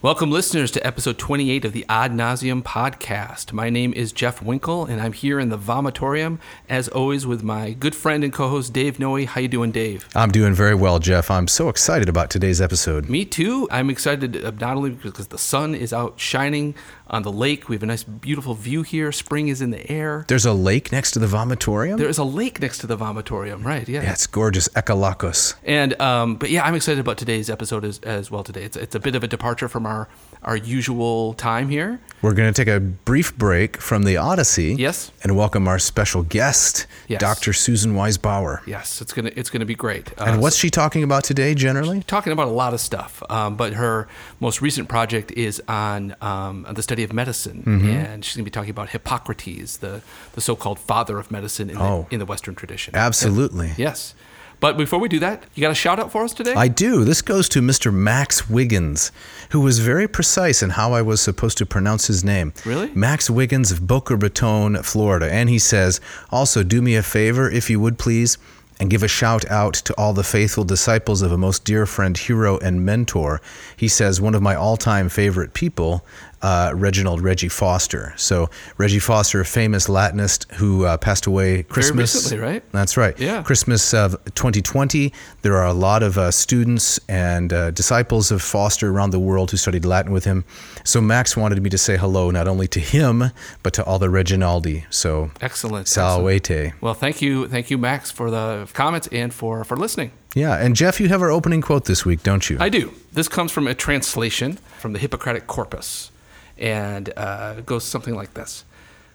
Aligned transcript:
Welcome, 0.00 0.30
listeners, 0.30 0.70
to 0.70 0.86
episode 0.86 1.18
28 1.18 1.64
of 1.64 1.72
the 1.72 1.84
Ad 1.88 2.12
Navseam 2.12 2.62
podcast. 2.62 3.52
My 3.52 3.68
name 3.68 3.92
is 3.94 4.12
Jeff 4.12 4.40
Winkle, 4.40 4.84
and 4.84 5.00
I'm 5.00 5.12
here 5.12 5.40
in 5.40 5.48
the 5.48 5.58
Vomitorium, 5.58 6.38
as 6.68 6.86
always, 6.86 7.26
with 7.26 7.42
my 7.42 7.72
good 7.72 7.96
friend 7.96 8.22
and 8.22 8.32
co-host 8.32 8.72
Dave 8.72 9.00
Noe. 9.00 9.26
How 9.26 9.40
you 9.40 9.48
doing, 9.48 9.72
Dave? 9.72 10.08
I'm 10.14 10.30
doing 10.30 10.54
very 10.54 10.76
well, 10.76 11.00
Jeff. 11.00 11.32
I'm 11.32 11.48
so 11.48 11.68
excited 11.68 12.08
about 12.08 12.30
today's 12.30 12.60
episode. 12.60 13.08
Me 13.08 13.24
too. 13.24 13.66
I'm 13.72 13.90
excited 13.90 14.44
uh, 14.44 14.52
not 14.60 14.76
only 14.76 14.90
because 14.90 15.26
the 15.26 15.36
sun 15.36 15.74
is 15.74 15.92
out 15.92 16.20
shining 16.20 16.76
on 17.10 17.22
the 17.22 17.32
lake. 17.32 17.68
We 17.68 17.76
have 17.76 17.82
a 17.82 17.86
nice, 17.86 18.02
beautiful 18.02 18.54
view 18.54 18.82
here. 18.82 19.12
Spring 19.12 19.48
is 19.48 19.60
in 19.60 19.70
the 19.70 19.90
air. 19.90 20.24
There's 20.28 20.46
a 20.46 20.52
lake 20.52 20.92
next 20.92 21.12
to 21.12 21.18
the 21.18 21.26
vomitorium. 21.26 21.98
There 21.98 22.08
is 22.08 22.18
a 22.18 22.24
lake 22.24 22.60
next 22.60 22.78
to 22.78 22.86
the 22.86 22.96
Vomitorium, 22.96 23.64
right? 23.64 23.88
Yeah. 23.88 24.02
yeah, 24.02 24.12
it's 24.12 24.26
gorgeous. 24.26 24.68
Ekalakos. 24.68 25.54
And 25.64 25.98
um, 26.00 26.36
but 26.36 26.50
yeah, 26.50 26.64
I'm 26.64 26.74
excited 26.74 26.98
about 27.00 27.16
today's 27.16 27.48
episode 27.48 27.84
as, 27.84 27.98
as 28.00 28.30
well. 28.30 28.42
Today, 28.42 28.64
it's 28.64 28.76
it's 28.76 28.94
a 28.94 29.00
bit 29.00 29.14
of 29.14 29.22
a 29.22 29.28
departure 29.28 29.68
from 29.68 29.86
our 29.86 30.08
our 30.42 30.56
usual 30.56 31.34
time 31.34 31.68
here. 31.68 32.00
We're 32.22 32.34
going 32.34 32.52
to 32.52 32.64
take 32.64 32.72
a 32.72 32.80
brief 32.80 33.36
break 33.36 33.80
from 33.80 34.02
the 34.02 34.16
Odyssey. 34.16 34.74
Yes. 34.76 35.12
And 35.22 35.36
welcome 35.36 35.68
our 35.68 35.78
special 35.78 36.22
guest, 36.24 36.86
Yes. 37.06 37.20
Dr. 37.20 37.52
Susan 37.52 37.94
Wise 37.94 38.18
Bauer. 38.18 38.60
Yes, 38.66 39.00
it's 39.00 39.12
gonna 39.12 39.30
it's 39.36 39.50
gonna 39.50 39.64
be 39.64 39.74
great. 39.76 40.10
Uh, 40.18 40.24
And 40.24 40.40
what's 40.42 40.56
she 40.56 40.68
talking 40.68 41.02
about 41.04 41.22
today, 41.24 41.54
generally? 41.54 42.02
talking 42.02 42.32
about 42.32 42.48
a 42.48 42.50
lot 42.50 42.74
of 42.74 42.80
stuff, 42.80 43.22
um, 43.30 43.56
but 43.56 43.74
her 43.74 44.08
most 44.40 44.60
recent 44.60 44.88
project 44.88 45.30
is 45.32 45.62
on 45.68 46.14
um, 46.20 46.66
the 46.72 46.82
study 46.82 47.02
of 47.04 47.12
medicine, 47.12 47.62
Mm-hmm. 47.66 47.88
and 47.88 48.24
she's 48.24 48.34
going 48.36 48.44
to 48.44 48.50
be 48.50 48.54
talking 48.54 48.70
about 48.70 48.90
Hippocrates, 48.90 49.76
the, 49.78 50.02
the 50.34 50.40
so-called 50.40 50.78
father 50.78 51.18
of 51.18 51.30
medicine 51.30 51.70
in, 51.70 51.76
Oh. 51.78 52.06
the, 52.08 52.14
in 52.14 52.18
the 52.18 52.26
Western 52.26 52.54
tradition. 52.54 52.94
Absolutely. 52.96 53.72
Yes. 53.76 54.14
But 54.60 54.76
before 54.76 54.98
we 54.98 55.08
do 55.08 55.20
that, 55.20 55.44
you 55.54 55.60
got 55.60 55.70
a 55.70 55.74
shout 55.74 56.00
out 56.00 56.10
for 56.10 56.24
us 56.24 56.32
today? 56.32 56.54
I 56.54 56.68
do. 56.68 57.04
This 57.04 57.22
goes 57.22 57.48
to 57.50 57.60
Mr. 57.60 57.92
Max 57.92 58.50
Wiggins, 58.50 59.12
who 59.50 59.60
was 59.60 59.78
very 59.78 60.08
precise 60.08 60.62
in 60.62 60.70
how 60.70 60.92
I 60.92 61.02
was 61.02 61.20
supposed 61.20 61.58
to 61.58 61.66
pronounce 61.66 62.08
his 62.08 62.24
name. 62.24 62.52
Really? 62.64 62.90
Max 62.94 63.30
Wiggins 63.30 63.70
of 63.70 63.86
Boca 63.86 64.16
Raton, 64.16 64.82
Florida. 64.82 65.32
And 65.32 65.48
he 65.48 65.58
says, 65.58 66.00
also, 66.30 66.64
do 66.64 66.82
me 66.82 66.96
a 66.96 67.02
favor, 67.02 67.48
if 67.48 67.70
you 67.70 67.78
would 67.78 67.98
please, 67.98 68.36
and 68.80 68.90
give 68.90 69.02
a 69.02 69.08
shout 69.08 69.48
out 69.50 69.74
to 69.74 69.94
all 69.94 70.12
the 70.12 70.24
faithful 70.24 70.64
disciples 70.64 71.22
of 71.22 71.32
a 71.32 71.38
most 71.38 71.64
dear 71.64 71.86
friend, 71.86 72.16
hero, 72.16 72.58
and 72.58 72.84
mentor. 72.84 73.40
He 73.76 73.88
says, 73.88 74.20
one 74.20 74.34
of 74.34 74.42
my 74.42 74.54
all 74.54 74.76
time 74.76 75.08
favorite 75.08 75.54
people, 75.54 76.04
uh, 76.42 76.72
Reginald 76.74 77.20
Reggie 77.22 77.48
Foster. 77.48 78.12
So, 78.16 78.48
Reggie 78.76 78.98
Foster, 78.98 79.40
a 79.40 79.44
famous 79.44 79.88
Latinist 79.88 80.50
who 80.54 80.84
uh, 80.84 80.96
passed 80.96 81.26
away 81.26 81.62
Christmas. 81.64 82.14
recently, 82.14 82.38
right? 82.44 82.62
That's 82.72 82.96
right. 82.96 83.18
Yeah. 83.18 83.42
Christmas 83.42 83.92
of 83.94 84.12
2020. 84.34 85.12
There 85.42 85.56
are 85.56 85.66
a 85.66 85.72
lot 85.72 86.02
of 86.02 86.16
uh, 86.18 86.30
students 86.30 87.00
and 87.08 87.52
uh, 87.52 87.70
disciples 87.72 88.30
of 88.30 88.42
Foster 88.42 88.90
around 88.90 89.10
the 89.10 89.18
world 89.20 89.50
who 89.50 89.56
studied 89.56 89.84
Latin 89.84 90.12
with 90.12 90.24
him. 90.24 90.44
So 90.84 91.00
Max 91.00 91.36
wanted 91.36 91.62
me 91.62 91.70
to 91.70 91.78
say 91.78 91.96
hello 91.96 92.30
not 92.30 92.48
only 92.48 92.66
to 92.68 92.80
him 92.80 93.24
but 93.62 93.72
to 93.74 93.84
all 93.84 93.98
the 93.98 94.08
Reginaldi. 94.08 94.84
So 94.90 95.30
Excellent. 95.40 95.86
excellent. 95.86 96.74
Well, 96.80 96.94
thank 96.94 97.20
you, 97.20 97.48
thank 97.48 97.70
you, 97.70 97.78
Max, 97.78 98.10
for 98.10 98.30
the 98.30 98.68
comments 98.72 99.08
and 99.12 99.32
for 99.32 99.64
for 99.64 99.76
listening. 99.76 100.10
Yeah, 100.34 100.54
and 100.56 100.76
Jeff, 100.76 101.00
you 101.00 101.08
have 101.08 101.22
our 101.22 101.30
opening 101.30 101.60
quote 101.62 101.86
this 101.86 102.04
week, 102.04 102.22
don't 102.22 102.48
you? 102.48 102.58
I 102.60 102.68
do. 102.68 102.92
This 103.12 103.28
comes 103.28 103.50
from 103.50 103.66
a 103.66 103.74
translation 103.74 104.58
from 104.78 104.92
the 104.92 104.98
Hippocratic 104.98 105.46
Corpus, 105.46 106.10
and 106.58 107.12
uh, 107.16 107.60
goes 107.60 107.84
something 107.84 108.14
like 108.14 108.34
this 108.34 108.64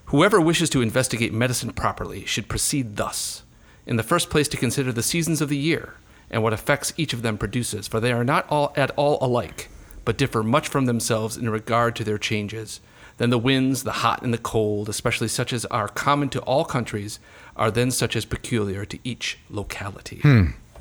Whoever 0.06 0.40
wishes 0.40 0.70
to 0.72 0.82
investigate 0.82 1.34
medicine 1.34 1.72
properly 1.72 2.26
should 2.26 2.48
proceed 2.48 2.98
thus. 2.98 3.44
In 3.86 3.96
the 3.96 4.04
first 4.04 4.30
place, 4.30 4.48
to 4.50 4.58
consider 4.58 4.92
the 4.92 5.04
seasons 5.04 5.42
of 5.42 5.50
the 5.50 5.58
year 5.58 5.96
and 6.30 6.44
what 6.44 6.54
effects 6.54 6.94
each 6.98 7.14
of 7.14 7.22
them 7.22 7.38
produces, 7.38 7.88
for 7.88 8.00
they 8.00 8.12
are 8.12 8.24
not 8.24 8.46
all 8.50 8.74
at 8.76 8.92
all 8.92 9.18
alike, 9.22 9.70
but 10.06 10.18
differ 10.18 10.44
much 10.44 10.68
from 10.68 10.86
themselves 10.86 11.38
in 11.38 11.50
regard 11.50 11.96
to 11.96 12.04
their 12.04 12.18
changes. 12.18 12.80
Then 13.18 13.30
the 13.30 13.38
winds, 13.38 13.84
the 13.84 13.92
hot 13.92 14.22
and 14.24 14.34
the 14.34 14.38
cold, 14.40 14.90
especially 14.90 15.28
such 15.28 15.54
as 15.54 15.66
are 15.66 15.88
common 15.88 16.30
to 16.30 16.42
all 16.42 16.66
countries, 16.66 17.20
are 17.56 17.72
then 17.72 17.92
such 17.92 18.16
as 18.16 18.26
peculiar 18.26 18.86
to 18.86 19.00
each 19.04 19.38
locality. 19.50 20.22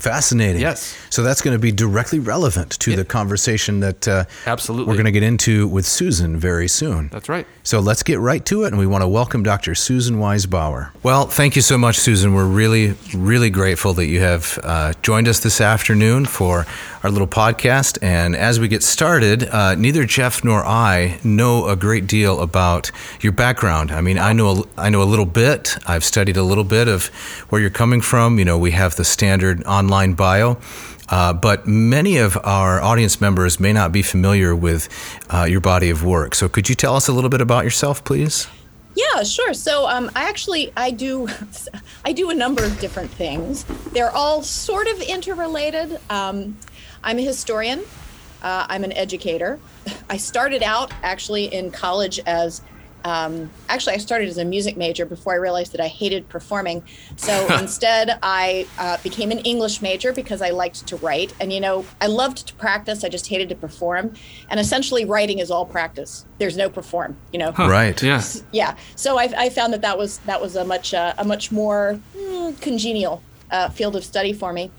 Fascinating. 0.02 0.60
Yes. 0.60 0.98
So 1.10 1.22
that's 1.22 1.42
going 1.42 1.54
to 1.54 1.60
be 1.60 1.70
directly 1.70 2.18
relevant 2.18 2.72
to 2.80 2.96
the 2.96 3.04
conversation 3.04 3.78
that 3.80 4.08
uh, 4.08 4.24
Absolutely. 4.46 4.88
we're 4.88 4.96
going 4.96 5.04
to 5.04 5.12
get 5.12 5.22
into 5.22 5.68
with 5.68 5.86
Susan 5.86 6.36
very 6.36 6.66
soon. 6.66 7.08
That's 7.10 7.28
right. 7.28 7.46
So 7.62 7.78
let's 7.78 8.02
get 8.02 8.18
right 8.18 8.44
to 8.46 8.64
it, 8.64 8.72
and 8.72 8.78
we 8.78 8.86
want 8.88 9.02
to 9.02 9.08
welcome 9.08 9.44
Dr. 9.44 9.76
Susan 9.76 10.18
Wise 10.18 10.44
Bauer. 10.44 10.92
Well, 11.04 11.26
thank 11.26 11.54
you 11.54 11.62
so 11.62 11.78
much, 11.78 12.00
Susan. 12.00 12.34
We're 12.34 12.48
really, 12.48 12.96
really 13.14 13.48
grateful 13.48 13.92
that 13.92 14.06
you 14.06 14.18
have 14.18 14.58
uh, 14.64 14.94
joined 15.02 15.28
us 15.28 15.38
this 15.38 15.60
afternoon 15.60 16.26
for 16.26 16.66
our 17.04 17.10
little 17.10 17.28
podcast. 17.28 17.98
And 18.02 18.34
as 18.34 18.58
we 18.58 18.66
get 18.66 18.82
started, 18.82 19.44
uh, 19.44 19.76
neither 19.76 20.04
Jeff 20.04 20.42
nor 20.42 20.64
I 20.64 21.20
know 21.22 21.68
a 21.68 21.76
great 21.76 22.08
deal 22.08 22.40
about 22.40 22.90
your 23.20 23.32
background. 23.32 23.92
I 23.92 24.00
mean, 24.00 24.18
I 24.18 24.32
know 24.32 24.50
a, 24.50 24.80
I 24.80 24.90
know 24.90 25.02
a 25.02 25.04
little 25.04 25.26
bit. 25.26 25.76
I've 25.86 26.04
studied 26.04 26.36
a 26.36 26.42
little 26.42 26.64
bit 26.64 26.88
of 26.88 27.06
where 27.50 27.60
you're 27.60 27.70
coming 27.70 28.00
from. 28.00 28.40
You 28.40 28.44
know, 28.44 28.58
we 28.58 28.72
have 28.72 28.96
the 28.96 29.04
standard 29.04 29.62
online 29.64 29.91
bio. 30.16 30.58
Uh, 31.08 31.32
but 31.32 31.66
many 31.66 32.16
of 32.16 32.38
our 32.42 32.80
audience 32.80 33.20
members 33.20 33.60
may 33.60 33.72
not 33.72 33.92
be 33.92 34.02
familiar 34.02 34.56
with 34.56 34.88
uh, 35.28 35.44
your 35.44 35.60
body 35.60 35.90
of 35.90 36.02
work. 36.02 36.34
So, 36.34 36.48
could 36.48 36.68
you 36.70 36.74
tell 36.74 36.96
us 36.96 37.06
a 37.06 37.12
little 37.12 37.28
bit 37.28 37.42
about 37.42 37.64
yourself, 37.64 38.02
please? 38.02 38.46
Yeah, 38.94 39.22
sure. 39.22 39.54
So 39.54 39.88
um, 39.88 40.10
I 40.14 40.28
actually 40.28 40.72
I 40.76 40.90
do 40.90 41.28
I 42.04 42.12
do 42.12 42.30
a 42.30 42.34
number 42.34 42.64
of 42.64 42.78
different 42.80 43.10
things. 43.10 43.64
They're 43.92 44.10
all 44.10 44.42
sort 44.42 44.86
of 44.86 45.00
interrelated. 45.00 45.98
Um, 46.10 46.56
I'm 47.02 47.18
a 47.18 47.22
historian. 47.22 47.80
Uh, 48.42 48.66
I'm 48.68 48.84
an 48.84 48.92
educator. 48.92 49.60
I 50.10 50.16
started 50.16 50.62
out 50.62 50.92
actually 51.02 51.46
in 51.46 51.70
college 51.70 52.20
as 52.26 52.62
um, 53.04 53.50
actually 53.68 53.94
I 53.94 53.98
started 53.98 54.28
as 54.28 54.38
a 54.38 54.44
music 54.44 54.76
major 54.76 55.04
before 55.04 55.32
I 55.32 55.36
realized 55.36 55.72
that 55.72 55.80
I 55.80 55.88
hated 55.88 56.28
performing. 56.28 56.82
So 57.16 57.46
instead, 57.58 58.18
I 58.22 58.66
uh, 58.78 58.98
became 59.02 59.30
an 59.30 59.38
English 59.40 59.82
major 59.82 60.12
because 60.12 60.42
I 60.42 60.50
liked 60.50 60.86
to 60.88 60.96
write. 60.96 61.32
And 61.40 61.52
you 61.52 61.60
know, 61.60 61.84
I 62.00 62.06
loved 62.06 62.46
to 62.48 62.54
practice. 62.54 63.04
I 63.04 63.08
just 63.08 63.28
hated 63.28 63.48
to 63.50 63.54
perform. 63.54 64.14
And 64.48 64.60
essentially, 64.60 65.04
writing 65.04 65.38
is 65.38 65.50
all 65.50 65.66
practice. 65.66 66.26
There's 66.38 66.56
no 66.56 66.68
perform. 66.68 67.16
You 67.32 67.38
know 67.38 67.52
Right. 67.68 68.02
Yeah. 68.02 68.22
yeah 68.52 68.76
so 68.96 69.18
I, 69.18 69.32
I 69.36 69.50
found 69.50 69.72
that 69.72 69.82
that 69.82 69.98
was 69.98 70.18
that 70.18 70.40
was 70.40 70.56
a 70.56 70.64
much 70.64 70.94
uh, 70.94 71.14
a 71.18 71.24
much 71.24 71.52
more 71.52 72.00
mm, 72.16 72.60
congenial 72.60 73.22
uh, 73.50 73.68
field 73.68 73.96
of 73.96 74.04
study 74.04 74.32
for 74.32 74.52
me 74.52 74.70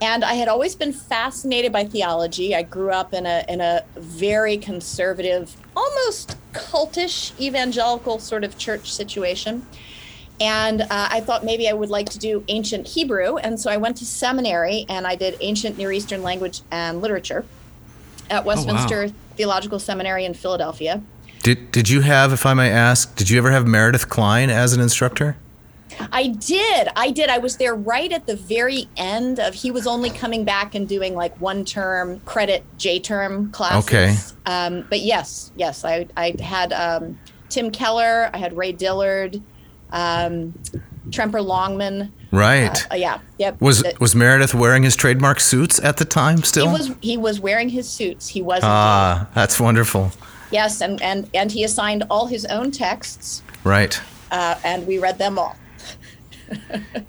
and 0.00 0.24
i 0.24 0.34
had 0.34 0.48
always 0.48 0.74
been 0.74 0.92
fascinated 0.92 1.72
by 1.72 1.84
theology 1.84 2.54
i 2.54 2.62
grew 2.62 2.90
up 2.90 3.12
in 3.12 3.26
a 3.26 3.44
in 3.48 3.60
a 3.60 3.82
very 3.96 4.56
conservative 4.56 5.56
almost 5.76 6.36
cultish 6.52 7.38
evangelical 7.40 8.18
sort 8.18 8.44
of 8.44 8.56
church 8.58 8.92
situation 8.92 9.66
and 10.40 10.80
uh, 10.80 10.86
I 10.90 11.20
thought 11.20 11.44
maybe 11.44 11.68
I 11.68 11.74
would 11.74 11.90
like 11.90 12.08
to 12.10 12.18
do 12.18 12.42
ancient 12.48 12.88
Hebrew. 12.88 13.36
And 13.36 13.60
so 13.60 13.70
I 13.70 13.76
went 13.76 13.98
to 13.98 14.06
seminary 14.06 14.86
and 14.88 15.06
I 15.06 15.14
did 15.14 15.36
ancient 15.40 15.76
Near 15.76 15.92
Eastern 15.92 16.22
language 16.22 16.62
and 16.70 17.02
literature 17.02 17.44
at 18.30 18.44
Westminster 18.44 19.10
Theological 19.36 19.78
Seminary 19.78 20.24
in 20.24 20.32
Philadelphia. 20.32 21.02
Did 21.42 21.70
Did 21.72 21.90
you 21.90 22.00
have, 22.00 22.32
if 22.32 22.46
I 22.46 22.54
may 22.54 22.70
ask, 22.70 23.14
did 23.16 23.28
you 23.28 23.36
ever 23.38 23.50
have 23.50 23.66
Meredith 23.66 24.08
Kline 24.08 24.48
as 24.48 24.72
an 24.72 24.80
instructor? 24.80 25.36
I 26.12 26.28
did. 26.28 26.88
I 26.96 27.10
did. 27.10 27.30
I 27.30 27.38
was 27.38 27.56
there 27.56 27.74
right 27.74 28.12
at 28.12 28.26
the 28.26 28.36
very 28.36 28.88
end 28.96 29.38
of 29.38 29.54
he 29.54 29.70
was 29.70 29.86
only 29.86 30.10
coming 30.10 30.44
back 30.44 30.74
and 30.74 30.88
doing 30.88 31.14
like 31.14 31.38
one 31.40 31.64
term 31.64 32.20
credit 32.20 32.64
J 32.78 32.98
term 33.00 33.50
classes. 33.52 33.88
Okay. 33.88 34.16
Um, 34.46 34.86
but 34.88 35.00
yes, 35.00 35.52
yes, 35.56 35.84
I 35.84 36.06
I 36.16 36.34
had 36.42 36.72
um, 36.72 37.18
Tim 37.48 37.70
Keller, 37.70 38.30
I 38.32 38.38
had 38.38 38.56
Ray 38.56 38.72
Dillard, 38.72 39.42
um, 39.90 40.54
Tremper 41.10 41.44
Longman. 41.44 42.12
Right. 42.32 42.86
Uh, 42.92 42.94
yeah. 42.94 43.18
Yep. 43.38 43.60
was 43.60 43.82
That- 43.82 43.98
Was 44.00 44.14
Meredith 44.14 44.54
wearing 44.54 44.84
his 44.84 44.94
trademark 44.94 45.40
suits 45.40 45.80
at 45.82 45.96
the 45.96 46.04
time? 46.04 46.42
Still, 46.44 46.66
he 46.66 46.72
was 46.72 46.90
he 47.00 47.16
was 47.16 47.40
wearing 47.40 47.68
his 47.68 47.88
suits. 47.88 48.28
He 48.28 48.40
was 48.42 48.60
ah, 48.62 49.28
that's 49.34 49.58
wonderful. 49.58 50.12
yes, 50.52 50.80
and 50.80 51.02
and 51.02 51.28
and 51.34 51.50
he 51.50 51.64
assigned 51.64 52.04
all 52.10 52.26
his 52.26 52.44
own 52.46 52.70
texts, 52.70 53.42
Right. 53.64 54.00
uh, 54.30 54.54
and 54.62 54.86
we 54.86 54.98
read 54.98 55.18
them 55.18 55.38
all. 55.38 55.56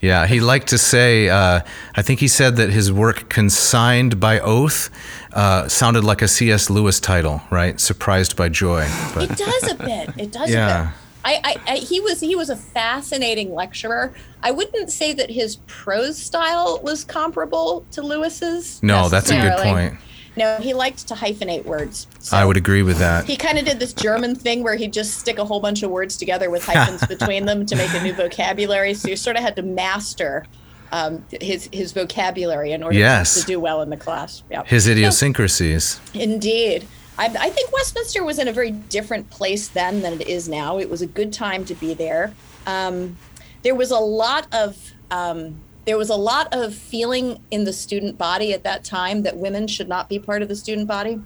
Yeah, 0.02 0.26
he 0.26 0.40
liked 0.40 0.70
to 0.70 0.80
say. 0.80 1.30
Uh, 1.30 1.62
I 1.96 2.02
think 2.02 2.22
he 2.22 2.28
said 2.28 2.56
that 2.56 2.72
his 2.72 2.92
work, 2.92 3.30
consigned 3.30 4.20
by 4.20 4.40
oath, 4.40 4.90
uh, 5.32 5.68
sounded 5.68 6.04
like 6.04 6.24
a 6.24 6.28
C.S. 6.28 6.72
Lewis 6.72 7.00
title, 7.00 7.42
right? 7.52 7.80
Surprised 7.80 8.36
by 8.36 8.50
joy. 8.50 8.88
It 9.18 9.38
does 9.38 9.72
a 9.72 9.76
bit. 9.76 10.10
It 10.18 10.32
does 10.32 10.50
a 10.50 10.54
bit. 10.86 10.98
I, 11.24 11.40
I, 11.44 11.74
I, 11.74 11.76
he 11.78 12.00
was 12.00 12.20
he 12.20 12.36
was 12.36 12.50
a 12.50 12.56
fascinating 12.56 13.54
lecturer. 13.54 14.12
I 14.42 14.50
wouldn't 14.50 14.92
say 14.92 15.14
that 15.14 15.30
his 15.30 15.58
prose 15.68 16.18
style 16.18 16.80
was 16.82 17.04
comparable 17.04 17.86
to 17.92 18.02
Lewis's. 18.02 18.82
No, 18.82 19.08
that's 19.08 19.30
a 19.30 19.40
good 19.40 19.58
point. 19.60 20.00
No, 20.38 20.58
he 20.58 20.74
liked 20.74 21.08
to 21.10 21.14
hyphenate 21.14 21.66
words. 21.66 22.08
So 22.20 22.38
I 22.38 22.46
would 22.46 22.56
agree 22.58 22.84
with 22.84 22.98
that. 23.00 23.26
He 23.26 23.36
kind 23.36 23.58
of 23.58 23.66
did 23.66 23.80
this 23.80 23.94
German 23.94 24.36
thing 24.36 24.64
where 24.64 24.76
he'd 24.76 24.94
just 24.94 25.20
stick 25.20 25.38
a 25.38 25.46
whole 25.46 25.60
bunch 25.60 25.84
of 25.84 25.92
words 25.92 26.16
together 26.18 26.50
with 26.50 26.64
hyphens 26.66 27.06
between 27.08 27.46
them 27.46 27.66
to 27.66 27.76
make 27.76 27.94
a 27.94 28.02
new 28.02 28.14
vocabulary. 28.14 28.94
So 28.94 29.10
you 29.10 29.16
sort 29.18 29.36
of 29.36 29.44
had 29.44 29.56
to 29.58 29.62
master 29.62 30.46
um, 30.94 31.24
his 31.42 31.70
his 31.72 31.92
vocabulary 31.94 32.72
in 32.74 32.84
order 32.84 32.98
Yes. 32.98 33.40
to 33.42 33.46
do 33.46 33.60
well 33.60 33.82
in 33.82 33.90
the 33.90 33.98
class. 33.98 34.44
Yeah. 34.50 34.64
His 34.66 34.88
idiosyncrasies. 34.88 36.00
Indeed. 36.14 36.88
I, 37.18 37.26
I 37.26 37.50
think 37.50 37.72
Westminster 37.72 38.24
was 38.24 38.40
in 38.40 38.48
a 38.48 38.54
very 38.54 38.72
different 38.72 39.30
place 39.30 39.68
then 39.68 40.02
than 40.02 40.14
it 40.22 40.28
is 40.28 40.48
now. 40.50 40.80
It 40.80 40.90
was 40.90 41.02
a 41.02 41.08
good 41.08 41.32
time 41.34 41.66
to 41.66 41.76
be 41.76 41.94
there. 41.94 42.34
Um, 42.66 43.18
there 43.64 43.76
was 43.76 43.92
a 43.92 44.00
lot 44.00 44.48
of 44.54 44.92
um, 45.12 45.56
there 45.86 45.98
was 45.98 46.10
a 46.10 46.16
lot 46.16 46.48
of 46.54 46.74
feeling 46.76 47.40
in 47.52 47.64
the 47.64 47.74
student 47.74 48.18
body 48.18 48.54
at 48.54 48.64
that 48.64 48.84
time 48.84 49.24
that 49.24 49.38
women 49.38 49.68
should 49.68 49.90
not 49.90 50.10
be 50.10 50.20
part 50.20 50.42
of 50.42 50.48
the 50.48 50.56
student 50.56 50.88
body. 50.88 51.20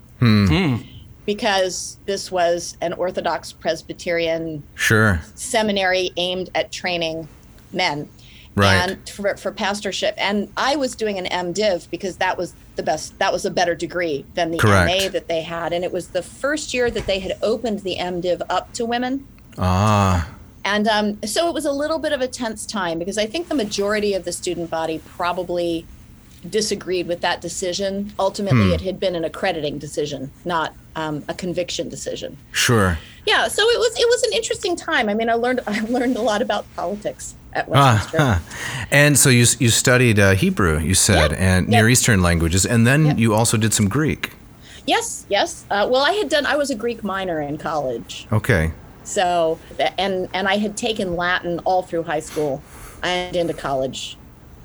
Because 1.25 1.98
this 2.06 2.31
was 2.31 2.78
an 2.81 2.94
Orthodox 2.94 3.52
Presbyterian 3.52 4.62
Sure. 4.75 5.22
seminary 5.34 6.12
aimed 6.18 6.50
at 6.54 6.72
training 6.72 7.28
men. 7.74 8.07
Right. 8.57 8.75
and 8.90 9.10
for, 9.10 9.36
for 9.36 9.52
pastorship. 9.52 10.13
And 10.18 10.50
i 10.56 10.78
was 10.78 10.96
doing 10.96 11.18
an 11.19 11.25
mdiv 11.54 11.90
because 11.90 12.16
that 12.18 12.38
was 12.38 12.54
the 12.78 12.84
best 12.84 13.19
that 13.19 13.34
was 13.34 13.44
a 13.44 13.51
better 13.51 13.75
degree 13.75 14.24
than 14.36 14.51
the 14.51 14.58
Correct. 14.58 15.04
ma 15.04 15.10
that 15.10 15.28
they 15.28 15.42
had. 15.42 15.74
And 15.74 15.84
it 15.84 15.92
was 15.92 16.10
the 16.10 16.22
first 16.22 16.74
year 16.74 16.90
that 16.90 17.06
they 17.06 17.19
had 17.19 17.38
opened 17.42 17.80
the 17.80 17.98
mdiv 17.98 18.42
up 18.50 18.72
to 18.75 18.86
women. 18.86 19.28
Ah, 19.58 20.30
and 20.66 20.88
um, 20.88 21.18
so 21.24 21.48
it 21.48 21.54
was 21.54 21.64
a 21.66 21.72
little 21.72 22.00
bit 22.00 22.12
of 22.12 22.20
a 22.22 22.28
tense 22.28 22.66
time 22.66 23.00
because 23.00 23.18
i 23.18 23.26
think 23.26 23.48
the 23.48 23.56
majority 23.56 24.14
of 24.14 24.26
the 24.26 24.32
student 24.32 24.70
body 24.70 25.00
probably 25.16 25.86
disagreed 26.50 27.08
with 27.08 27.22
that 27.22 27.42
decision 27.42 28.14
ultimately 28.20 28.72
it 28.74 28.82
had 28.82 29.00
been 29.00 29.16
an 29.16 29.24
accrediting 29.24 29.78
decision 29.80 30.30
not 30.44 30.74
um, 30.96 31.24
a 31.28 31.34
conviction 31.34 31.90
decision 31.90 32.38
sure. 32.52 32.98
yeah 33.26 33.48
so 33.48 33.64
it 33.64 33.80
was 33.80 33.94
it 33.98 34.08
was 34.08 34.24
an 34.24 34.34
interesting 34.34 34.76
time 34.76 35.10
i 35.10 35.14
mean 35.14 35.30
i 35.30 35.34
learned 35.34 35.60
i 35.68 35.80
learned 35.82 36.16
a 36.18 36.22
lot 36.22 36.42
about 36.42 36.66
politics 36.76 37.36
at 37.54 37.70
Westminster. 37.70 38.18
Ah, 38.20 38.44
huh. 38.46 38.86
And 38.92 39.18
so 39.18 39.30
you 39.30 39.46
you 39.60 39.70
studied 39.70 40.20
uh, 40.20 40.32
Hebrew, 40.36 40.78
you 40.78 40.94
said, 40.94 41.32
Yep. 41.32 41.40
and 41.40 41.62
Yep. 41.68 41.70
Near 41.72 41.88
Eastern 41.88 42.22
languages, 42.22 42.66
and 42.66 42.86
then 42.86 43.06
Yep. 43.06 43.18
you 43.18 43.34
also 43.34 43.56
did 43.56 43.74
some 43.74 43.88
Greek. 43.88 44.34
yes 44.86 45.26
yes 45.30 45.64
uh, 45.72 45.88
well 45.90 46.04
i 46.04 46.12
had 46.12 46.28
done 46.30 46.46
i 46.46 46.56
was 46.58 46.70
a 46.70 46.76
greek 46.76 47.02
minor 47.04 47.40
in 47.42 47.58
college 47.58 48.28
Okay. 48.32 48.72
So 49.06 49.60
and 49.98 50.28
and 50.34 50.48
i 50.48 50.57
had 50.57 50.75
taken 50.75 51.16
latin 51.16 51.60
all 51.60 51.81
through 51.81 52.04
high 52.04 52.19
school 52.19 52.62
and 53.04 53.36
into 53.36 53.54
college. 53.54 54.18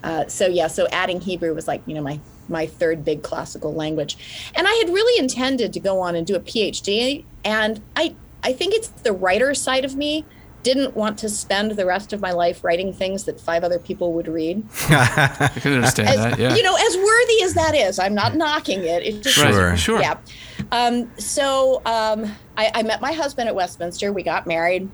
Uh, 0.02 0.26
so 0.26 0.46
yeah 0.46 0.66
so 0.66 0.87
adding 0.92 1.20
hebrew 1.20 1.54
was 1.54 1.69
like 1.69 1.82
you 1.87 1.94
know 1.94 2.02
my 2.02 2.19
my 2.48 2.66
third 2.66 3.04
big 3.04 3.22
classical 3.22 3.72
language. 3.75 4.50
And 4.54 4.66
i 4.66 4.72
had 4.72 4.88
really 4.88 5.22
intended 5.22 5.72
to 5.75 5.81
go 5.81 6.00
on 6.00 6.16
and 6.16 6.26
do 6.26 6.34
a 6.34 6.40
phd 6.40 7.25
and 7.44 7.82
i 7.96 8.14
i 8.42 8.52
think 8.52 8.75
it's 8.75 8.88
the 8.88 9.12
writer 9.12 9.54
side 9.54 9.84
of 9.84 9.94
me 9.94 10.25
didn't 10.62 10.94
want 10.94 11.18
to 11.18 11.28
spend 11.28 11.72
the 11.72 11.86
rest 11.86 12.12
of 12.12 12.20
my 12.20 12.32
life 12.32 12.62
writing 12.62 12.92
things 12.92 13.24
that 13.24 13.40
five 13.40 13.64
other 13.64 13.78
people 13.78 14.12
would 14.12 14.28
read 14.28 14.62
I 14.88 15.50
can 15.60 15.74
understand 15.74 16.08
as, 16.08 16.16
that. 16.16 16.38
Yeah. 16.38 16.54
you 16.54 16.62
know 16.62 16.76
as 16.76 16.96
worthy 16.96 17.42
as 17.42 17.54
that 17.54 17.74
is 17.74 17.98
i'm 17.98 18.14
not 18.14 18.36
knocking 18.36 18.80
it 18.84 19.02
it's 19.02 19.18
just 19.18 19.38
Right, 19.38 19.52
Sure. 19.52 19.76
Sure. 19.76 20.00
yeah. 20.00 20.18
Um, 20.72 21.10
so 21.18 21.82
um, 21.84 22.24
I, 22.56 22.70
I 22.74 22.82
met 22.82 23.00
my 23.00 23.12
husband 23.12 23.48
at 23.48 23.54
Westminster. 23.54 24.12
We 24.12 24.22
got 24.22 24.46
married. 24.46 24.88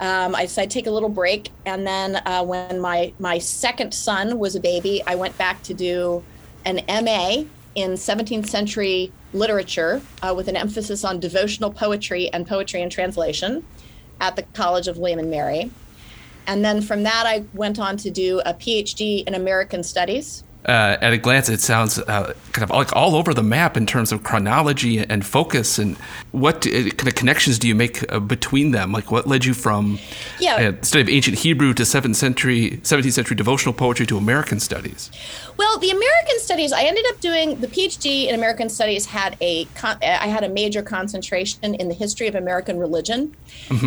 Um, 0.00 0.34
I 0.34 0.42
decided 0.42 0.70
to 0.70 0.74
take 0.74 0.86
a 0.86 0.90
little 0.90 1.08
break, 1.08 1.50
and 1.66 1.86
then 1.86 2.16
uh, 2.16 2.42
when 2.42 2.80
my 2.80 3.12
my 3.18 3.38
second 3.38 3.92
son 3.92 4.38
was 4.38 4.56
a 4.56 4.60
baby, 4.60 5.02
I 5.06 5.14
went 5.14 5.36
back 5.36 5.62
to 5.64 5.74
do 5.74 6.24
an 6.64 6.80
MA 6.88 7.44
in 7.74 7.92
17th 7.92 8.46
century 8.46 9.12
literature 9.32 10.00
uh, 10.22 10.32
with 10.34 10.48
an 10.48 10.56
emphasis 10.56 11.04
on 11.04 11.20
devotional 11.20 11.70
poetry 11.70 12.28
and 12.32 12.46
poetry 12.46 12.82
and 12.82 12.90
translation 12.90 13.64
at 14.20 14.36
the 14.36 14.42
College 14.54 14.88
of 14.88 14.98
William 14.98 15.18
and 15.18 15.30
Mary. 15.30 15.70
And 16.46 16.64
then 16.64 16.80
from 16.82 17.02
that, 17.04 17.24
I 17.26 17.44
went 17.54 17.78
on 17.78 17.96
to 17.98 18.10
do 18.10 18.40
a 18.44 18.54
PhD 18.54 19.26
in 19.26 19.34
American 19.34 19.82
Studies. 19.82 20.42
uh, 20.66 20.96
at 21.00 21.12
a 21.12 21.16
glance, 21.18 21.48
it 21.48 21.60
sounds 21.60 21.98
uh, 21.98 22.34
kind 22.52 22.64
of 22.64 22.70
like 22.70 22.94
all 22.94 23.14
over 23.14 23.32
the 23.32 23.42
map 23.42 23.76
in 23.78 23.86
terms 23.86 24.12
of 24.12 24.22
chronology 24.22 24.98
and 24.98 25.24
focus. 25.24 25.78
And 25.78 25.96
what 26.32 26.66
uh, 26.66 26.70
kind 26.70 27.08
of 27.08 27.14
connections 27.14 27.58
do 27.58 27.66
you 27.68 27.74
make 27.74 28.04
uh, 28.12 28.20
between 28.20 28.70
them? 28.72 28.92
Like, 28.92 29.10
what 29.10 29.26
led 29.26 29.44
you 29.46 29.54
from 29.54 29.98
Yeah. 30.38 30.56
uh, 30.78 30.82
study 30.82 31.00
of 31.02 31.08
ancient 31.08 31.38
Hebrew 31.38 31.72
to 31.74 31.84
seventh 31.86 32.16
century, 32.16 32.78
17th 32.82 33.12
century 33.12 33.36
devotional 33.36 33.72
poetry 33.72 34.06
to 34.06 34.18
American 34.18 34.60
studies? 34.60 35.10
Well, 35.60 35.76
the 35.76 35.90
American 35.90 36.38
Studies, 36.38 36.72
I 36.72 36.84
ended 36.84 37.04
up 37.10 37.20
doing 37.20 37.60
the 37.60 37.66
PhD 37.66 38.28
in 38.28 38.34
American 38.34 38.70
Studies. 38.70 39.04
Had 39.04 39.36
a 39.42 39.66
con- 39.74 39.98
I 40.00 40.26
had 40.26 40.42
a 40.42 40.48
major 40.48 40.80
concentration 40.82 41.74
in 41.74 41.88
the 41.88 41.94
history 41.94 42.26
of 42.28 42.34
American 42.34 42.78
religion. 42.78 43.36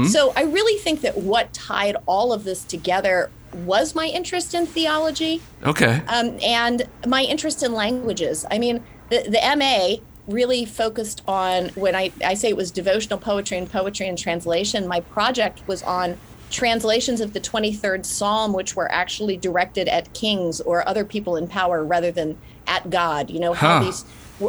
So 0.08 0.34
I 0.36 0.44
really 0.44 0.80
think 0.80 1.02
that 1.02 1.18
what 1.18 1.52
tied 1.52 1.96
all 2.06 2.32
of 2.32 2.44
this 2.44 2.64
together 2.64 3.32
was 3.66 3.96
my 3.96 4.06
interest 4.06 4.54
in 4.54 4.68
theology 4.68 5.42
Okay. 5.64 6.04
um, 6.08 6.38
and 6.44 6.84
my 7.08 7.24
interest 7.24 7.64
in 7.64 7.74
languages. 7.74 8.46
I 8.52 8.60
mean, 8.60 8.84
the, 9.10 9.24
the 9.24 9.42
MA 9.58 10.04
really 10.32 10.66
focused 10.66 11.24
on 11.28 11.70
when 11.70 11.96
I, 11.96 12.12
I 12.24 12.36
say 12.36 12.50
it 12.50 12.56
was 12.56 12.70
devotional 12.70 13.18
poetry 13.18 13.58
and 13.58 13.68
poetry 13.70 14.08
and 14.08 14.16
translation, 14.16 14.88
my 14.88 15.00
project 15.00 15.68
was 15.68 15.82
on 15.82 16.18
translations 16.54 17.20
of 17.20 17.34
the 17.34 17.42
23rd 17.42 18.06
Psalm, 18.06 18.54
which 18.54 18.76
were 18.76 18.90
actually 18.92 19.36
directed 19.36 19.90
at 19.90 20.14
kings 20.14 20.62
or 20.62 20.88
other 20.88 21.04
people 21.04 21.36
in 21.36 21.48
power 21.48 21.84
rather 21.84 22.12
than 22.12 22.38
at 22.68 22.90
God. 22.90 23.30
You 23.30 23.40
know, 23.40 23.54
how 23.54 23.84
these 23.84 24.06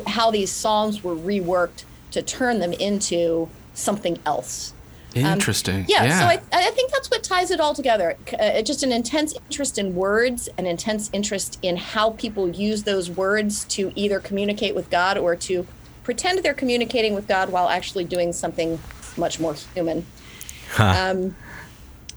how 0.06 0.30
these 0.30 0.50
psalms 0.50 1.02
were 1.02 1.16
reworked 1.16 1.84
to 2.12 2.22
turn 2.22 2.60
them 2.60 2.72
into 2.74 3.48
something 3.74 4.18
else. 4.24 4.72
Interesting. 5.14 5.80
Um, 5.80 5.86
Yeah, 5.88 6.18
so 6.18 6.24
I, 6.26 6.40
I 6.52 6.70
think 6.70 6.90
that's 6.92 7.10
what 7.10 7.22
ties 7.22 7.50
it 7.50 7.60
all 7.60 7.74
together. 7.74 8.16
Uh, 8.38 8.62
just 8.62 8.82
an 8.82 8.92
intense 8.92 9.34
interest 9.34 9.78
in 9.78 9.94
words, 9.94 10.48
an 10.58 10.66
intense 10.66 11.08
interest 11.12 11.58
in 11.62 11.76
how 11.76 12.10
people 12.10 12.48
use 12.50 12.82
those 12.82 13.10
words 13.10 13.64
to 13.66 13.92
either 13.94 14.18
communicate 14.20 14.74
with 14.74 14.90
God 14.90 15.16
or 15.16 15.36
to 15.36 15.66
pretend 16.02 16.42
they're 16.42 16.52
communicating 16.52 17.14
with 17.14 17.28
God 17.28 17.50
while 17.50 17.68
actually 17.68 18.04
doing 18.04 18.32
something 18.32 18.78
much 19.16 19.38
more 19.38 19.54
human. 19.74 20.04
Um, 21.10 21.36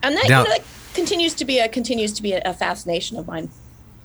and 0.03 0.15
that, 0.15 0.29
Now- 0.29 0.43
you 0.43 0.49
know, 0.49 0.55
that 0.55 0.63
continues 0.93 1.33
to 1.35 1.45
be 1.45 1.59
a 1.59 1.69
continues 1.69 2.13
to 2.13 2.21
be 2.23 2.33
a, 2.33 2.41
a 2.45 2.53
fascination 2.53 3.17
of 3.17 3.27
mine. 3.27 3.49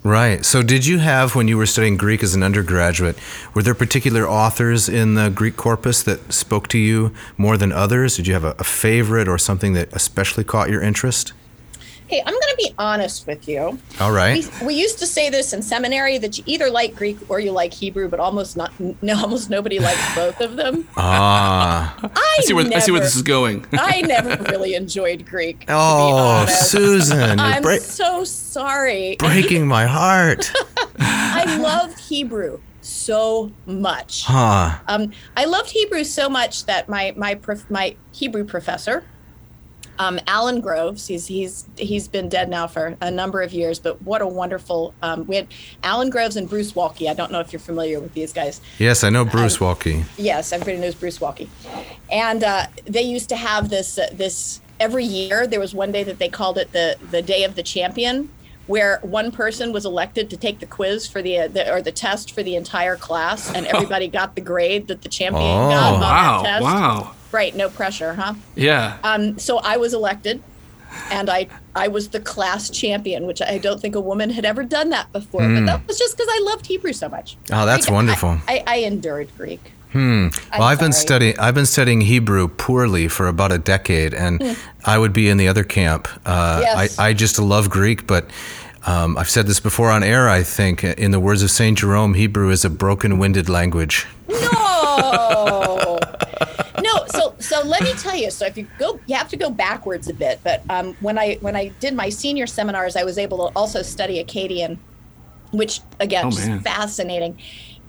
Right. 0.05 0.45
So, 0.45 0.63
did 0.65 0.85
you 0.85 0.99
have, 0.99 1.37
when 1.37 1.47
you 1.47 1.57
were 1.57 1.67
studying 1.67 1.97
Greek 1.97 2.25
as 2.25 2.35
an 2.35 2.43
undergraduate, 2.43 3.17
were 3.55 3.63
there 3.63 3.75
particular 3.75 4.27
authors 4.29 4.89
in 4.89 5.15
the 5.15 5.29
Greek 5.31 5.57
corpus 5.57 6.03
that 6.03 6.33
spoke 6.33 6.67
to 6.69 6.79
you 6.79 7.13
more 7.37 7.57
than 7.57 7.71
others? 7.71 8.17
Did 8.17 8.27
you 8.27 8.35
have 8.35 8.43
a, 8.43 8.57
a 8.59 8.65
favorite 8.65 9.29
or 9.29 9.39
something 9.39 9.75
that 9.75 9.93
especially 9.93 10.43
caught 10.43 10.71
your 10.71 10.83
interest? 10.83 11.33
Hey, 12.13 12.21
I'm 12.21 12.35
going 12.35 12.41
to 12.43 12.57
be 12.59 12.75
honest 12.77 13.27
with 13.27 13.49
you. 13.49 13.79
All 13.99 14.13
right. 14.13 14.47
We, 14.61 14.67
we 14.67 14.75
used 14.75 14.99
to 14.99 15.07
say 15.07 15.31
this 15.31 15.55
in 15.55 15.63
seminary 15.63 16.19
that 16.19 16.37
you 16.37 16.45
either 16.47 16.69
like 16.69 16.95
Greek 16.95 17.17
or 17.31 17.41
you 17.41 17.53
like 17.53 17.73
Hebrew, 17.73 18.07
but 18.11 18.21
almost 18.21 18.55
not. 18.55 18.71
No, 19.01 19.19
almost 19.23 19.49
nobody 19.49 19.79
likes 19.79 20.15
both 20.15 20.39
of 20.43 20.57
them. 20.57 20.87
Ah. 20.99 21.99
I, 22.03 22.37
I 22.39 22.43
see 22.43 22.53
where 22.53 22.67
I 22.67 22.81
see 22.81 22.93
where 22.93 23.01
this 23.01 23.17
is 23.17 23.23
going. 23.23 23.65
I 23.73 24.03
never 24.03 24.37
really 24.51 24.75
enjoyed 24.75 25.25
Greek. 25.25 25.65
Oh. 25.69 26.45
Susan, 26.45 27.41
I'm 27.41 27.63
break- 27.63 27.81
so 27.81 28.25
sorry. 28.25 29.17
breaking 29.19 29.67
my 29.67 29.87
heart. 29.87 30.53
I 30.99 31.57
loved 31.63 31.99
Hebrew 31.99 32.61
so 32.83 33.53
much. 33.65 34.25
Huh. 34.27 34.79
Um, 34.87 35.13
I 35.35 35.47
loved 35.47 35.71
Hebrew 35.71 36.05
so 36.05 36.29
much 36.29 36.67
that 36.67 36.91
my 36.91 37.15
my 37.17 37.37
prof, 37.37 37.71
my 37.71 37.97
Hebrew 38.13 38.45
professor, 38.45 39.03
um, 39.99 40.19
Alan 40.27 40.61
Groves, 40.61 41.07
he's 41.07 41.27
he's 41.27 41.67
he's 41.77 42.09
been 42.09 42.29
dead 42.29 42.49
now 42.49 42.67
for 42.67 42.97
a 43.01 43.11
number 43.11 43.43
of 43.43 43.53
years, 43.53 43.79
but 43.79 44.01
what 44.03 44.23
a 44.23 44.27
wonderful. 44.27 44.95
Um, 45.03 45.27
we 45.27 45.37
had 45.37 45.49
Alan 45.83 46.11
Groves 46.11 46.37
and 46.37 46.49
Bruce 46.49 46.73
Waltke. 46.73 47.09
I 47.09 47.15
don't 47.15 47.31
know 47.31 47.41
if 47.41 47.53
you're 47.53 47.61
familiar 47.61 48.01
with 48.01 48.15
these 48.15 48.33
guys. 48.33 48.61
Yes, 48.79 49.05
I 49.05 49.11
know 49.11 49.25
Bruce 49.25 49.59
Waltke. 49.59 50.05
Yes, 50.17 50.53
everybody 50.53 50.79
knows 50.79 50.95
Bruce 50.95 51.19
Waltke, 51.19 51.49
and 52.11 52.43
uh, 52.43 52.67
they 52.85 53.03
used 53.03 53.29
to 53.29 53.37
have 53.37 53.69
this 53.69 53.99
uh, 53.99 54.09
this 54.13 54.61
every 54.81 55.05
year. 55.05 55.47
There 55.47 55.61
was 55.61 55.75
one 55.75 55.93
day 55.93 56.05
that 56.05 56.19
they 56.19 56.29
called 56.29 56.59
it 56.59 56.73
the 56.73 56.97
the 57.11 57.23
Day 57.23 57.45
of 57.45 57.55
the 57.55 57.63
Champion, 57.63 58.31
where 58.67 58.99
one 59.03 59.31
person 59.31 59.73
was 59.73 59.85
elected 59.85 60.31
to 60.31 60.37
take 60.37 60.59
the 60.61 60.67
quiz 60.67 61.07
for 61.07 61.21
the, 61.23 61.39
uh, 61.41 61.49
the 61.49 61.73
or 61.73 61.83
the 61.83 61.93
test 61.93 62.33
for 62.33 62.43
the 62.43 62.57
entire 62.57 62.97
class, 62.97 63.53
and 63.53 63.67
everybody 63.67 64.09
got 64.21 64.35
the 64.35 64.41
grade 64.41 64.89
that 64.89 65.03
the 65.03 65.09
champion 65.09 65.45
Oh, 65.45 65.69
got 65.69 65.93
on 65.95 66.01
Wow. 66.01 66.43
that 66.43 66.49
test. 66.49 66.63
Wow. 66.63 67.13
Right, 67.33 67.55
no 67.57 67.69
pressure, 67.71 68.15
huh? 68.15 68.35
Yeah. 68.55 68.99
Um, 69.03 69.39
so 69.39 69.59
I 69.59 69.79
was 69.79 69.95
elected, 69.95 70.43
and 71.11 71.31
I 71.31 71.49
I 71.75 71.89
was 71.89 72.11
the 72.11 72.21
class 72.21 72.69
champion, 72.71 73.27
which 73.27 73.41
I 73.41 73.57
don't 73.59 73.81
think 73.81 73.95
a 73.95 74.01
woman 74.01 74.29
had 74.31 74.45
ever 74.45 74.63
done 74.65 74.91
that 74.91 75.11
before. 75.13 75.41
But 75.41 75.65
that 75.67 75.87
was 75.89 75.99
just 75.99 76.17
because 76.17 76.29
I 76.31 76.41
loved 76.45 76.67
Hebrew 76.67 76.93
so 76.93 77.09
much. 77.09 77.37
Oh, 77.51 77.65
that's 77.67 77.89
I- 77.89 77.93
wonderful. 77.93 78.39
I, 78.47 78.59
I, 78.59 78.65
I 78.67 78.77
endured 78.81 79.31
Greek. 79.37 79.73
Hmm. 79.93 80.29
Well, 80.53 80.63
I've 80.63 80.79
been 80.81 80.93
studying. 80.93 81.39
I've 81.39 81.55
been 81.55 81.67
studying 81.67 82.01
Hebrew 82.03 82.49
poorly 82.49 83.09
for 83.09 83.29
about 83.29 83.53
a 83.53 83.59
decade, 83.59 84.15
and 84.15 84.57
I 84.87 84.97
would 84.99 85.13
be 85.13 85.29
in 85.29 85.37
the 85.37 85.49
other 85.49 85.65
camp. 85.65 86.09
Uh, 86.25 86.61
Yes. 86.63 86.99
I, 86.99 87.09
I 87.09 87.13
just 87.13 87.39
love 87.39 87.69
Greek, 87.69 88.07
but 88.07 88.31
um, 88.87 89.19
I've 89.19 89.29
said 89.29 89.47
this 89.47 89.61
before 89.61 89.91
on 89.91 90.03
air. 90.03 90.31
I 90.31 90.43
think, 90.45 90.83
in 90.85 91.11
the 91.11 91.21
words 91.21 91.43
of 91.43 91.51
Saint 91.51 91.79
Jerome, 91.79 92.15
Hebrew 92.15 92.49
is 92.51 92.65
a 92.65 92.71
broken-winded 92.71 93.49
language. 93.51 94.07
No. 94.29 95.62
No. 97.51 97.57
So 97.59 97.63
so 97.63 97.67
let 97.69 97.83
me 97.83 97.93
tell 97.95 98.17
you. 98.17 98.31
So 98.31 98.47
if 98.47 98.57
you 98.57 98.67
go, 98.79 98.99
you 99.07 99.15
have 99.17 99.29
to 99.29 99.37
go 99.37 99.51
backwards 99.51 100.09
a 100.09 100.15
bit. 100.15 100.41
But 100.45 100.63
um, 100.71 100.95
when 101.01 101.19
I 101.19 101.35
when 101.41 101.57
I 101.57 101.69
did 101.81 101.95
my 101.95 102.09
senior 102.09 102.47
seminars, 102.47 102.97
I 102.97 103.05
was 103.05 103.19
able 103.19 103.49
to 103.49 103.57
also 103.57 103.83
study 103.83 104.23
Akkadian, 104.23 104.79
which 105.53 105.81
again 106.01 106.27
Oh, 106.27 106.31
just 106.31 106.49
man. 106.49 106.61
fascinating, 106.61 107.39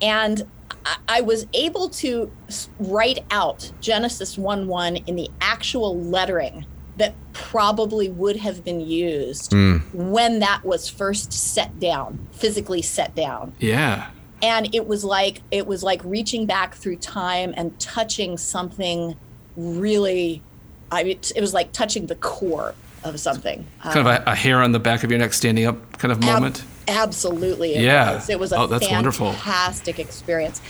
and. 0.02 0.44
I- 0.86 0.98
I 1.08 1.22
was 1.22 1.46
able 1.54 1.88
to 1.90 2.30
write 2.78 3.20
out 3.32 3.72
Genesis 3.80 4.38
1 4.38 4.68
1 4.68 4.98
in 5.08 5.16
the 5.16 5.30
actual 5.40 5.98
lettering 5.98 6.66
that 6.98 7.14
probably 7.32 8.10
would 8.10 8.36
have 8.38 8.66
been 8.66 8.82
used 8.82 9.54
when 9.94 10.40
that 10.40 10.66
was 10.66 10.90
first 10.90 11.32
set 11.32 11.80
down, 11.80 12.28
physically 12.34 12.82
set 12.82 13.16
down 13.16 13.54
Yeah. 13.60 14.08
and 14.42 14.76
it 14.76 14.86
was 14.86 15.06
like 15.06 15.42
it 15.52 15.68
was 15.68 15.84
like 15.84 16.02
reaching 16.04 16.46
back 16.46 16.76
through 16.76 16.98
time 16.98 17.54
and 17.56 17.80
touching 17.80 18.38
something 18.38 19.16
really 19.56 20.42
i 20.92 21.04
mean, 21.04 21.20
it 21.36 21.42
was 21.42 21.54
like 21.54 21.72
touching 21.72 22.08
the 22.08 22.16
core 22.16 22.76
of 23.04 23.20
something 23.20 23.66
Kind 23.82 24.00
of 24.00 24.06
a, 24.08 24.24
a 24.28 24.36
hair 24.36 24.62
on 24.62 24.72
the 24.72 24.80
back 24.80 25.04
of 25.04 25.12
your 25.12 25.20
neck 25.20 25.34
standing 25.34 25.66
up 25.66 25.98
kind 25.98 26.12
of 26.12 26.20
Ab- 26.24 26.24
moment. 26.26 26.64
absolutely 26.88 27.76
it 27.76 27.82
Yeah. 27.82 28.16
was. 28.16 28.30
it 28.30 28.40
was 28.40 28.52
a 28.52 28.58
Oh, 28.58 28.68
that's 28.68 28.90
wonderful. 28.90 29.32
fantastic 29.34 30.00
experience 30.00 30.62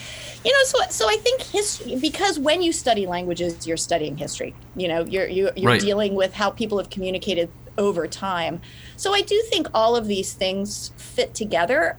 you 0.44 0.52
know 0.52 0.64
so 0.66 0.80
so 0.90 1.08
i 1.10 1.16
think 1.18 1.42
history 1.42 1.96
because 1.96 2.38
when 2.40 2.62
you 2.62 2.74
study 2.74 3.06
languages 3.08 3.66
you're 3.68 3.78
studying 3.78 4.18
history 4.18 4.54
you 4.76 4.88
know 4.88 5.06
you're 5.06 5.28
you're, 5.28 5.52
you're 5.56 5.72
Right. 5.72 5.82
dealing 5.82 6.16
with 6.16 6.34
how 6.34 6.50
people 6.50 6.78
have 6.80 6.90
communicated 6.90 7.50
over 7.78 8.08
time 8.08 8.62
so 8.98 9.14
i 9.14 9.22
do 9.22 9.42
think 9.50 9.68
all 9.74 9.96
of 9.96 10.08
these 10.08 10.34
things 10.34 10.92
fit 10.98 11.34
together 11.34 11.98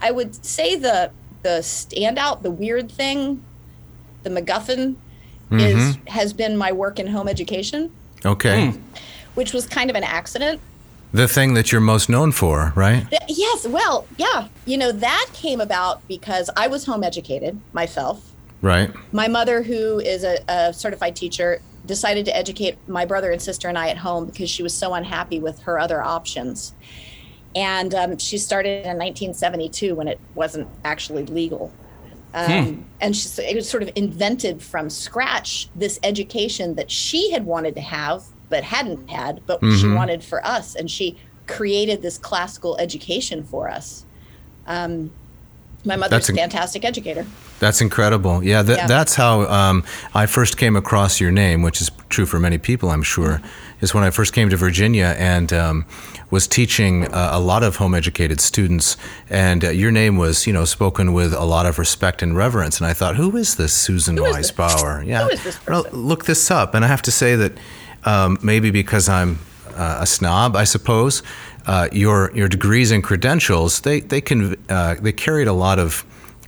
i 0.00 0.10
would 0.10 0.44
say 0.44 0.74
the 0.76 1.10
the 1.42 1.60
standout 1.60 2.42
the 2.42 2.50
weird 2.50 2.90
thing 2.90 3.42
the 4.22 4.30
macguffin 4.30 4.96
is 5.60 5.98
has 6.06 6.32
been 6.32 6.56
my 6.56 6.72
work 6.72 6.98
in 6.98 7.06
home 7.06 7.28
education 7.28 7.90
Okay, 8.24 8.70
Hmm. 8.70 8.78
which 9.34 9.52
was 9.52 9.66
kind 9.66 9.90
of 9.90 9.96
an 9.96 10.04
accident 10.04 10.60
the 11.12 11.28
thing 11.28 11.54
that 11.54 11.70
you're 11.70 11.80
most 11.80 12.08
known 12.08 12.32
for, 12.32 12.72
right? 12.74 13.06
Yes, 13.28 13.68
well, 13.68 14.04
yeah. 14.16 14.48
You 14.66 14.76
know, 14.76 14.90
that 14.90 15.26
came 15.32 15.60
about 15.60 16.06
because 16.08 16.50
I 16.56 16.66
was 16.66 16.84
home 16.86 17.04
educated 17.04 17.60
myself. 17.72 18.32
Right. 18.62 18.90
My 19.12 19.28
mother, 19.28 19.62
who 19.62 20.00
is 20.00 20.24
a, 20.24 20.38
a 20.48 20.72
certified 20.74 21.14
teacher, 21.14 21.60
decided 21.86 22.24
to 22.24 22.36
educate 22.36 22.76
my 22.88 23.04
brother 23.04 23.30
and 23.30 23.40
sister 23.40 23.68
and 23.68 23.78
I 23.78 23.90
at 23.90 23.98
home 23.98 24.26
because 24.26 24.50
she 24.50 24.64
was 24.64 24.74
so 24.74 24.92
unhappy 24.92 25.38
with 25.38 25.60
her 25.60 25.78
other 25.78 26.02
options. 26.02 26.74
And 27.54 27.94
um, 27.94 28.18
she 28.18 28.36
started 28.36 28.80
in 28.84 28.98
1972 28.98 29.94
when 29.94 30.08
it 30.08 30.18
wasn't 30.34 30.66
actually 30.84 31.26
legal. 31.26 31.70
Um, 32.34 32.84
And 33.00 33.16
she, 33.16 33.28
it 33.42 33.54
was 33.54 33.68
sort 33.68 33.82
of 33.82 33.90
invented 33.94 34.60
from 34.60 34.90
scratch 34.90 35.68
this 35.76 36.00
education 36.02 36.74
that 36.74 36.90
she 36.90 37.30
had 37.30 37.46
wanted 37.46 37.74
to 37.76 37.80
have 37.80 38.24
but 38.48 38.64
hadn't 38.64 39.08
had, 39.08 39.40
but 39.46 39.60
she 39.78 39.86
wanted 39.94 40.22
for 40.22 40.44
us. 40.46 40.74
And 40.74 40.90
she 40.90 41.16
created 41.46 42.02
this 42.02 42.18
classical 42.18 42.76
education 42.78 43.44
for 43.44 43.68
us. 43.68 44.04
Um, 44.66 45.10
my 45.84 45.96
mother's 45.96 46.28
a 46.28 46.32
fantastic 46.34 46.84
educator. 46.84 47.26
That's 47.64 47.80
incredible. 47.80 48.44
Yeah, 48.44 48.62
th- 48.62 48.78
Yeah. 48.78 48.86
that's 48.86 49.14
how 49.14 49.34
um, 49.60 49.84
I 50.14 50.26
first 50.26 50.56
came 50.56 50.76
across 50.76 51.20
your 51.20 51.30
name, 51.32 51.62
which 51.62 51.80
is 51.80 51.90
true 52.08 52.26
for 52.26 52.38
many 52.38 52.58
people, 52.58 52.90
I'm 52.90 53.02
sure. 53.02 53.40
Is 53.80 53.94
when 53.94 54.04
I 54.04 54.10
first 54.10 54.32
came 54.34 54.48
to 54.50 54.56
Virginia 54.56 55.14
and 55.18 55.52
um, 55.52 55.84
was 56.30 56.46
teaching 56.46 57.04
uh, 57.06 57.30
a 57.32 57.40
lot 57.40 57.62
of 57.62 57.76
home 57.76 57.94
educated 57.94 58.40
students, 58.40 58.96
and 59.30 59.64
uh, 59.64 59.70
your 59.70 59.90
name 59.90 60.16
was, 60.18 60.46
you 60.46 60.52
know, 60.52 60.64
spoken 60.66 61.12
with 61.14 61.32
a 61.34 61.44
lot 61.44 61.64
of 61.66 61.78
respect 61.78 62.22
and 62.22 62.36
reverence. 62.36 62.80
And 62.80 62.86
I 62.90 62.94
thought, 62.94 63.16
who 63.16 63.36
is 63.36 63.54
this 63.56 63.72
Susan 63.72 64.16
Who 64.16 64.24
is 64.26 64.36
this- 64.36 64.58
Wise 64.58 64.80
Bauer? 64.82 65.02
Yeah, 65.12 65.28
this 65.44 65.58
Well, 65.66 65.84
look 65.92 66.24
this 66.24 66.50
up, 66.50 66.74
and 66.74 66.84
I 66.84 66.88
have 66.88 67.02
to 67.02 67.10
say 67.10 67.36
that 67.36 67.52
um, 68.04 68.38
maybe 68.42 68.70
because 68.70 69.08
I'm 69.08 69.38
uh, 69.76 69.98
a 70.00 70.06
snob, 70.06 70.54
I 70.56 70.64
suppose. 70.64 71.22
Uh, 71.66 71.88
your 71.92 72.30
your 72.34 72.48
degrees 72.48 72.90
and 72.92 73.02
credentials 73.02 73.80
they 73.80 74.00
they 74.00 74.20
can 74.20 74.54
uh, 74.68 74.94
they 75.00 75.12
carried 75.12 75.48
a 75.48 75.52
lot 75.54 75.78
of 75.78 76.04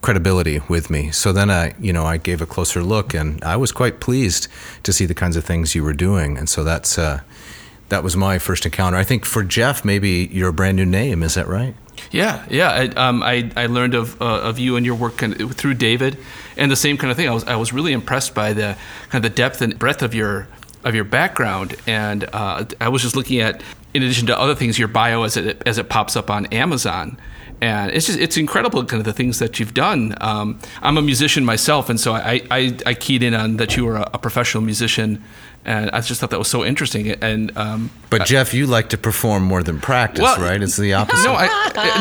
credibility 0.07 0.61
with 0.69 0.89
me. 0.89 1.11
So 1.11 1.33
then 1.33 1.51
I 1.51 1.75
you 1.81 1.93
know 1.93 2.07
I 2.07 2.17
gave 2.17 2.41
a 2.41 2.47
closer 2.47 2.81
look 2.81 3.13
and 3.13 3.43
I 3.43 3.57
was 3.57 3.73
quite 3.73 3.99
pleased 3.99 4.47
to 4.85 4.93
see 4.93 5.05
the 5.05 5.15
kinds 5.23 5.37
of 5.37 5.45
things 5.45 5.75
you 5.75 5.83
were 5.83 5.99
doing. 6.09 6.39
And 6.39 6.49
so 6.49 6.63
that's 6.63 6.97
uh, 6.97 7.23
that 7.89 8.05
was 8.05 8.17
my 8.17 8.39
first 8.39 8.65
encounter. 8.65 8.97
I 8.97 9.05
think 9.05 9.25
for 9.25 9.43
Jeff, 9.43 9.85
maybe 9.85 10.29
your 10.33 10.53
brand 10.53 10.77
new 10.77 10.87
name. 10.87 11.25
Is 11.25 11.35
that 11.35 11.49
right? 11.49 11.75
Yeah, 12.13 12.45
yeah. 12.49 12.71
I, 12.71 12.87
um, 13.07 13.23
I, 13.23 13.51
I 13.57 13.67
learned 13.67 13.95
of, 13.95 14.21
uh, 14.21 14.49
of 14.49 14.59
you 14.59 14.77
and 14.77 14.87
your 14.87 14.95
work 14.95 15.17
kind 15.17 15.41
of 15.41 15.55
through 15.55 15.75
David, 15.75 16.19
and 16.57 16.71
the 16.71 16.77
same 16.77 16.97
kind 16.97 17.11
of 17.11 17.17
thing. 17.17 17.29
I 17.29 17.35
was 17.35 17.45
I 17.45 17.57
was 17.57 17.73
really 17.73 17.93
impressed 17.93 18.33
by 18.33 18.53
the 18.53 18.77
kind 19.11 19.25
of 19.25 19.31
the 19.31 19.37
depth 19.43 19.61
and 19.61 19.77
breadth 19.77 20.03
of 20.03 20.15
your 20.15 20.47
of 20.85 20.95
your 20.95 21.05
background, 21.05 21.75
and 21.87 22.29
uh, 22.33 22.65
I 22.81 22.89
was 22.91 23.03
just 23.03 23.17
looking 23.17 23.41
at, 23.41 23.61
in 23.93 24.05
addition 24.05 24.27
to 24.29 24.39
other 24.39 24.55
things, 24.55 24.79
your 24.79 24.89
bio 24.89 25.25
as 25.25 25.37
it 25.37 25.63
as 25.67 25.79
it 25.79 25.89
pops 25.89 26.15
up 26.15 26.31
on 26.31 26.47
Amazon. 26.47 27.19
And 27.63 27.91
it's 27.93 28.07
just 28.07 28.19
it's 28.19 28.37
incredible 28.37 28.85
kind 28.85 29.01
of 29.01 29.05
the 29.07 29.13
things 29.15 29.39
that 29.39 29.59
you've 29.59 29.73
done. 29.75 30.15
Um, 30.21 30.59
I'm 30.83 30.99
a 30.99 31.03
musician 31.03 31.45
myself, 31.45 31.89
and 31.89 31.99
so 31.99 32.13
I, 32.13 32.43
I, 32.51 32.77
I 32.85 32.93
keyed 32.95 33.23
in 33.23 33.33
on 33.35 33.57
that 33.57 33.77
you 33.77 33.87
were 33.87 33.97
a, 33.97 34.11
a 34.13 34.19
professional 34.19 34.63
musician, 34.63 35.23
and 35.65 35.91
I 35.93 36.03
just 36.03 36.21
thought 36.21 36.29
that 36.31 36.39
was 36.39 36.49
so 36.49 36.65
interesting. 36.67 37.09
And 37.13 37.57
um, 37.57 37.91
But 38.11 38.27
Jeff, 38.27 38.53
you 38.53 38.67
like 38.67 38.91
to 38.91 38.99
perform 38.99 39.43
more 39.45 39.63
than 39.63 39.81
practice, 39.81 40.21
Well, 40.23 40.39
right? 40.39 40.63
It's 40.63 40.77
the 40.77 40.93
opposite. 41.01 41.25
no, 41.25 41.35
I, 41.35 41.47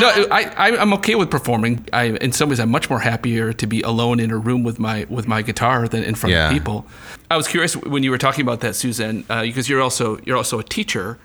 no, 0.01 0.27
I, 0.29 0.77
I'm 0.77 0.93
okay 0.95 1.15
with 1.15 1.31
performing. 1.31 1.87
I, 1.93 2.03
in 2.19 2.33
some 2.33 2.49
ways, 2.49 2.59
I'm 2.59 2.69
much 2.69 2.89
more 2.89 2.99
happier 2.99 3.53
to 3.53 3.65
be 3.65 3.81
alone 3.81 4.19
in 4.19 4.31
a 4.31 4.37
room 4.37 4.63
with 4.63 4.77
my 4.77 5.05
with 5.09 5.25
my 5.25 5.41
guitar 5.41 5.87
than 5.87 6.03
in 6.03 6.15
front 6.15 6.31
Yeah. 6.33 6.47
of 6.47 6.53
people. 6.53 6.85
I 7.31 7.37
was 7.37 7.47
curious 7.47 7.77
when 7.77 8.03
you 8.03 8.11
were 8.11 8.17
talking 8.19 8.41
about 8.41 8.59
that, 8.59 8.75
Suzanne, 8.75 9.23
uh, 9.29 9.43
because 9.43 9.69
you're 9.69 9.81
also 9.81 10.19
you're 10.25 10.37
also 10.37 10.59
a 10.59 10.63
teacher, 10.63 11.17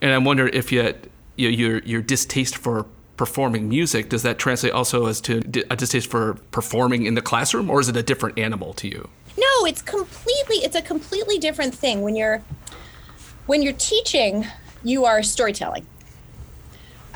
and 0.00 0.10
I 0.12 0.18
wonder 0.18 0.46
if 0.48 0.72
you, 0.72 0.94
you 1.36 1.48
your 1.50 1.78
your 1.80 2.00
distaste 2.00 2.56
for 2.56 2.86
performing 3.16 3.68
music 3.68 4.08
does 4.08 4.22
that 4.22 4.38
translate 4.38 4.72
also 4.72 5.06
as 5.06 5.20
to 5.22 5.38
a 5.70 5.76
distaste 5.76 6.10
for 6.10 6.34
performing 6.50 7.06
in 7.06 7.14
the 7.14 7.22
classroom, 7.22 7.70
or 7.70 7.80
is 7.80 7.88
it 7.88 7.96
a 7.96 8.02
different 8.02 8.38
animal 8.38 8.72
to 8.74 8.88
you? 8.88 9.08
No, 9.36 9.66
it's 9.66 9.82
completely 9.82 10.56
it's 10.56 10.76
a 10.76 10.82
completely 10.82 11.38
different 11.38 11.74
thing 11.74 12.02
when 12.02 12.16
you're 12.16 12.42
when 13.46 13.62
you're 13.62 13.72
teaching, 13.74 14.46
you 14.82 15.04
are 15.04 15.22
storytelling. 15.22 15.86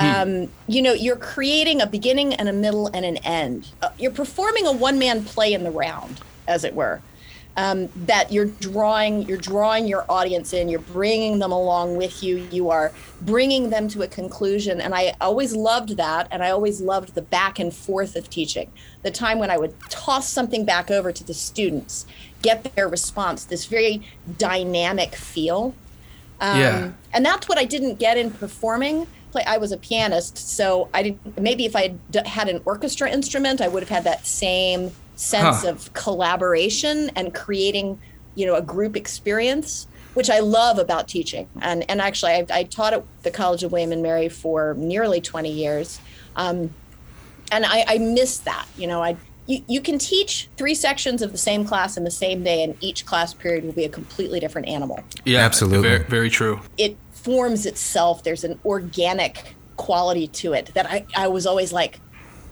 Um, 0.00 0.48
you 0.68 0.80
know, 0.80 0.92
you're 0.92 1.16
creating 1.16 1.80
a 1.80 1.86
beginning 1.86 2.34
and 2.34 2.48
a 2.48 2.52
middle 2.52 2.86
and 2.86 3.04
an 3.04 3.16
end. 3.18 3.68
Uh, 3.82 3.88
you're 3.98 4.12
performing 4.12 4.64
a 4.64 4.72
one-man 4.72 5.24
play 5.24 5.52
in 5.52 5.64
the 5.64 5.72
round, 5.72 6.20
as 6.46 6.62
it 6.62 6.72
were. 6.72 7.02
Um, 7.58 7.88
that 8.06 8.30
you're 8.30 8.44
drawing, 8.46 9.22
you're 9.22 9.36
drawing 9.36 9.88
your 9.88 10.04
audience 10.08 10.52
in. 10.52 10.68
You're 10.68 10.78
bringing 10.78 11.40
them 11.40 11.50
along 11.50 11.96
with 11.96 12.22
you. 12.22 12.46
You 12.52 12.70
are 12.70 12.92
bringing 13.22 13.70
them 13.70 13.88
to 13.88 14.02
a 14.02 14.06
conclusion. 14.06 14.80
And 14.80 14.94
I 14.94 15.14
always 15.20 15.56
loved 15.56 15.96
that, 15.96 16.28
and 16.30 16.44
I 16.44 16.50
always 16.50 16.80
loved 16.80 17.16
the 17.16 17.22
back 17.22 17.58
and 17.58 17.74
forth 17.74 18.14
of 18.14 18.30
teaching. 18.30 18.70
The 19.02 19.10
time 19.10 19.40
when 19.40 19.50
I 19.50 19.58
would 19.58 19.74
toss 19.90 20.28
something 20.28 20.64
back 20.64 20.88
over 20.88 21.10
to 21.10 21.24
the 21.24 21.34
students, 21.34 22.06
get 22.42 22.62
their 22.76 22.86
response. 22.86 23.44
This 23.44 23.64
very 23.64 24.02
dynamic 24.38 25.16
feel. 25.16 25.74
Um, 26.40 26.60
Yeah. 26.60 26.92
And 27.12 27.26
that's 27.26 27.48
what 27.48 27.58
I 27.58 27.64
didn't 27.64 27.98
get 27.98 28.16
in 28.16 28.30
performing. 28.30 29.08
Play. 29.32 29.42
I 29.44 29.58
was 29.58 29.72
a 29.72 29.76
pianist, 29.76 30.38
so 30.38 30.88
I 30.94 31.02
didn't. 31.02 31.40
Maybe 31.40 31.64
if 31.66 31.74
I 31.74 31.94
had 32.14 32.26
had 32.26 32.48
an 32.48 32.62
orchestra 32.64 33.10
instrument, 33.10 33.60
I 33.60 33.66
would 33.66 33.82
have 33.82 33.90
had 33.90 34.04
that 34.04 34.26
same 34.26 34.92
sense 35.18 35.62
Huh. 35.62 35.70
of 35.70 35.92
collaboration 35.94 37.10
and 37.16 37.34
creating, 37.34 37.98
you 38.36 38.46
know, 38.46 38.54
a 38.54 38.62
group 38.62 38.96
experience, 38.96 39.86
which 40.14 40.30
I 40.30 40.38
love 40.38 40.78
about 40.78 41.08
teaching. 41.08 41.48
And 41.60 41.84
and 41.90 42.00
actually, 42.00 42.32
I, 42.32 42.46
I 42.50 42.62
taught 42.62 42.92
at 42.94 43.04
the 43.24 43.30
College 43.30 43.64
of 43.64 43.72
William 43.72 43.92
and 43.92 44.02
Mary 44.02 44.28
for 44.28 44.74
nearly 44.78 45.20
20 45.20 45.50
years, 45.50 46.00
um, 46.36 46.70
and 47.50 47.64
I, 47.66 47.84
I 47.88 47.98
miss 47.98 48.38
that. 48.38 48.66
You 48.78 48.86
know, 48.86 49.02
I. 49.02 49.16
You, 49.46 49.64
you 49.66 49.80
can 49.80 49.98
teach 49.98 50.46
three 50.58 50.74
sections 50.74 51.22
of 51.22 51.32
the 51.32 51.38
same 51.38 51.64
class 51.64 51.96
in 51.96 52.04
the 52.04 52.10
same 52.10 52.44
day, 52.44 52.62
and 52.62 52.76
each 52.82 53.06
class 53.06 53.32
period 53.32 53.64
will 53.64 53.72
be 53.72 53.84
a 53.86 53.88
completely 53.88 54.40
different 54.40 54.68
animal 54.68 55.02
Yeah, 55.24 55.38
Absolutely. 55.38 55.88
very, 55.88 56.04
very 56.04 56.28
true. 56.28 56.60
it 56.76 56.98
forms 57.12 57.64
itself. 57.64 58.22
There's 58.24 58.44
an 58.44 58.60
organic 58.66 59.54
quality 59.78 60.26
to 60.28 60.52
it 60.52 60.66
that 60.74 60.84
I, 60.84 61.06
I 61.16 61.28
was 61.28 61.46
always 61.46 61.72
like, 61.72 61.98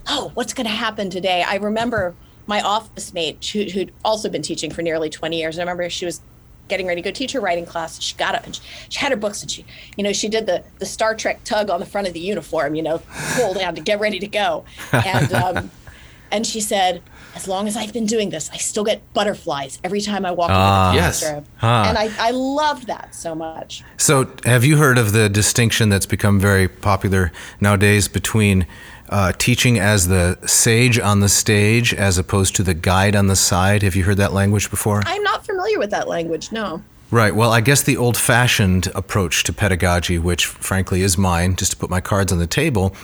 oh, 0.09 0.31
what's 0.33 0.55
going 0.55 0.65
to 0.67 0.73
happen 0.73 1.11
today? 1.11 1.43
I 1.47 1.57
remember 1.57 2.15
my 2.47 2.61
office 2.61 3.13
mate 3.13 3.45
who, 3.53 3.65
who'd 3.65 3.93
also 4.05 4.29
been 4.29 4.43
teaching 4.43 4.71
for 4.71 4.83
nearly 4.83 5.11
20 5.11 5.39
years. 5.39 5.59
I 5.59 5.63
remember 5.63 5.89
she 5.91 6.05
was 6.05 6.21
getting 6.69 6.87
ready 6.87 7.01
to 7.01 7.09
go 7.09 7.13
teach 7.13 7.33
her 7.33 7.41
writing 7.41 7.65
class. 7.67 8.01
She 8.03 8.17
got 8.17 8.35
up 8.35 8.45
and 8.45 8.55
she, 8.57 8.63
she 8.89 8.99
had 8.99 9.13
her 9.13 9.17
books 9.17 9.41
and 9.43 9.51
she, 9.51 9.65
you 9.97 10.03
know, 10.05 10.13
she 10.13 10.29
did 10.29 10.47
the, 10.47 10.65
the 10.79 10.87
Star 10.87 11.15
Trek 11.15 11.45
tug 11.45 11.71
on 11.71 11.79
the 11.81 11.87
front 11.87 12.07
of 12.09 12.13
the 12.15 12.21
uniform, 12.21 12.75
you 12.75 12.83
know, 12.83 13.01
pull 13.35 13.55
down 13.55 13.75
to 13.77 13.81
get 13.81 14.01
ready 14.01 14.19
to 14.19 14.27
go. 14.27 14.65
And, 14.93 15.33
um, 15.33 15.71
And 16.33 16.45
she 16.45 16.61
said, 16.61 17.03
as 17.37 17.47
long 17.47 17.69
as 17.69 17.77
I've 17.77 17.93
been 17.93 18.05
doing 18.05 18.31
this, 18.31 18.51
I 18.53 18.57
still 18.57 18.83
get 18.83 19.01
butterflies 19.15 19.79
every 19.85 20.01
time 20.01 20.27
I 20.27 20.33
walk 20.33 20.51
Ah. 20.53 20.89
into 20.91 20.97
the 20.99 21.05
Yes. 21.05 21.21
classroom. 21.21 21.45
Huh. 21.59 21.85
And 21.87 21.97
I, 21.97 22.11
I 22.19 22.31
loved 22.33 22.89
that 22.89 23.15
so 23.15 23.33
much. 23.37 23.85
So, 23.97 24.29
have 24.45 24.65
you 24.65 24.77
heard 24.77 24.99
of 24.99 25.13
the 25.13 25.29
distinction 25.29 25.89
that's 25.89 26.05
become 26.05 26.41
very 26.41 26.67
popular 26.67 27.31
nowadays 27.61 28.09
between 28.09 28.67
uh, 29.09 29.33
teaching 29.39 29.79
as 29.79 30.09
the 30.09 30.39
sage 30.47 30.99
on 30.99 31.21
the 31.21 31.29
stage 31.29 31.95
as 31.95 32.19
opposed 32.19 32.57
to 32.57 32.63
the 32.63 32.75
guide 32.75 33.17
on 33.17 33.27
the 33.27 33.37
side? 33.37 33.83
Have 33.83 33.97
you 33.97 34.05
heard 34.05 34.17
that 34.19 34.33
language 34.33 34.71
before? 34.71 35.03
I'm 35.07 35.23
not 35.23 35.45
familiar 35.47 35.79
with 35.79 35.91
that 35.91 36.09
language, 36.09 36.53
no. 36.53 36.83
Right. 37.11 37.35
Well, 37.35 37.53
I 37.53 37.61
guess 37.61 37.83
the 37.83 37.97
old 37.97 38.17
fashioned 38.17 38.89
approach 38.89 39.45
to 39.45 39.53
pedagogy, 39.53 40.19
which 40.19 40.47
frankly 40.47 41.03
is 41.03 41.17
mine, 41.17 41.55
just 41.55 41.73
to 41.73 41.77
put 41.77 41.89
my 41.89 42.01
cards 42.01 42.33
on 42.33 42.39
the 42.39 42.49
table, 42.49 42.97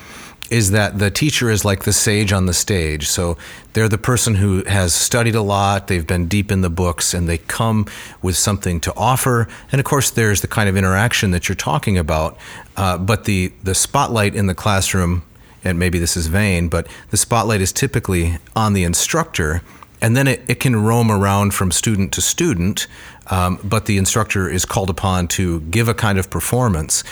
is 0.50 0.73
that 0.73 0.99
the 0.99 1.11
teacher 1.11 1.49
is 1.49 1.64
like 1.64 1.85
the 1.85 1.92
sage 1.92 2.32
on 2.32 2.47
the 2.47 2.52
stage. 2.52 3.09
So 3.09 3.38
they're 3.73 3.88
the 3.88 3.97
person 3.97 4.35
who 4.35 4.64
has 4.64 4.92
studied 4.92 5.35
a 5.35 5.40
lot, 5.40 5.87
they've 5.87 6.06
been 6.06 6.26
deep 6.26 6.52
in 6.52 6.61
the 6.61 6.68
books, 6.68 7.14
and 7.14 7.28
they 7.28 7.38
come 7.38 7.87
with 8.21 8.37
something 8.37 8.80
to 8.80 8.94
offer. 8.94 9.49
And 9.71 9.78
of 9.78 9.87
course, 9.87 10.11
there's 10.11 10.40
the 10.40 10.49
kind 10.49 10.68
of 10.68 10.76
interaction 10.76 11.30
that 11.30 11.49
you're 11.49 11.56
talking 11.56 11.97
about. 11.97 12.37
Uh, 12.76 12.99
but 12.99 13.25
the, 13.25 13.52
the 13.62 13.75
spotlight 13.75 14.35
in 14.35 14.47
the 14.47 14.54
classroom, 14.54 15.23
and 15.64 15.78
maybe 15.78 15.99
this 15.99 16.16
is 16.16 16.26
vain, 16.26 16.69
but 16.69 16.87
the 17.11 17.16
spotlight 17.16 17.61
is 17.61 17.73
typically 17.73 18.38
on 18.54 18.73
the 18.73 18.85
instructor 18.85 19.62
and 20.02 20.16
then 20.16 20.26
it, 20.26 20.42
it 20.49 20.59
can 20.59 20.75
roam 20.75 21.11
around 21.11 21.54
from 21.54 21.71
student 21.71 22.12
to 22.14 22.21
student, 22.21 22.88
um, 23.28 23.61
but 23.62 23.87
the 23.87 23.97
instructor 23.97 24.50
is 24.50 24.64
called 24.64 24.90
upon 24.90 25.28
to 25.28 25.61
give 25.61 25.88
a 25.88 25.95
kind 25.95 26.19
of 26.19 26.28
performance. 26.28 27.04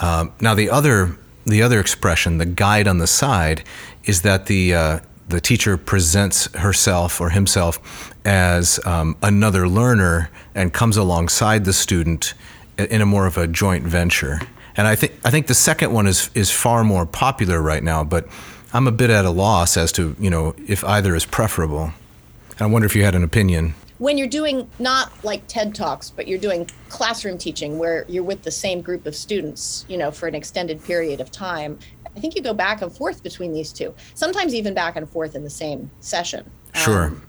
Um, 0.00 0.32
now, 0.40 0.54
the 0.54 0.70
other 0.70 1.16
the 1.44 1.62
other 1.62 1.78
expression, 1.78 2.38
the 2.38 2.46
guide 2.46 2.88
on 2.88 2.98
the 2.98 3.06
side, 3.06 3.62
is 4.04 4.22
that 4.22 4.46
the 4.46 4.74
uh, 4.74 5.00
the 5.28 5.42
teacher 5.42 5.76
presents 5.76 6.52
herself 6.56 7.20
or 7.20 7.30
himself 7.30 8.14
as 8.24 8.80
um, 8.86 9.16
another 9.22 9.68
learner 9.68 10.30
and 10.54 10.72
comes 10.72 10.96
alongside 10.96 11.66
the 11.66 11.74
student 11.74 12.32
in 12.78 13.02
a 13.02 13.06
more 13.06 13.26
of 13.26 13.36
a 13.36 13.46
joint 13.46 13.84
venture. 13.84 14.40
And 14.78 14.86
I 14.86 14.94
think 14.94 15.12
I 15.24 15.30
think 15.30 15.48
the 15.48 15.54
second 15.54 15.92
one 15.92 16.06
is 16.06 16.30
is 16.34 16.52
far 16.52 16.84
more 16.84 17.04
popular 17.04 17.60
right 17.60 17.82
now, 17.82 18.04
but 18.04 18.28
I'm 18.72 18.86
a 18.86 18.92
bit 18.92 19.10
at 19.10 19.24
a 19.24 19.30
loss 19.30 19.76
as 19.76 19.90
to 19.92 20.14
you 20.20 20.30
know 20.30 20.54
if 20.68 20.84
either 20.84 21.16
is 21.16 21.26
preferable. 21.26 21.92
I 22.60 22.66
wonder 22.66 22.86
if 22.86 22.94
you 22.94 23.02
had 23.02 23.16
an 23.16 23.24
opinion. 23.24 23.74
When 23.98 24.16
you're 24.16 24.28
doing 24.28 24.70
not 24.78 25.12
like 25.24 25.48
TED 25.48 25.74
Talks, 25.74 26.10
but 26.10 26.28
you're 26.28 26.38
doing 26.38 26.70
classroom 26.88 27.38
teaching 27.38 27.78
where 27.78 28.04
you're 28.08 28.22
with 28.22 28.44
the 28.44 28.52
same 28.52 28.80
group 28.80 29.06
of 29.06 29.16
students, 29.16 29.84
you 29.88 29.96
know, 29.96 30.12
for 30.12 30.28
an 30.28 30.36
extended 30.36 30.82
period 30.84 31.20
of 31.20 31.32
time, 31.32 31.80
I 32.16 32.20
think 32.20 32.36
you 32.36 32.42
go 32.42 32.54
back 32.54 32.80
and 32.80 32.92
forth 32.92 33.24
between 33.24 33.52
these 33.52 33.72
two, 33.72 33.92
sometimes 34.14 34.54
even 34.54 34.74
back 34.74 34.94
and 34.94 35.08
forth 35.08 35.34
in 35.34 35.42
the 35.42 35.50
same 35.50 35.90
session. 35.98 36.48
Sure. 36.74 37.06
Um, 37.06 37.22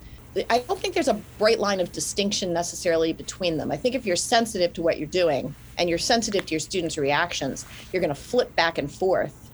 I 0.51 0.60
don't 0.60 0.79
think 0.79 0.94
there's 0.94 1.08
a 1.08 1.20
bright 1.39 1.60
line 1.60 1.79
of 1.79 1.91
distinction 1.91 2.53
necessarily 2.53 3.13
between 3.13 3.58
them. 3.58 3.72
I 3.72 3.77
think 3.77 3.96
if 3.96 4.06
you're 4.06 4.15
sensitive 4.15 4.74
to 4.74 4.84
what 4.84 5.00
you're 5.00 5.08
doing 5.08 5.56
and 5.79 5.89
you're 5.89 5.98
sensitive 5.98 6.45
to 6.45 6.51
your 6.51 6.59
students' 6.59 6.98
reactions, 6.98 7.65
you're 7.91 8.01
going 8.01 8.13
to 8.13 8.21
flip 8.21 8.55
back 8.55 8.77
and 8.77 8.91
forth 8.91 9.50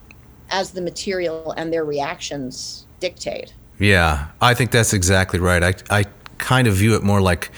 as 0.50 0.72
the 0.72 0.82
material 0.82 1.52
and 1.52 1.72
their 1.72 1.86
reactions 1.86 2.86
dictate. 3.00 3.54
Yeah, 3.80 4.28
I 4.42 4.54
think 4.54 4.72
that's 4.72 4.94
exactly 4.94 5.40
right. 5.40 5.64
I, 5.64 6.00
I 6.00 6.06
kind 6.38 6.68
of 6.68 6.76
view 6.76 6.96
it 6.96 7.04
more 7.04 7.22
like 7.22 7.52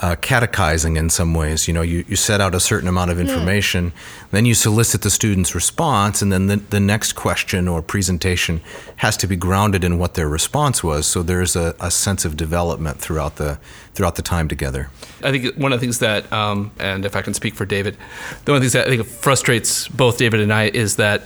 uh, 0.00 0.16
catechizing 0.16 0.96
in 0.96 1.10
some 1.10 1.34
ways. 1.34 1.66
You 1.66 1.74
know, 1.74 1.82
you, 1.82 2.04
you 2.08 2.16
set 2.16 2.40
out 2.40 2.54
a 2.54 2.60
certain 2.60 2.88
amount 2.88 3.10
of 3.10 3.18
information, 3.18 3.92
then 4.30 4.44
you 4.46 4.54
solicit 4.54 5.02
the 5.02 5.10
student's 5.10 5.54
response, 5.54 6.22
and 6.22 6.32
then 6.32 6.46
the, 6.46 6.56
the 6.56 6.80
next 6.80 7.14
question 7.14 7.66
or 7.66 7.82
presentation 7.82 8.60
has 8.96 9.16
to 9.16 9.26
be 9.26 9.36
grounded 9.36 9.82
in 9.82 9.98
what 9.98 10.14
their 10.14 10.28
response 10.28 10.84
was. 10.84 11.06
So 11.06 11.22
there's 11.22 11.56
a, 11.56 11.74
a 11.80 11.90
sense 11.90 12.24
of 12.24 12.36
development 12.36 12.98
throughout 12.98 13.36
the 13.36 13.58
throughout 13.94 14.14
the 14.14 14.22
time 14.22 14.46
together. 14.46 14.90
I 15.24 15.32
think 15.32 15.56
one 15.56 15.72
of 15.72 15.80
the 15.80 15.84
things 15.84 15.98
that, 15.98 16.32
um, 16.32 16.70
and 16.78 17.04
if 17.04 17.16
I 17.16 17.22
can 17.22 17.34
speak 17.34 17.54
for 17.54 17.66
David, 17.66 17.96
the 18.44 18.52
one 18.52 18.56
of 18.58 18.62
the 18.62 18.70
things 18.70 18.72
that 18.74 18.86
I 18.86 18.96
think 18.96 19.08
frustrates 19.08 19.88
both 19.88 20.18
David 20.18 20.40
and 20.40 20.52
I 20.52 20.68
is 20.68 20.96
that 20.96 21.22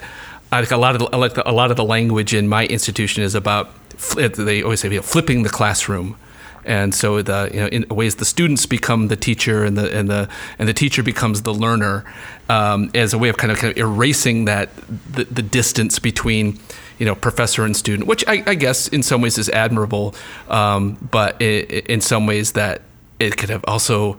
I 0.50 0.60
think 0.60 0.70
a 0.70 0.76
lot 0.78 0.94
of 0.94 1.00
the, 1.00 1.06
I 1.12 1.16
like 1.18 1.34
the, 1.34 1.48
a 1.48 1.52
lot 1.52 1.70
of 1.70 1.76
the 1.76 1.84
language 1.84 2.32
in 2.32 2.48
my 2.48 2.66
institution 2.66 3.22
is 3.22 3.34
about 3.34 3.74
fl- 3.98 4.20
they 4.20 4.62
always 4.62 4.80
say 4.80 4.88
you 4.88 4.96
know, 4.96 5.02
flipping 5.02 5.42
the 5.42 5.50
classroom. 5.50 6.16
And 6.64 6.94
so 6.94 7.22
the 7.22 7.50
you 7.52 7.60
know 7.60 7.66
in 7.66 7.86
ways 7.88 8.16
the 8.16 8.24
students 8.24 8.66
become 8.66 9.08
the 9.08 9.16
teacher 9.16 9.64
and 9.64 9.76
the 9.76 9.96
and 9.96 10.08
the 10.08 10.28
and 10.58 10.68
the 10.68 10.74
teacher 10.74 11.02
becomes 11.02 11.42
the 11.42 11.52
learner 11.52 12.04
um, 12.48 12.90
as 12.94 13.12
a 13.12 13.18
way 13.18 13.28
of 13.28 13.36
kind 13.36 13.50
of, 13.50 13.58
kind 13.58 13.72
of 13.72 13.78
erasing 13.78 14.44
that 14.44 14.70
the, 15.12 15.24
the 15.24 15.42
distance 15.42 15.98
between 15.98 16.58
you 16.98 17.06
know 17.06 17.14
professor 17.14 17.64
and 17.64 17.76
student, 17.76 18.06
which 18.06 18.24
I, 18.28 18.42
I 18.46 18.54
guess 18.54 18.88
in 18.88 19.02
some 19.02 19.20
ways 19.20 19.38
is 19.38 19.48
admirable, 19.48 20.14
um, 20.48 20.98
but 21.10 21.36
i 21.40 21.44
i 21.44 21.82
in 21.88 22.00
some 22.00 22.26
ways 22.26 22.52
that 22.52 22.82
it 23.18 23.36
could 23.36 23.50
have 23.50 23.64
also 23.66 24.18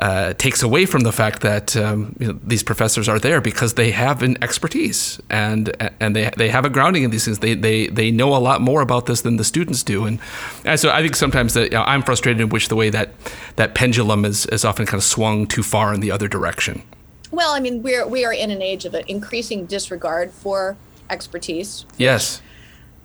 uh, 0.00 0.32
takes 0.34 0.62
away 0.62 0.86
from 0.86 1.02
the 1.02 1.12
fact 1.12 1.42
that 1.42 1.76
um, 1.76 2.16
you 2.18 2.26
know, 2.26 2.38
these 2.42 2.62
professors 2.62 3.08
are 3.08 3.18
there 3.18 3.40
because 3.40 3.74
they 3.74 3.90
have 3.90 4.22
an 4.22 4.42
expertise 4.42 5.20
and 5.28 5.76
and 6.00 6.16
they 6.16 6.30
they 6.36 6.48
have 6.48 6.64
a 6.64 6.70
grounding 6.70 7.02
in 7.02 7.10
these 7.10 7.26
things. 7.26 7.40
They 7.40 7.54
they 7.54 7.86
they 7.88 8.10
know 8.10 8.34
a 8.34 8.38
lot 8.38 8.62
more 8.62 8.80
about 8.80 9.04
this 9.06 9.20
than 9.20 9.36
the 9.36 9.44
students 9.44 9.82
do, 9.82 10.06
and, 10.06 10.18
and 10.64 10.80
so 10.80 10.90
I 10.90 11.02
think 11.02 11.16
sometimes 11.16 11.52
that 11.54 11.64
you 11.64 11.78
know, 11.78 11.84
I'm 11.84 12.02
frustrated 12.02 12.40
in 12.40 12.48
which 12.48 12.68
the 12.68 12.76
way 12.76 12.88
that 12.90 13.10
that 13.56 13.74
pendulum 13.74 14.24
is 14.24 14.46
is 14.46 14.64
often 14.64 14.86
kind 14.86 14.98
of 14.98 15.04
swung 15.04 15.46
too 15.46 15.62
far 15.62 15.92
in 15.92 16.00
the 16.00 16.10
other 16.10 16.28
direction. 16.28 16.82
Well, 17.30 17.52
I 17.52 17.60
mean, 17.60 17.82
we're 17.82 18.06
we 18.08 18.24
are 18.24 18.32
in 18.32 18.50
an 18.50 18.62
age 18.62 18.86
of 18.86 18.94
an 18.94 19.04
increasing 19.06 19.66
disregard 19.66 20.32
for 20.32 20.76
expertise, 21.10 21.84
Yes. 21.98 22.40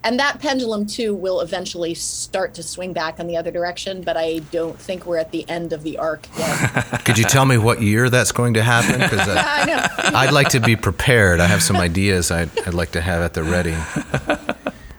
And 0.06 0.20
that 0.20 0.38
pendulum 0.38 0.86
too 0.86 1.16
will 1.16 1.40
eventually 1.40 1.92
start 1.92 2.54
to 2.54 2.62
swing 2.62 2.92
back 2.92 3.18
in 3.18 3.26
the 3.26 3.36
other 3.36 3.50
direction. 3.50 4.02
But 4.02 4.16
I 4.16 4.38
don't 4.52 4.78
think 4.78 5.04
we're 5.04 5.18
at 5.18 5.32
the 5.32 5.44
end 5.50 5.72
of 5.72 5.82
the 5.82 5.98
arc 5.98 6.28
yet. 6.38 7.00
Could 7.04 7.18
you 7.18 7.24
tell 7.24 7.44
me 7.44 7.58
what 7.58 7.82
year 7.82 8.08
that's 8.08 8.30
going 8.30 8.54
to 8.54 8.62
happen? 8.62 9.00
Because 9.00 9.28
I 9.28 9.64
know. 9.64 9.84
I'd 10.16 10.32
like 10.32 10.50
to 10.50 10.60
be 10.60 10.76
prepared. 10.76 11.40
I 11.40 11.46
have 11.46 11.60
some 11.60 11.74
ideas 11.74 12.30
I'd, 12.30 12.56
I'd 12.60 12.72
like 12.72 12.92
to 12.92 13.00
have 13.00 13.20
at 13.20 13.34
the 13.34 13.42
ready. 13.42 13.74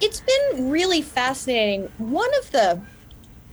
it's 0.01 0.19
been 0.19 0.69
really 0.69 1.01
fascinating. 1.01 1.89
One 1.99 2.29
of 2.39 2.51
the 2.51 2.81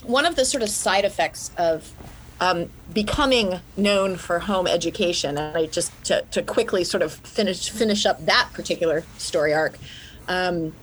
one 0.03 0.27
of 0.27 0.35
the 0.35 0.45
sort 0.45 0.65
of 0.65 0.71
side 0.71 1.05
effects 1.05 1.53
of 1.57 1.93
um, 2.41 2.69
becoming 2.93 3.61
known 3.77 4.17
for 4.17 4.41
home 4.41 4.67
education, 4.67 5.39
and 5.39 5.57
I 5.57 5.67
just 5.67 5.93
to, 6.07 6.23
to 6.33 6.43
quickly 6.43 6.83
sort 6.83 7.05
of 7.05 7.13
finish 7.13 7.71
finish 7.71 8.05
up 8.07 8.27
that 8.27 8.49
particular 8.53 9.05
story 9.19 9.55
arc. 9.55 9.79
Um, 10.27 10.75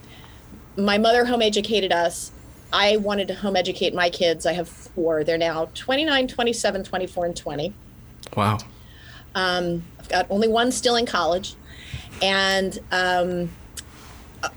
my 0.77 0.97
mother 0.97 1.25
home 1.25 1.41
educated 1.41 1.91
us. 1.91 2.31
I 2.73 2.97
wanted 2.97 3.27
to 3.27 3.36
home 3.36 3.55
educate 3.55 3.93
my 3.93 4.10
kids. 4.10 4.45
I 4.45 4.53
have 4.53 4.69
four. 4.69 5.23
They're 5.23 5.38
now 5.38 5.69
29, 5.73 6.27
27, 6.27 6.84
24, 6.84 7.25
and 7.25 7.36
20. 7.36 7.73
Wow. 8.38 8.57
Um, 9.36 9.84
I've 9.99 10.10
got 10.10 10.27
only 10.29 10.47
one 10.47 10.71
still 10.71 10.95
in 10.95 11.05
college, 11.05 11.55
and 12.21 12.77
um, 12.91 13.49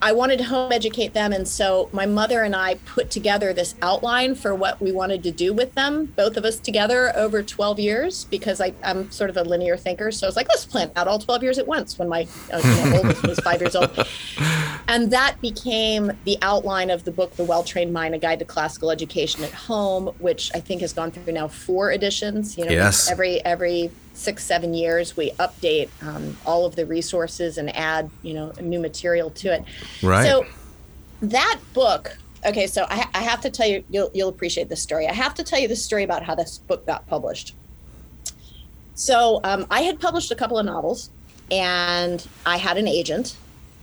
I 0.01 0.13
wanted 0.13 0.39
to 0.39 0.45
home 0.45 0.73
educate 0.73 1.15
them. 1.15 1.33
And 1.33 1.47
so 1.47 1.89
my 1.93 2.07
mother 2.07 2.43
and 2.43 2.55
I 2.55 2.77
put 2.87 3.11
together 3.11 3.53
this 3.53 3.75
outline 3.83 4.35
for 4.35 4.55
what 4.55 4.81
we 4.81 4.93
wanted 4.93 5.23
to 5.25 5.31
do 5.31 5.53
with 5.53 5.75
them, 5.75 6.07
both 6.17 6.37
of 6.37 6.45
us 6.45 6.59
together 6.59 7.13
over 7.17 7.43
12 7.43 7.79
years, 7.81 8.25
because 8.25 8.61
I, 8.61 8.73
I'm 8.83 9.11
sort 9.11 9.31
of 9.31 9.37
a 9.37 9.43
linear 9.43 9.77
thinker. 9.77 10.11
So 10.11 10.27
I 10.27 10.29
was 10.29 10.37
like, 10.37 10.49
let's 10.49 10.65
plan 10.65 10.91
out 10.97 11.09
all 11.09 11.19
12 11.19 11.43
years 11.43 11.59
at 11.59 11.67
once 11.67 11.99
when 11.99 12.09
my 12.09 12.27
uh, 12.53 12.59
you 12.59 12.91
know, 12.91 12.97
oldest 12.99 13.23
was 13.27 13.39
five 13.41 13.61
years 13.61 13.77
old. 13.77 13.91
And 14.87 15.11
that 15.13 15.41
became 15.41 16.13
the 16.25 16.37
outline 16.43 16.91
of 16.91 17.05
the 17.05 17.11
book, 17.11 17.35
The 17.37 17.45
Well 17.45 17.65
Trained 17.65 17.93
Mind, 17.93 18.15
A 18.15 18.19
Guide 18.19 18.39
to 18.41 18.45
Classical 18.45 18.91
Education 18.91 19.43
at 19.43 19.51
Home, 19.53 20.09
which 20.19 20.51
I 20.55 20.61
think 20.61 20.83
has 20.83 20.93
gone 20.93 21.11
through 21.11 21.33
now 21.33 21.49
four 21.49 21.91
editions. 21.93 22.59
You 22.59 22.67
know, 22.67 22.71
Yes. 22.71 23.11
every 23.11 23.43
every 23.47 23.91
six 24.15 24.45
seven 24.45 24.73
years 24.73 25.17
we 25.17 25.31
update 25.33 25.91
um, 26.03 26.37
all 26.47 26.65
of 26.65 26.77
the 26.77 26.87
resources 26.87 27.59
and 27.59 27.75
add 27.77 28.09
you 28.23 28.33
know 28.33 28.53
new 28.61 28.81
material 28.81 29.31
to 29.31 29.53
it. 29.53 29.65
Right. 30.03 30.27
So 30.27 30.47
that 31.23 31.61
book. 31.73 32.17
Okay, 32.47 32.67
so 32.67 32.87
I, 32.91 33.09
I 33.15 33.23
have 33.23 33.41
to 33.41 33.51
tell 33.51 33.67
you, 33.67 33.83
you'll, 33.89 34.11
you'll 34.13 34.29
appreciate 34.29 34.69
this 34.69 34.83
story. 34.83 35.09
I 35.09 35.15
have 35.15 35.33
to 35.37 35.43
tell 35.43 35.59
you 35.59 35.67
the 35.67 35.77
story 35.77 36.05
about 36.05 36.23
how 36.23 36.35
this 36.35 36.59
book 36.59 36.85
got 36.85 37.07
published. 37.07 37.55
So 38.95 39.41
um, 39.45 39.67
I 39.71 39.81
had 39.81 39.99
published 39.99 40.31
a 40.31 40.35
couple 40.35 40.59
of 40.59 40.67
novels, 40.67 41.09
and 41.51 42.27
I 42.45 42.59
had 42.59 42.77
an 42.77 42.87
agent, 42.87 43.35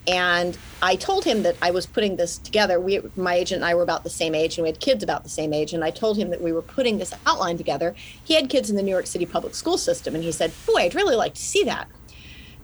and 0.08 0.58
I 0.82 0.96
told 0.96 1.26
him 1.26 1.44
that 1.44 1.56
I 1.62 1.72
was 1.72 1.86
putting 1.86 2.16
this 2.16 2.38
together. 2.38 2.80
We, 2.80 3.02
my 3.16 3.36
agent 3.36 3.58
and 3.58 3.66
I 3.66 3.76
were 3.76 3.84
about 3.84 4.04
the 4.04 4.10
same 4.10 4.34
age, 4.34 4.58
and 4.58 4.64
we 4.64 4.70
had 4.70 4.80
kids 4.80 5.04
about 5.04 5.24
the 5.24 5.30
same 5.30 5.54
age. 5.54 5.74
And 5.74 5.84
I 5.84 5.92
told 5.92 6.18
him 6.18 6.30
that 6.32 6.42
we 6.42 6.52
were 6.52 6.62
putting 6.62 6.98
this 6.98 7.14
outline 7.26 7.58
together. 7.58 7.96
He 8.24 8.34
had 8.34 8.50
kids 8.50 8.70
in 8.70 8.76
the 8.76 8.84
New 8.84 8.92
York 8.92 9.08
City 9.08 9.26
public 9.26 9.54
school 9.54 9.78
system, 9.78 10.16
and 10.16 10.24
he 10.24 10.32
said, 10.32 10.52
"Boy, 10.66 10.82
I'd 10.82 10.96
really 10.96 11.16
like 11.16 11.36
to 11.36 11.42
see 11.42 11.64
that." 11.66 11.88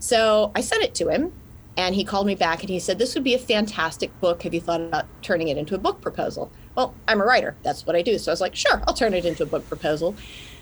So 0.00 0.52
I 0.54 0.60
sent 0.60 0.82
it 0.82 0.94
to 0.96 1.08
him, 1.08 1.32
and 1.78 1.94
he 1.94 2.02
called 2.02 2.26
me 2.26 2.34
back 2.34 2.60
and 2.60 2.68
he 2.68 2.80
said, 2.80 2.98
This 2.98 3.14
would 3.14 3.22
be 3.22 3.34
a 3.34 3.38
fantastic 3.38 4.18
book. 4.20 4.42
Have 4.42 4.52
you 4.52 4.60
thought 4.60 4.80
about 4.80 5.06
turning 5.22 5.46
it 5.46 5.56
into 5.56 5.76
a 5.76 5.78
book 5.78 6.00
proposal? 6.00 6.50
Well, 6.74 6.92
I'm 7.06 7.20
a 7.20 7.24
writer. 7.24 7.54
That's 7.62 7.86
what 7.86 7.94
I 7.94 8.02
do. 8.02 8.18
So 8.18 8.32
I 8.32 8.34
was 8.34 8.40
like, 8.40 8.56
Sure, 8.56 8.82
I'll 8.88 8.94
turn 8.94 9.14
it 9.14 9.24
into 9.24 9.44
a 9.44 9.46
book 9.46 9.66
proposal. 9.68 10.16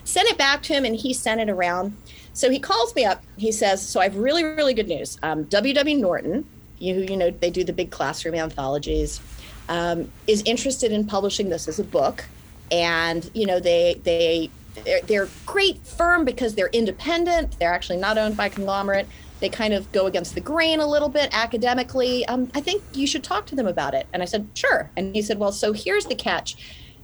Sent 0.05 0.29
it 0.29 0.37
back 0.37 0.63
to 0.65 0.75
him, 0.75 0.85
and 0.85 0.95
he 0.95 1.15
sent 1.15 1.41
it 1.41 1.49
around. 1.49 1.97
So 2.35 2.51
he 2.51 2.59
calls 2.59 2.95
me 2.95 3.07
up. 3.07 3.25
He 3.39 3.51
says, 3.51 3.87
So 3.87 3.99
I 3.99 4.05
have 4.05 4.17
really, 4.17 4.45
really 4.45 4.75
good 4.75 4.89
news. 4.89 5.19
Um, 5.23 5.45
W.W. 5.45 5.97
Norton, 5.97 6.47
you, 6.79 6.97
you 6.97 7.17
know, 7.17 7.31
they 7.31 7.51
do 7.51 7.65
the 7.65 7.73
big 7.73 7.91
classroom 7.91 8.35
anthologies. 8.35 9.21
um, 9.69 10.11
is 10.27 10.43
interested 10.45 10.93
in 10.93 11.07
publishing 11.07 11.49
this 11.49 11.67
as 11.69 11.79
a 11.79 11.85
book, 11.85 12.25
and 12.71 13.31
you 13.35 13.47
know 13.47 13.59
they 13.59 14.01
they 14.05 14.51
they're, 14.85 15.01
they're 15.03 15.29
great 15.45 15.85
firm 15.87 16.25
because 16.25 16.55
they're 16.55 16.69
independent. 16.69 17.59
They're 17.59 17.73
actually 17.73 17.99
not 17.99 18.19
owned 18.19 18.37
by 18.37 18.49
conglomerate. 18.49 19.09
They 19.41 19.49
kind 19.49 19.75
of 19.75 19.91
go 19.93 20.07
against 20.07 20.35
the 20.35 20.41
grain 20.41 20.81
a 20.81 20.87
little 20.87 21.09
bit 21.09 21.31
academically. 21.33 22.25
Um, 22.27 22.51
I 22.55 22.61
think 22.61 22.83
you 22.95 23.07
should 23.07 23.23
talk 23.23 23.47
to 23.47 23.55
them 23.55 23.67
about 23.67 23.95
it. 23.95 24.07
And 24.13 24.23
I 24.23 24.27
said, 24.27 24.49
sure. 24.55 24.91
And 24.97 25.15
he 25.15 25.23
said, 25.23 25.39
well, 25.39 25.53
so 25.53 25.73
here's 25.73 26.07
the 26.07 26.15
catch. 26.15 26.57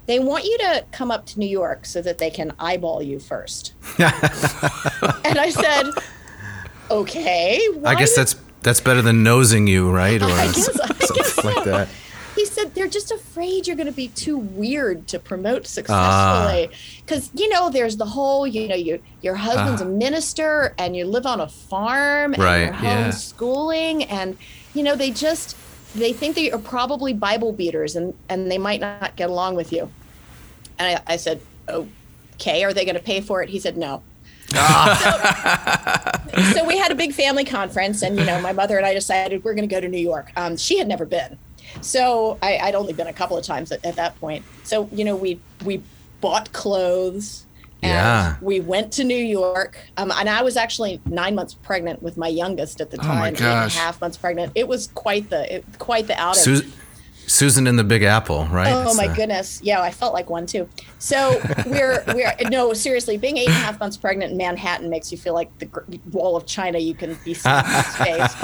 They 0.07 0.19
want 0.19 0.45
you 0.45 0.57
to 0.59 0.85
come 0.93 1.11
up 1.11 1.27
to 1.27 1.39
New 1.39 1.47
York 1.47 1.85
so 1.85 2.03
that 2.03 2.19
they 2.19 2.31
can 2.31 2.53
eyeball 2.59 3.03
you 3.03 3.21
first. 3.21 3.75
and 3.99 5.39
I 5.39 5.51
said, 5.51 5.91
okay. 6.91 7.61
I 7.85 7.95
guess 7.95 8.17
that's 8.17 8.35
that's 8.63 8.81
better 8.81 9.03
than 9.03 9.23
nosing 9.23 9.67
you, 9.67 9.91
right? 9.91 10.21
Or 10.23 10.31
I 10.31 10.47
guess, 10.47 10.65
something 10.65 10.97
I 11.11 11.15
guess 11.15 11.45
like 11.45 11.65
that. 11.65 11.89
He 12.35 12.47
said 12.47 12.75
they're 12.75 12.89
just 12.89 13.11
afraid 13.11 13.67
you're 13.67 13.77
going 13.77 13.87
to 13.89 13.93
be 13.93 14.09
too 14.09 14.39
weird 14.39 15.07
to 15.09 15.19
promote 15.19 15.67
successfully. 15.67 16.71
Because, 17.05 17.29
ah. 17.29 17.33
you 17.35 17.49
know, 17.49 17.71
there's 17.71 17.99
the 17.99 18.07
whole, 18.07 18.47
you 18.47 18.69
know, 18.69 18.75
your, 18.75 18.99
your 19.21 19.35
husband's 19.35 19.83
uh, 19.83 19.87
a 19.87 19.89
minister 19.89 20.75
and 20.79 20.97
you 20.97 21.05
live 21.05 21.27
on 21.27 21.41
a 21.41 21.49
farm 21.49 22.33
right, 22.39 22.57
and 22.57 22.83
you're 22.83 22.91
homeschooling. 22.91 24.01
Yeah. 24.01 24.23
And, 24.23 24.39
you 24.75 24.83
know, 24.83 24.97
they 24.97 25.11
just, 25.11 25.57
they 25.95 26.13
think 26.13 26.37
that 26.37 26.43
you're 26.43 26.59
probably 26.59 27.13
Bible 27.13 27.53
beaters 27.53 27.97
and, 27.97 28.15
and 28.31 28.51
they 28.51 28.59
might 28.59 28.81
not 28.81 29.15
get 29.17 29.29
along 29.29 29.57
with 29.57 29.73
you. 29.73 29.91
And 30.79 30.97
I, 30.97 31.13
I 31.15 31.17
said, 31.17 31.41
okay, 31.69 32.65
are 32.65 32.73
they 32.73 32.85
going 32.85 32.97
to 32.97 33.03
pay 33.03 33.21
for 33.21 33.43
it? 33.43 33.51
He 33.51 33.61
said, 33.61 33.77
no. 33.77 34.03
Ah. 34.55 36.21
so, 36.35 36.43
so, 36.43 36.65
we 36.65 36.79
had 36.79 36.93
a 36.93 36.95
big 36.95 37.13
family 37.13 37.45
conference, 37.45 38.03
and 38.03 38.19
you 38.19 38.25
know, 38.25 38.41
my 38.41 38.53
mother 38.53 38.77
and 38.77 38.87
I 38.87 38.95
decided 38.95 39.45
we're 39.45 39.55
going 39.55 39.69
to 39.69 39.75
go 39.75 39.81
to 39.81 39.89
New 39.89 39.99
York. 39.99 40.33
Um, 40.37 40.57
she 40.57 40.79
had 40.79 40.89
never 40.89 41.05
been, 41.05 41.39
so 41.81 42.39
I, 42.43 42.61
would 42.65 42.75
only 42.75 42.93
been 42.93 43.07
a 43.07 43.13
couple 43.13 43.37
of 43.37 43.45
times 43.45 43.73
at, 43.73 43.85
at, 43.85 43.97
that 43.97 44.19
point. 44.21 44.45
So 44.65 44.89
you 44.93 45.05
know, 45.05 45.17
we 45.17 45.41
we 45.65 45.83
bought 46.21 46.53
clothes. 46.53 47.45
yeah. 47.83 48.37
We 48.41 48.61
went 48.61 48.93
to 48.95 49.05
New 49.05 49.15
York, 49.15 49.79
um, 49.97 50.13
and 50.13 50.29
I 50.29 50.43
was 50.43 50.57
actually 50.57 51.01
nine 51.05 51.35
months 51.35 51.55
pregnant 51.55 52.03
with 52.03 52.17
my 52.17 52.29
youngest 52.29 52.81
at 52.81 52.91
the 52.91 52.97
time. 52.97 53.11
Oh 53.11 53.21
my 53.21 53.31
gosh. 53.31 53.41
Eight 53.41 53.47
and 53.47 53.73
a 53.73 53.85
half 53.87 54.01
months 54.01 54.17
pregnant. 54.17 54.53
It 54.55 54.69
was 54.69 54.89
quite 54.89 55.31
the 55.31 55.57
it, 55.57 55.65
quite 55.79 56.07
the 56.07 56.19
outing. 56.19 56.43
Su- 56.43 56.73
Susan 57.33 57.67
in 57.67 57.77
the 57.77 57.85
Big 57.85 58.03
Apple, 58.03 58.45
right? 58.47 58.73
Oh 58.73 58.95
my 58.95 59.09
goodness, 59.15 59.61
yeah, 59.63 59.81
I 59.81 59.91
felt 59.91 60.13
like 60.13 60.29
one 60.29 60.47
too. 60.47 60.69
So 60.99 61.41
we're 61.67 62.05
we're 62.09 62.35
no 62.51 62.73
seriously, 62.75 63.17
being 63.17 63.39
eight 63.39 63.49
and 63.49 63.57
a 63.57 63.61
half 63.61 63.81
months 63.81 63.97
pregnant 63.97 64.33
in 64.33 64.39
Manhattan 64.39 64.91
makes 64.91 65.11
you 65.11 65.19
feel 65.19 65.35
like 65.35 65.57
the 65.59 65.69
wall 66.11 66.37
of 66.37 66.47
China 66.47 66.79
you 66.79 66.95
can 66.95 67.19
be 67.25 67.33
seeing 67.35 67.57
in 67.57 67.83
space. 67.85 68.35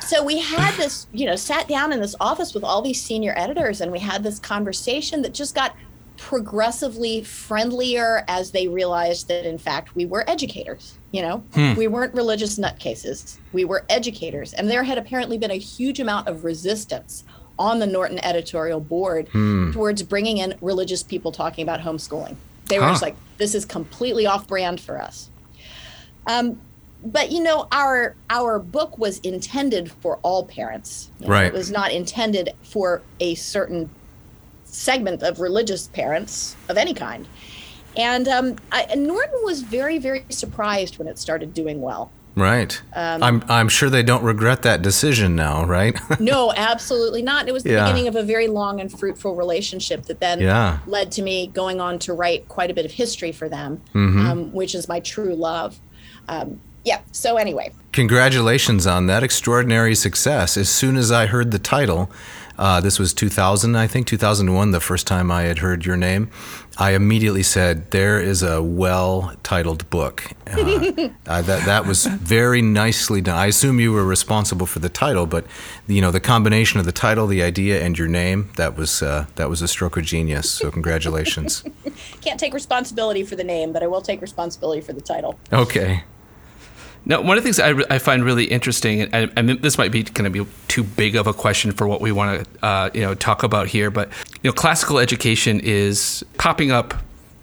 so 0.00 0.24
we 0.24 0.40
had 0.40 0.74
this, 0.74 1.06
you 1.12 1.24
know, 1.24 1.36
sat 1.36 1.68
down 1.68 1.92
in 1.92 2.00
this 2.00 2.16
office 2.20 2.52
with 2.52 2.64
all 2.64 2.82
these 2.82 3.00
senior 3.00 3.32
editors, 3.36 3.80
and 3.80 3.92
we 3.92 4.00
had 4.00 4.22
this 4.22 4.40
conversation 4.40 5.22
that 5.22 5.32
just 5.32 5.54
got 5.54 5.76
progressively 6.20 7.22
friendlier 7.22 8.24
as 8.28 8.50
they 8.50 8.68
realized 8.68 9.26
that 9.26 9.46
in 9.46 9.56
fact 9.56 9.94
we 9.94 10.04
were 10.04 10.28
educators 10.28 10.98
you 11.12 11.22
know? 11.22 11.38
Hmm. 11.54 11.74
we 11.74 11.88
weren't 11.88 12.14
religious 12.14 12.58
nutcases. 12.58 13.38
We 13.52 13.64
were 13.64 13.84
educators. 13.88 14.52
And 14.52 14.70
there 14.70 14.84
had 14.84 14.98
apparently 14.98 15.38
been 15.38 15.50
a 15.50 15.58
huge 15.58 15.98
amount 15.98 16.28
of 16.28 16.44
resistance 16.44 17.24
on 17.58 17.78
the 17.78 17.86
norton 17.86 18.24
editorial 18.24 18.80
board 18.80 19.28
hmm. 19.28 19.72
towards 19.72 20.02
bringing 20.02 20.38
in 20.38 20.54
religious 20.60 21.02
people 21.02 21.32
talking 21.32 21.62
about 21.62 21.80
homeschooling. 21.80 22.36
They 22.66 22.78
were 22.78 22.84
huh. 22.84 22.92
just 22.92 23.02
like 23.02 23.16
this 23.38 23.54
is 23.54 23.64
completely 23.64 24.26
off 24.26 24.46
brand 24.46 24.80
for 24.80 25.00
us. 25.00 25.30
Um, 26.26 26.60
but 27.02 27.32
you 27.32 27.42
know 27.42 27.66
our 27.72 28.14
our 28.28 28.58
book 28.58 28.98
was 28.98 29.18
intended 29.20 29.90
for 29.90 30.18
all 30.22 30.44
parents. 30.44 31.10
You 31.18 31.26
know, 31.26 31.32
right. 31.32 31.46
it 31.46 31.52
was 31.52 31.70
not 31.70 31.92
intended 31.92 32.50
for 32.62 33.02
a 33.20 33.34
certain 33.34 33.90
segment 34.74 35.22
of 35.22 35.40
religious 35.40 35.88
parents 35.88 36.56
of 36.68 36.76
any 36.76 36.94
kind. 36.94 37.26
And, 37.96 38.28
um, 38.28 38.56
I, 38.70 38.82
and 38.82 39.04
Norton 39.04 39.40
was 39.42 39.62
very, 39.62 39.98
very 39.98 40.24
surprised 40.28 40.98
when 40.98 41.08
it 41.08 41.18
started 41.18 41.52
doing 41.54 41.80
well. 41.80 42.10
Right. 42.36 42.80
Um, 42.94 43.22
I'm 43.22 43.44
I'm 43.48 43.68
sure 43.68 43.90
they 43.90 44.02
don't 44.02 44.22
regret 44.22 44.62
that 44.62 44.82
decision 44.82 45.34
now, 45.34 45.64
right? 45.64 45.98
no, 46.20 46.52
absolutely 46.56 47.22
not. 47.22 47.48
It 47.48 47.52
was 47.52 47.64
the 47.64 47.72
yeah. 47.72 47.84
beginning 47.84 48.08
of 48.08 48.16
a 48.16 48.22
very 48.22 48.46
long 48.46 48.80
and 48.80 48.90
fruitful 48.90 49.34
relationship 49.34 50.04
that 50.04 50.20
then 50.20 50.40
yeah. 50.40 50.78
led 50.86 51.10
to 51.12 51.22
me 51.22 51.48
going 51.48 51.80
on 51.80 51.98
to 52.00 52.12
write 52.12 52.48
quite 52.48 52.70
a 52.70 52.74
bit 52.74 52.84
of 52.84 52.92
history 52.92 53.32
for 53.32 53.48
them, 53.48 53.82
mm-hmm. 53.94 54.26
um, 54.26 54.52
which 54.52 54.74
is 54.74 54.88
my 54.88 55.00
true 55.00 55.34
love. 55.34 55.80
Um, 56.28 56.60
yeah. 56.84 57.00
So 57.12 57.36
anyway, 57.36 57.72
congratulations 57.92 58.86
on 58.86 59.06
that 59.06 59.22
extraordinary 59.22 59.94
success. 59.94 60.56
As 60.56 60.68
soon 60.68 60.96
as 60.96 61.10
I 61.10 61.26
heard 61.26 61.50
the 61.50 61.58
title, 61.58 62.10
uh, 62.60 62.78
this 62.78 62.98
was 62.98 63.14
2000, 63.14 63.74
I 63.74 63.86
think, 63.86 64.06
2001, 64.06 64.70
the 64.70 64.80
first 64.80 65.06
time 65.06 65.30
I 65.30 65.44
had 65.44 65.58
heard 65.58 65.86
your 65.86 65.96
name. 65.96 66.30
I 66.76 66.90
immediately 66.92 67.42
said, 67.42 67.90
"There 67.90 68.20
is 68.20 68.42
a 68.42 68.62
well-titled 68.62 69.88
book." 69.88 70.24
Uh, 70.46 71.08
uh, 71.26 71.42
that 71.42 71.64
that 71.64 71.86
was 71.86 72.04
very 72.04 72.60
nicely 72.60 73.22
done. 73.22 73.38
I 73.38 73.46
assume 73.46 73.80
you 73.80 73.92
were 73.92 74.04
responsible 74.04 74.66
for 74.66 74.78
the 74.78 74.90
title, 74.90 75.24
but 75.24 75.46
you 75.86 76.02
know 76.02 76.10
the 76.10 76.20
combination 76.20 76.78
of 76.78 76.86
the 76.86 76.92
title, 76.92 77.26
the 77.26 77.42
idea, 77.42 77.82
and 77.82 77.98
your 77.98 78.08
name—that 78.08 78.76
was 78.76 79.02
uh, 79.02 79.26
that 79.36 79.48
was 79.48 79.62
a 79.62 79.68
stroke 79.68 79.96
of 79.96 80.04
genius. 80.04 80.50
So 80.50 80.70
congratulations. 80.70 81.64
Can't 82.20 82.38
take 82.38 82.52
responsibility 82.52 83.24
for 83.24 83.36
the 83.36 83.44
name, 83.44 83.72
but 83.72 83.82
I 83.82 83.86
will 83.86 84.02
take 84.02 84.20
responsibility 84.20 84.82
for 84.82 84.92
the 84.92 85.00
title. 85.00 85.38
Okay. 85.52 86.04
Now, 87.06 87.22
one 87.22 87.38
of 87.38 87.42
the 87.42 87.50
things 87.50 87.58
I, 87.58 87.94
I 87.94 87.98
find 87.98 88.24
really 88.24 88.44
interesting, 88.44 89.02
and, 89.02 89.48
this 89.62 89.78
might 89.78 89.90
be 89.90 90.02
going 90.02 90.30
to 90.30 90.44
be 90.44 90.50
too 90.68 90.84
big 90.84 91.16
of 91.16 91.26
a 91.26 91.32
question 91.32 91.72
for 91.72 91.86
what 91.86 92.00
we 92.00 92.12
want 92.12 92.44
to, 92.44 92.66
uh, 92.66 92.90
you 92.92 93.00
know, 93.00 93.14
talk 93.14 93.42
about 93.42 93.68
here, 93.68 93.90
but 93.90 94.08
you 94.42 94.50
know, 94.50 94.52
classical 94.52 94.98
education 94.98 95.60
is 95.60 96.24
popping 96.36 96.70
up 96.70 96.94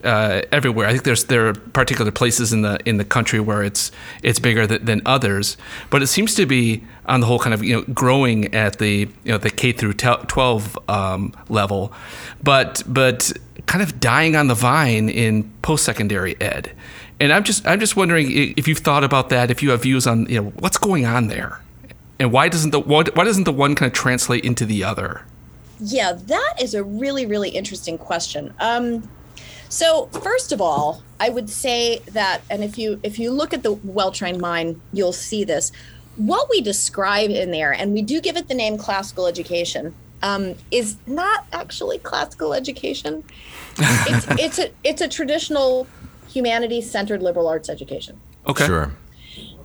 uh, 0.04 0.42
everywhere. 0.52 0.88
I 0.88 0.92
think 0.92 1.04
there's 1.04 1.26
there 1.26 1.48
are 1.48 1.54
particular 1.54 2.12
places 2.12 2.54
in 2.54 2.62
the 2.62 2.80
in 2.86 2.98
the 2.98 3.06
country 3.06 3.40
where 3.40 3.64
it's 3.64 3.92
it's 4.24 4.40
bigger 4.40 4.68
th- 4.68 4.82
than 4.82 5.02
others, 5.06 5.58
but 5.90 6.02
it 6.04 6.08
seems 6.08 6.36
to 6.36 6.46
be 6.46 6.84
on 7.08 7.20
the 7.20 7.26
whole 7.26 7.40
kind 7.40 7.54
of 7.54 7.64
you 7.64 7.76
know 7.76 7.82
growing 7.94 8.54
at 8.54 8.78
the 8.80 9.10
you 9.24 9.32
know 9.32 9.38
the 9.38 9.50
K 9.50 9.72
through 9.72 9.94
12 9.94 10.80
um, 10.88 11.34
level, 11.50 11.92
but 12.44 12.84
but 12.88 13.32
kind 13.66 13.84
of 13.84 14.00
dying 14.00 14.36
on 14.36 14.48
the 14.48 14.56
vine 14.56 15.10
in 15.10 15.52
post 15.62 15.84
secondary 15.84 16.40
ed. 16.40 16.72
And 17.20 17.34
I'm 17.34 17.44
just 17.44 17.66
I'm 17.68 17.80
just 17.80 17.96
wondering 17.96 18.32
if 18.32 18.68
you've 18.68 18.80
thought 18.80 19.04
about 19.04 19.30
that, 19.30 19.50
if 19.50 19.64
you 19.64 19.72
have 19.72 19.82
views 19.82 20.06
on 20.06 20.28
you 20.28 20.42
know 20.42 20.50
what's 20.60 20.78
going 20.78 21.06
on 21.06 21.28
there, 21.28 21.62
and 22.20 22.32
why 22.32 22.48
doesn't 22.50 22.72
the 22.72 22.80
why 22.80 23.04
doesn't 23.04 23.46
the 23.46 23.54
one 23.54 23.76
kind 23.76 23.90
of 23.90 23.94
translate 23.94 24.44
into 24.44 24.66
the 24.66 24.84
other? 24.84 25.24
Yeah, 25.80 26.14
that 26.14 26.54
is 26.62 26.74
a 26.74 26.84
really 26.84 27.26
really 27.26 27.50
interesting 27.50 27.98
question. 27.98 28.54
Um, 28.60 29.10
so 29.70 30.08
first 30.08 30.52
of 30.52 30.62
all, 30.62 31.04
I 31.20 31.30
would 31.30 31.50
say 31.50 32.00
that, 32.12 32.42
and 32.50 32.64
if 32.64 32.78
you 32.78 33.00
if 33.04 33.20
you 33.20 33.32
look 33.32 33.54
at 33.54 33.64
the 33.64 33.74
well 33.74 34.12
trained 34.12 34.40
mind, 34.40 34.80
you'll 34.94 35.14
see 35.14 35.44
this. 35.44 35.72
What 36.16 36.50
we 36.50 36.62
describe 36.62 37.30
in 37.30 37.52
there, 37.52 37.72
and 37.72 37.94
we 37.94 38.02
do 38.02 38.22
give 38.22 38.38
it 38.38 38.48
the 38.48 38.56
name 38.56 38.78
classical 38.78 39.28
education, 39.28 39.94
um, 40.24 40.56
is 40.72 40.98
not 41.06 41.46
actually 41.54 42.00
classical 42.00 42.54
education. 42.54 43.24
it's, 43.78 44.28
it's 44.40 44.60
a 44.60 44.72
it's 44.84 45.02
a 45.02 45.08
traditional 45.08 45.88
humanities 46.30 46.90
centered 46.90 47.22
liberal 47.22 47.48
arts 47.48 47.70
education. 47.70 48.20
Okay. 48.46 48.66
Sure. 48.66 48.92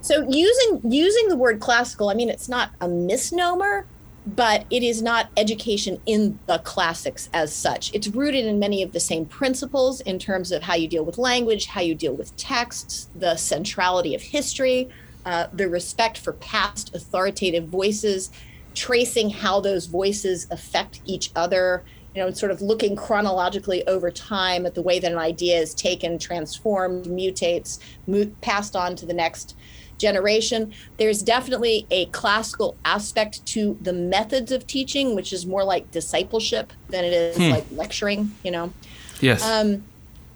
So 0.01 0.27
using 0.29 0.81
using 0.91 1.29
the 1.29 1.37
word 1.37 1.61
classical, 1.61 2.09
I 2.09 2.15
mean 2.15 2.29
it's 2.29 2.49
not 2.49 2.71
a 2.81 2.89
misnomer, 2.89 3.87
but 4.27 4.67
it 4.71 4.83
is 4.83 5.03
not 5.03 5.29
education 5.37 6.01
in 6.07 6.39
the 6.47 6.59
classics 6.59 7.29
as 7.33 7.53
such. 7.53 7.93
It's 7.95 8.09
rooted 8.09 8.45
in 8.45 8.59
many 8.59 8.83
of 8.83 8.93
the 8.93 9.01
same 9.01 9.25
principles 9.27 10.01
in 10.01 10.19
terms 10.19 10.53
of 10.53 10.63
how 10.63 10.75
you 10.75 10.89
deal 10.89 11.05
with 11.05 11.19
language, 11.19 11.67
how 11.67 11.81
you 11.81 11.95
deal 11.95 12.15
with 12.15 12.37
texts, 12.37 13.09
the 13.15 13.37
centrality 13.37 14.15
of 14.15 14.23
history, 14.23 14.89
uh, 15.25 15.47
the 15.53 15.69
respect 15.69 16.19
for 16.19 16.33
past 16.35 16.95
authoritative 16.95 17.67
voices, 17.67 18.31
tracing 18.75 19.31
how 19.31 19.61
those 19.61 19.87
voices 19.87 20.47
affect 20.51 21.01
each 21.05 21.31
other, 21.37 21.85
you 22.15 22.23
know, 22.23 22.31
sort 22.31 22.53
of 22.53 22.61
looking 22.61 22.95
chronologically 22.95 23.87
over 23.87 24.11
time 24.11 24.67
at 24.67 24.75
the 24.75 24.83
way 24.83 24.99
that 24.99 25.11
an 25.11 25.19
idea 25.19 25.59
is 25.59 25.75
taken, 25.75 26.19
transformed, 26.19 27.07
mutates, 27.07 27.79
mo- 28.07 28.31
passed 28.41 28.77
on 28.77 28.95
to 28.97 29.07
the 29.07 29.15
next 29.15 29.57
generation. 29.99 30.73
There's 30.99 31.23
definitely 31.23 31.87
a 31.91 32.07
classical 32.07 32.77
aspect 32.85 33.45
to 33.47 33.79
the 33.81 33.93
methods 33.93 34.53
of 34.53 34.67
teaching, 34.67 35.15
which 35.15 35.33
is 35.33 35.47
more 35.47 35.65
like 35.65 35.91
discipleship 35.91 36.73
than 36.89 37.05
it 37.05 37.13
is 37.13 37.37
hmm. 37.37 37.51
like 37.51 37.65
lecturing, 37.71 38.33
you 38.43 38.51
know. 38.51 38.73
Yes. 39.21 39.43
Um, 39.45 39.85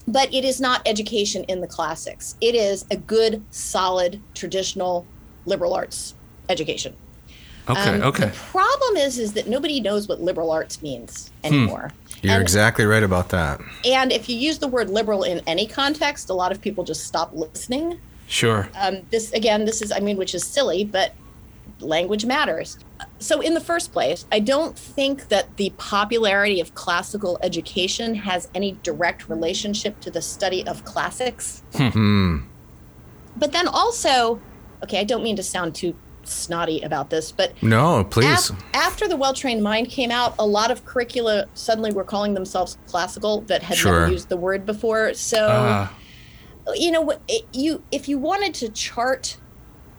but 0.08 0.32
it 0.32 0.44
is 0.44 0.60
not 0.60 0.82
education 0.86 1.44
in 1.44 1.60
the 1.60 1.66
classics. 1.66 2.36
It 2.40 2.54
is 2.54 2.86
a 2.90 2.96
good, 2.96 3.44
solid, 3.50 4.20
traditional 4.34 5.04
liberal 5.44 5.74
arts 5.74 6.14
education. 6.48 6.94
Okay. 7.68 7.94
Um, 7.96 8.02
okay. 8.02 8.26
The 8.26 8.32
problem 8.32 8.96
is, 8.96 9.18
is 9.18 9.32
that 9.32 9.48
nobody 9.48 9.80
knows 9.80 10.08
what 10.08 10.20
liberal 10.20 10.50
arts 10.50 10.82
means 10.82 11.30
hmm. 11.42 11.46
anymore. 11.46 11.90
Hmm. 11.92 12.26
You're 12.26 12.34
and, 12.34 12.42
exactly 12.42 12.84
right 12.84 13.02
about 13.02 13.28
that. 13.30 13.60
And 13.84 14.12
if 14.12 14.28
you 14.28 14.36
use 14.36 14.58
the 14.58 14.68
word 14.68 14.90
liberal 14.90 15.22
in 15.22 15.40
any 15.46 15.66
context, 15.66 16.30
a 16.30 16.34
lot 16.34 16.52
of 16.52 16.60
people 16.60 16.84
just 16.84 17.04
stop 17.04 17.32
listening. 17.34 18.00
Sure. 18.28 18.68
Um, 18.80 19.02
this 19.10 19.32
again, 19.32 19.64
this 19.64 19.82
is 19.82 19.92
I 19.92 20.00
mean, 20.00 20.16
which 20.16 20.34
is 20.34 20.44
silly, 20.44 20.84
but 20.84 21.14
language 21.80 22.24
matters. 22.24 22.78
so, 23.18 23.40
in 23.40 23.54
the 23.54 23.60
first 23.60 23.92
place, 23.92 24.24
I 24.32 24.40
don't 24.40 24.76
think 24.76 25.28
that 25.28 25.56
the 25.56 25.70
popularity 25.76 26.60
of 26.60 26.74
classical 26.74 27.38
education 27.42 28.14
has 28.14 28.48
any 28.54 28.72
direct 28.82 29.28
relationship 29.28 30.00
to 30.00 30.10
the 30.10 30.22
study 30.22 30.66
of 30.66 30.84
classics. 30.84 31.62
Hmm. 31.74 32.38
But 33.36 33.52
then 33.52 33.68
also, 33.68 34.40
okay, 34.82 35.00
I 35.00 35.04
don't 35.04 35.22
mean 35.22 35.36
to 35.36 35.42
sound 35.42 35.74
too 35.74 35.94
snotty 36.28 36.80
about 36.82 37.10
this, 37.10 37.32
but 37.32 37.52
No, 37.62 38.04
please. 38.04 38.50
af- 38.50 38.56
after 38.74 39.08
the 39.08 39.16
Well 39.16 39.32
Trained 39.32 39.62
Mind 39.62 39.88
came 39.88 40.10
out, 40.10 40.34
a 40.38 40.46
lot 40.46 40.70
of 40.70 40.84
curricula 40.84 41.46
suddenly 41.54 41.92
were 41.92 42.04
calling 42.04 42.34
themselves 42.34 42.76
classical 42.86 43.42
that 43.42 43.62
had 43.62 43.76
Sure. 43.76 44.00
never 44.00 44.12
used 44.12 44.28
the 44.28 44.36
word 44.36 44.66
before. 44.66 45.14
So, 45.14 45.48
Ah. 45.50 45.92
you 46.74 46.90
know, 46.90 47.10
it, 47.28 47.46
you 47.52 47.82
if 47.92 48.08
you 48.08 48.18
wanted 48.18 48.54
to 48.54 48.68
chart 48.70 49.36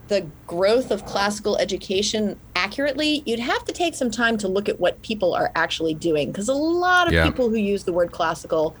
the 0.08 0.26
growth 0.46 0.90
of 0.90 1.04
classical 1.04 1.56
education 1.58 2.38
accurately, 2.56 3.22
you'd 3.26 3.40
have 3.40 3.62
to 3.66 3.72
take 3.72 3.94
some 3.94 4.10
time 4.10 4.38
to 4.38 4.48
look 4.48 4.66
at 4.68 4.80
what 4.80 5.00
people 5.02 5.34
are 5.34 5.50
actually 5.54 5.92
doing 5.94 6.30
because 6.32 6.48
a 6.48 6.54
lot 6.54 7.06
of 7.06 7.12
Yeah. 7.12 7.24
people 7.24 7.50
who 7.50 7.56
use 7.56 7.84
the 7.84 7.92
word 7.92 8.10
classical 8.12 8.74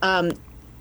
um, 0.00 0.32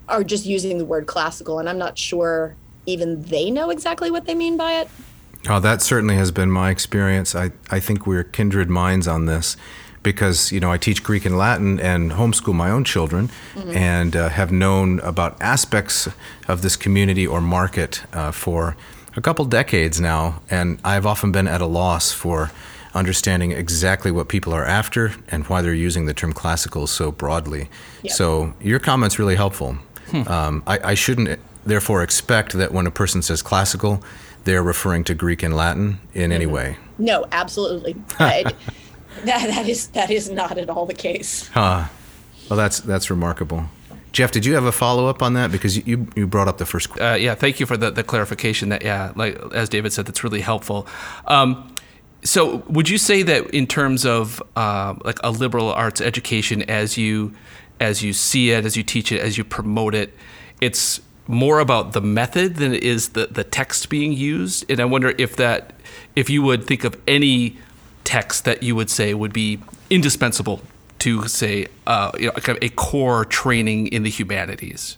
are 0.09 0.23
just 0.23 0.45
using 0.45 0.77
the 0.77 0.85
word 0.85 1.05
classical, 1.07 1.59
and 1.59 1.69
I'm 1.69 1.77
not 1.77 1.97
sure 1.97 2.55
even 2.87 3.21
they 3.23 3.51
know 3.51 3.69
exactly 3.69 4.09
what 4.09 4.25
they 4.25 4.33
mean 4.33 4.57
by 4.57 4.73
it. 4.81 4.89
Oh, 5.49 5.59
that 5.59 5.81
certainly 5.81 6.15
has 6.15 6.31
been 6.31 6.51
my 6.51 6.69
experience. 6.69 7.35
I, 7.35 7.51
I 7.69 7.79
think 7.79 8.05
we're 8.05 8.23
kindred 8.23 8.69
minds 8.69 9.07
on 9.07 9.25
this 9.25 9.57
because, 10.03 10.51
you 10.51 10.59
know, 10.59 10.71
I 10.71 10.77
teach 10.77 11.03
Greek 11.03 11.25
and 11.25 11.37
Latin 11.37 11.79
and 11.79 12.11
homeschool 12.11 12.53
my 12.53 12.69
own 12.69 12.83
children 12.83 13.29
and 13.55 14.15
uh, 14.15 14.29
have 14.29 14.51
known 14.51 14.99
about 15.01 15.39
aspects 15.41 16.07
of 16.47 16.61
this 16.61 16.75
community 16.75 17.25
or 17.25 17.41
market 17.41 18.03
uh, 18.13 18.31
for 18.31 18.75
a 19.15 19.21
couple 19.21 19.45
decades 19.45 19.99
now. 19.99 20.41
And 20.49 20.79
I've 20.83 21.05
often 21.05 21.31
been 21.31 21.47
at 21.47 21.61
a 21.61 21.65
loss 21.65 22.11
for 22.11 22.51
understanding 22.93 23.51
exactly 23.51 24.11
what 24.11 24.27
people 24.27 24.53
are 24.53 24.65
after 24.65 25.13
and 25.29 25.45
why 25.47 25.61
they're 25.61 25.73
using 25.73 26.05
the 26.05 26.13
term 26.13 26.33
classical 26.33 26.87
so 26.87 27.11
broadly. 27.11 27.69
Yeah. 28.01 28.13
So 28.13 28.53
your 28.61 28.79
comment's 28.79 29.17
really 29.17 29.35
helpful. 29.35 29.77
Um, 30.27 30.61
I, 30.67 30.91
I 30.91 30.93
shouldn't 30.93 31.39
therefore 31.65 32.03
expect 32.03 32.53
that 32.53 32.71
when 32.71 32.87
a 32.87 32.91
person 32.91 33.21
says 33.21 33.41
classical, 33.41 34.03
they're 34.43 34.63
referring 34.63 35.03
to 35.05 35.13
Greek 35.13 35.43
and 35.43 35.55
Latin 35.55 35.99
in 36.13 36.31
any 36.31 36.45
way. 36.45 36.77
No, 36.97 37.25
absolutely. 37.31 37.95
I- 38.19 38.43
that, 39.25 39.45
that 39.47 39.67
is 39.67 39.87
that 39.87 40.09
is 40.09 40.29
not 40.29 40.57
at 40.57 40.69
all 40.69 40.85
the 40.85 40.93
case. 40.93 41.47
Huh. 41.49 41.85
Well, 42.49 42.57
that's 42.57 42.79
that's 42.79 43.09
remarkable. 43.09 43.65
Jeff, 44.13 44.31
did 44.31 44.45
you 44.45 44.53
have 44.55 44.63
a 44.65 44.71
follow 44.71 45.07
up 45.07 45.21
on 45.21 45.33
that? 45.33 45.51
Because 45.51 45.85
you 45.85 46.07
you 46.15 46.25
brought 46.27 46.47
up 46.47 46.57
the 46.59 46.65
first. 46.65 46.89
qu- 46.91 47.03
Uh, 47.03 47.15
yeah, 47.15 47.35
thank 47.35 47.59
you 47.59 47.65
for 47.65 47.75
the, 47.77 47.91
the 47.91 48.03
clarification. 48.03 48.69
That 48.69 48.83
yeah, 48.83 49.11
like 49.15 49.37
as 49.53 49.67
David 49.69 49.91
said, 49.93 50.05
that's 50.05 50.23
really 50.23 50.39
helpful. 50.41 50.87
Um, 51.27 51.73
so, 52.23 52.57
would 52.69 52.87
you 52.87 52.97
say 52.97 53.21
that 53.23 53.49
in 53.49 53.67
terms 53.67 54.05
of 54.05 54.41
uh, 54.55 54.95
like 55.03 55.19
a 55.23 55.29
liberal 55.31 55.71
arts 55.73 55.99
education, 56.01 56.61
as 56.63 56.97
you 56.97 57.33
as 57.81 58.01
you 58.01 58.13
see 58.13 58.51
it, 58.51 58.65
as 58.65 58.77
you 58.77 58.83
teach 58.83 59.11
it, 59.11 59.19
as 59.19 59.37
you 59.37 59.43
promote 59.43 59.93
it, 59.93 60.13
it's 60.61 61.01
more 61.31 61.59
about 61.59 61.93
the 61.93 62.01
method 62.01 62.55
than 62.55 62.73
it 62.73 62.83
is 62.83 63.09
the 63.09 63.27
the 63.27 63.43
text 63.43 63.89
being 63.89 64.13
used? 64.13 64.69
And 64.69 64.79
I 64.79 64.85
wonder 64.85 65.13
if 65.17 65.35
that 65.37 65.73
if 66.15 66.29
you 66.29 66.41
would 66.43 66.65
think 66.65 66.83
of 66.83 66.99
any 67.07 67.57
text 68.03 68.45
that 68.45 68.63
you 68.63 68.75
would 68.75 68.89
say 68.89 69.13
would 69.13 69.33
be 69.33 69.59
indispensable 69.89 70.61
to 70.99 71.27
say 71.27 71.67
uh, 71.87 72.11
you 72.19 72.27
know, 72.27 72.31
kind 72.33 72.57
of 72.57 72.63
a 72.63 72.69
core 72.69 73.25
training 73.25 73.87
in 73.87 74.03
the 74.03 74.09
humanities. 74.09 74.97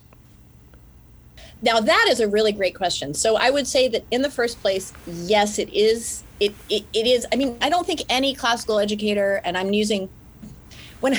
Now 1.62 1.80
that 1.80 2.08
is 2.10 2.20
a 2.20 2.28
really 2.28 2.52
great 2.52 2.76
question. 2.76 3.14
So 3.14 3.38
I 3.38 3.50
would 3.50 3.68
say 3.68 3.88
that 3.88 4.04
in 4.12 4.22
the 4.22 4.30
first 4.30 4.62
place, 4.62 4.92
yes, 5.08 5.58
it 5.60 5.74
is. 5.74 6.24
It, 6.40 6.54
it 6.70 6.84
it 6.94 7.08
is. 7.08 7.26
I 7.32 7.38
mean, 7.38 7.58
I 7.62 7.70
don't 7.70 7.88
think 7.88 8.02
any 8.10 8.36
classical 8.36 8.80
educator, 8.80 9.40
and 9.46 9.58
I'm 9.58 9.72
using 9.72 10.10
when 11.00 11.18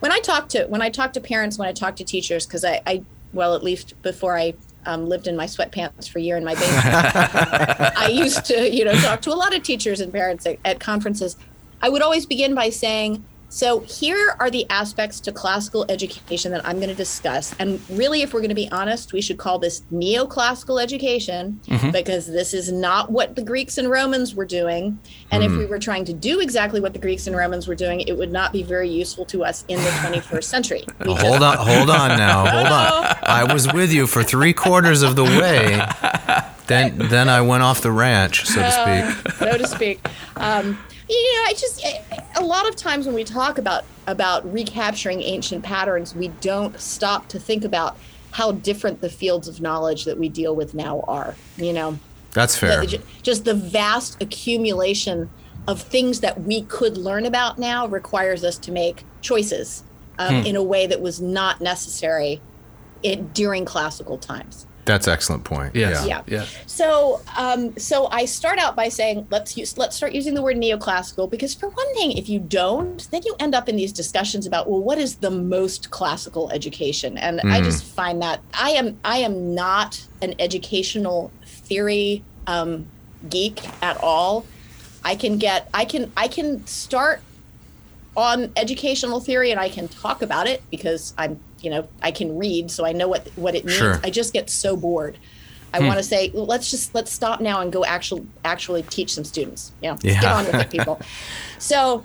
when 0.00 0.12
I 0.12 0.18
talk 0.18 0.50
to 0.50 0.66
when 0.66 0.82
I 0.82 0.90
talk 0.90 1.14
to 1.14 1.20
parents, 1.20 1.58
when 1.58 1.68
I 1.68 1.72
talk 1.72 1.96
to 1.96 2.04
teachers, 2.04 2.44
because 2.44 2.64
I, 2.64 2.82
I 2.86 3.02
well 3.32 3.54
at 3.54 3.62
least 3.62 4.00
before 4.02 4.36
I 4.36 4.54
um, 4.86 5.08
lived 5.08 5.26
in 5.26 5.36
my 5.36 5.46
sweatpants 5.46 6.08
for 6.08 6.18
a 6.18 6.22
year 6.22 6.36
in 6.36 6.44
my 6.44 6.54
basement, 6.54 6.84
I 7.96 8.08
used 8.12 8.44
to 8.46 8.70
you 8.70 8.84
know 8.84 8.94
talk 8.94 9.20
to 9.22 9.30
a 9.30 9.36
lot 9.36 9.54
of 9.54 9.62
teachers 9.62 10.00
and 10.00 10.12
parents 10.12 10.46
at, 10.46 10.58
at 10.64 10.80
conferences. 10.80 11.36
I 11.80 11.88
would 11.88 12.02
always 12.02 12.26
begin 12.26 12.54
by 12.54 12.70
saying, 12.70 13.24
so 13.52 13.80
here 13.80 14.34
are 14.40 14.50
the 14.50 14.64
aspects 14.70 15.20
to 15.20 15.30
classical 15.30 15.84
education 15.90 16.52
that 16.52 16.66
I'm 16.66 16.76
going 16.76 16.88
to 16.88 16.94
discuss. 16.94 17.54
And 17.58 17.78
really, 17.90 18.22
if 18.22 18.32
we're 18.32 18.40
going 18.40 18.48
to 18.48 18.54
be 18.54 18.70
honest, 18.72 19.12
we 19.12 19.20
should 19.20 19.36
call 19.36 19.58
this 19.58 19.82
neoclassical 19.92 20.82
education 20.82 21.60
because 21.92 22.26
this 22.26 22.54
is 22.54 22.72
not 22.72 23.12
what 23.12 23.36
the 23.36 23.42
Greeks 23.42 23.76
and 23.76 23.90
Romans 23.90 24.34
were 24.34 24.46
doing. 24.46 24.98
And 25.30 25.44
if 25.44 25.52
we 25.52 25.66
were 25.66 25.78
trying 25.78 26.06
to 26.06 26.14
do 26.14 26.40
exactly 26.40 26.80
what 26.80 26.94
the 26.94 26.98
Greeks 26.98 27.26
and 27.26 27.36
Romans 27.36 27.68
were 27.68 27.74
doing, 27.74 28.00
it 28.00 28.16
would 28.16 28.32
not 28.32 28.54
be 28.54 28.62
very 28.62 28.88
useful 28.88 29.26
to 29.26 29.44
us 29.44 29.66
in 29.68 29.76
the 29.76 29.90
21st 30.00 30.44
century. 30.44 30.84
Hold 31.04 31.42
on, 31.42 31.58
hold 31.58 31.90
on 31.90 32.16
now, 32.16 32.46
hold 32.50 32.66
on. 32.68 33.16
I 33.22 33.52
was 33.52 33.70
with 33.70 33.92
you 33.92 34.06
for 34.06 34.22
three 34.22 34.54
quarters 34.54 35.02
of 35.02 35.14
the 35.14 35.24
way. 35.24 35.84
Then 36.68 36.96
then 36.96 37.28
I 37.28 37.42
went 37.42 37.62
off 37.62 37.82
the 37.82 37.92
ranch, 37.92 38.46
so 38.46 38.62
to 38.62 38.70
speak. 38.70 39.34
so 39.36 39.58
to 39.58 39.66
speak. 39.66 40.00
Um, 40.36 40.78
you 41.08 41.34
know, 41.34 41.42
I 41.44 41.54
just 41.56 41.84
a 42.36 42.44
lot 42.44 42.68
of 42.68 42.76
times 42.76 43.06
when 43.06 43.14
we 43.14 43.24
talk 43.24 43.58
about 43.58 43.84
about 44.06 44.50
recapturing 44.52 45.22
ancient 45.22 45.62
patterns, 45.62 46.14
we 46.14 46.28
don't 46.28 46.78
stop 46.80 47.28
to 47.28 47.38
think 47.38 47.64
about 47.64 47.96
how 48.32 48.52
different 48.52 49.00
the 49.00 49.10
fields 49.10 49.46
of 49.46 49.60
knowledge 49.60 50.04
that 50.04 50.18
we 50.18 50.28
deal 50.28 50.56
with 50.56 50.74
now 50.74 51.04
are. 51.06 51.34
You 51.56 51.72
know, 51.72 51.98
That's 52.32 52.56
fair. 52.56 52.84
the- 52.84 53.00
just 53.22 53.44
the 53.44 53.54
vast 53.54 54.20
accumulation 54.22 55.30
of 55.68 55.80
things 55.80 56.20
that 56.20 56.42
we 56.42 56.62
could 56.62 56.96
learn 56.96 57.26
about 57.26 57.58
now 57.58 57.86
requires 57.86 58.42
us 58.42 58.58
to 58.58 58.72
make 58.72 59.04
choices 59.20 59.84
um, 60.18 60.34
in 60.36 60.56
a 60.56 60.62
way 60.62 60.86
that 60.86 61.00
was 61.00 61.20
not 61.20 61.60
necessary 61.60 62.40
it, 63.02 63.32
during 63.32 63.64
classical 63.64 64.18
times. 64.18 64.66
That's 64.84 65.06
excellent 65.06 65.44
point. 65.44 65.74
Yes. 65.76 66.06
Yeah. 66.06 66.22
Yeah. 66.26 66.40
Yeah. 66.40 66.46
So, 66.66 67.20
um, 67.36 67.76
so 67.78 68.08
I 68.08 68.24
start 68.24 68.58
out 68.58 68.74
by 68.74 68.88
saying 68.88 69.26
let's 69.30 69.56
use 69.56 69.78
let's 69.78 69.96
start 69.96 70.12
using 70.12 70.34
the 70.34 70.42
word 70.42 70.56
neoclassical 70.56 71.30
because 71.30 71.54
for 71.54 71.68
one 71.68 71.94
thing, 71.94 72.12
if 72.12 72.28
you 72.28 72.40
don't, 72.40 73.08
then 73.10 73.22
you 73.24 73.36
end 73.38 73.54
up 73.54 73.68
in 73.68 73.76
these 73.76 73.92
discussions 73.92 74.46
about 74.46 74.68
well, 74.68 74.80
what 74.80 74.98
is 74.98 75.16
the 75.16 75.30
most 75.30 75.90
classical 75.90 76.50
education? 76.50 77.16
And 77.18 77.40
I 77.42 77.60
just 77.60 77.84
find 77.84 78.20
that 78.22 78.40
I 78.54 78.70
am 78.70 78.98
I 79.04 79.18
am 79.18 79.54
not 79.54 80.04
an 80.20 80.34
educational 80.38 81.30
theory 81.44 82.24
um, 82.46 82.86
geek 83.28 83.60
at 83.82 83.96
all. 84.02 84.46
I 85.04 85.14
can 85.14 85.38
get 85.38 85.68
I 85.72 85.84
can 85.84 86.10
I 86.16 86.28
can 86.28 86.66
start 86.66 87.20
on 88.16 88.52
educational 88.56 89.20
theory 89.20 89.50
and 89.50 89.58
I 89.60 89.68
can 89.68 89.88
talk 89.88 90.22
about 90.22 90.46
it 90.46 90.62
because 90.70 91.14
I'm 91.16 91.40
you 91.62 91.70
know 91.70 91.86
I 92.02 92.10
can 92.10 92.36
read 92.38 92.70
so 92.70 92.84
I 92.84 92.92
know 92.92 93.08
what 93.08 93.26
what 93.36 93.54
it 93.54 93.64
means. 93.64 93.78
Sure. 93.78 94.00
I 94.04 94.10
just 94.10 94.32
get 94.32 94.50
so 94.50 94.76
bored. 94.76 95.18
I 95.74 95.80
want 95.80 95.96
to 95.98 96.02
say 96.02 96.30
well, 96.34 96.44
let's 96.44 96.70
just 96.70 96.94
let's 96.94 97.10
stop 97.10 97.40
now 97.40 97.60
and 97.62 97.72
go 97.72 97.82
actually 97.84 98.26
actually 98.44 98.82
teach 98.82 99.14
some 99.14 99.24
students. 99.24 99.72
You 99.80 99.88
know, 99.90 99.98
let's 100.02 100.20
get 100.20 100.24
on 100.24 100.44
with 100.44 100.54
it, 100.56 100.70
people. 100.78 101.00
so, 101.58 102.04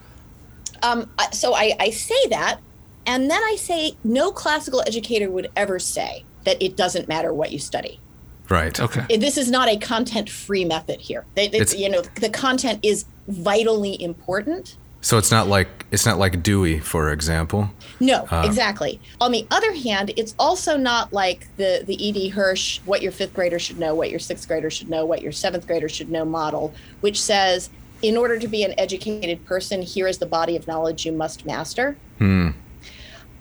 um, 0.84 1.10
so 1.34 1.54
I, 1.54 1.74
I 1.80 1.89
say 1.89 2.28
that, 2.30 2.60
and 3.06 3.30
then 3.30 3.43
I 3.43 3.56
say 3.58 3.98
no 4.06 4.32
classical 4.32 4.82
educator 4.88 5.30
would 5.30 5.52
ever 5.58 5.80
say 5.80 6.24
that 6.46 6.62
it 6.63 6.78
doesn't 6.78 7.10
matter 7.10 7.34
what 7.34 7.52
you 7.52 7.60
study. 7.60 8.00
Right. 8.48 8.80
Okay. 8.80 9.17
This 9.17 9.38
is 9.38 9.52
not 9.52 9.67
a 9.67 9.76
content-free 9.78 10.63
method 10.63 11.02
here. 11.02 11.26
They, 11.36 11.50
they- 11.50 11.58
It's- 11.58 11.76
you 11.78 11.89
know, 11.89 12.04
the 12.22 12.30
content 12.30 12.80
is 12.84 13.04
vitally 13.28 14.02
important. 14.02 14.78
So 15.02 15.17
it's 15.17 15.30
not 15.32 15.48
like 15.48 15.86
it's 15.91 16.06
not 16.06 16.17
like 16.17 16.41
Dewey, 16.41 16.80
for 16.80 17.12
example. 17.12 17.70
No, 17.99 18.27
Uh, 18.29 18.43
exactly. 18.45 18.99
On 19.19 19.31
the 19.31 19.47
other 19.49 19.73
hand, 19.73 20.12
it's 20.15 20.36
also 20.38 20.77
not 20.77 21.12
like 21.12 21.47
the 21.57 21.83
the 21.86 21.95
E.D. 22.05 22.29
Hirsch, 22.29 22.79
what 22.86 23.01
your 23.01 23.12
fifth 23.12 23.33
grader 23.33 23.60
should 23.60 23.79
know, 23.79 23.95
what 23.95 24.10
your 24.12 24.19
sixth 24.19 24.47
grader 24.47 24.69
should 24.69 24.89
know, 24.89 25.05
what 25.05 25.21
your 25.21 25.31
seventh 25.31 25.65
grader 25.65 25.89
should 25.89 26.10
know 26.12 26.25
model, 26.25 26.73
which 27.01 27.21
says, 27.21 27.69
in 28.01 28.15
order 28.15 28.38
to 28.38 28.47
be 28.47 28.63
an 28.63 28.73
educated 28.77 29.43
person, 29.45 29.81
here 29.81 30.07
is 30.07 30.19
the 30.19 30.25
body 30.25 30.55
of 30.55 30.67
knowledge 30.67 31.05
you 31.05 31.12
must 31.12 31.45
master. 31.45 31.97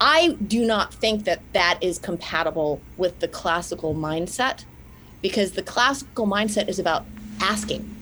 I 0.01 0.37
do 0.47 0.65
not 0.67 0.93
think 0.93 1.25
that 1.25 1.41
that 1.53 1.79
is 1.81 1.99
compatible 1.99 2.81
with 2.97 3.21
the 3.21 3.29
classical 3.29 3.95
mindset 3.95 4.65
because 5.23 5.53
the 5.53 5.63
classical 5.63 6.27
mindset 6.27 6.69
is 6.69 6.79
about 6.79 7.07
asking, 7.41 7.97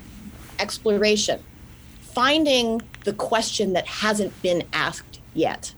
exploration, 0.59 1.41
finding 2.01 2.83
the 3.05 3.13
question 3.13 3.73
that 3.75 3.87
hasn't 3.87 4.41
been 4.43 4.65
asked 4.73 5.21
yet. 5.35 5.75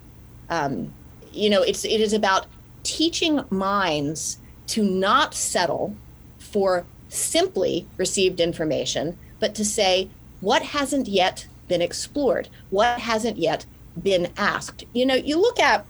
Um, 0.50 0.92
you 1.32 1.50
know, 1.50 1.62
it's 1.62 1.85
it 1.85 2.00
is 2.00 2.12
about 2.12 2.46
teaching 2.82 3.44
minds 3.50 4.38
to 4.68 4.82
not 4.82 5.35
settle 5.35 5.94
for 6.38 6.85
simply 7.09 7.87
received 7.96 8.40
information, 8.40 9.18
but 9.40 9.54
to 9.54 9.64
say 9.64 10.09
what 10.40 10.62
hasn't 10.62 11.09
yet 11.09 11.46
been 11.68 11.82
explored, 11.82 12.48
what 12.70 13.00
hasn't 13.00 13.37
yet 13.37 13.66
been 14.00 14.30
asked. 14.37 14.85
You 14.92 15.06
know, 15.06 15.14
you 15.14 15.40
look 15.40 15.59
at 15.59 15.85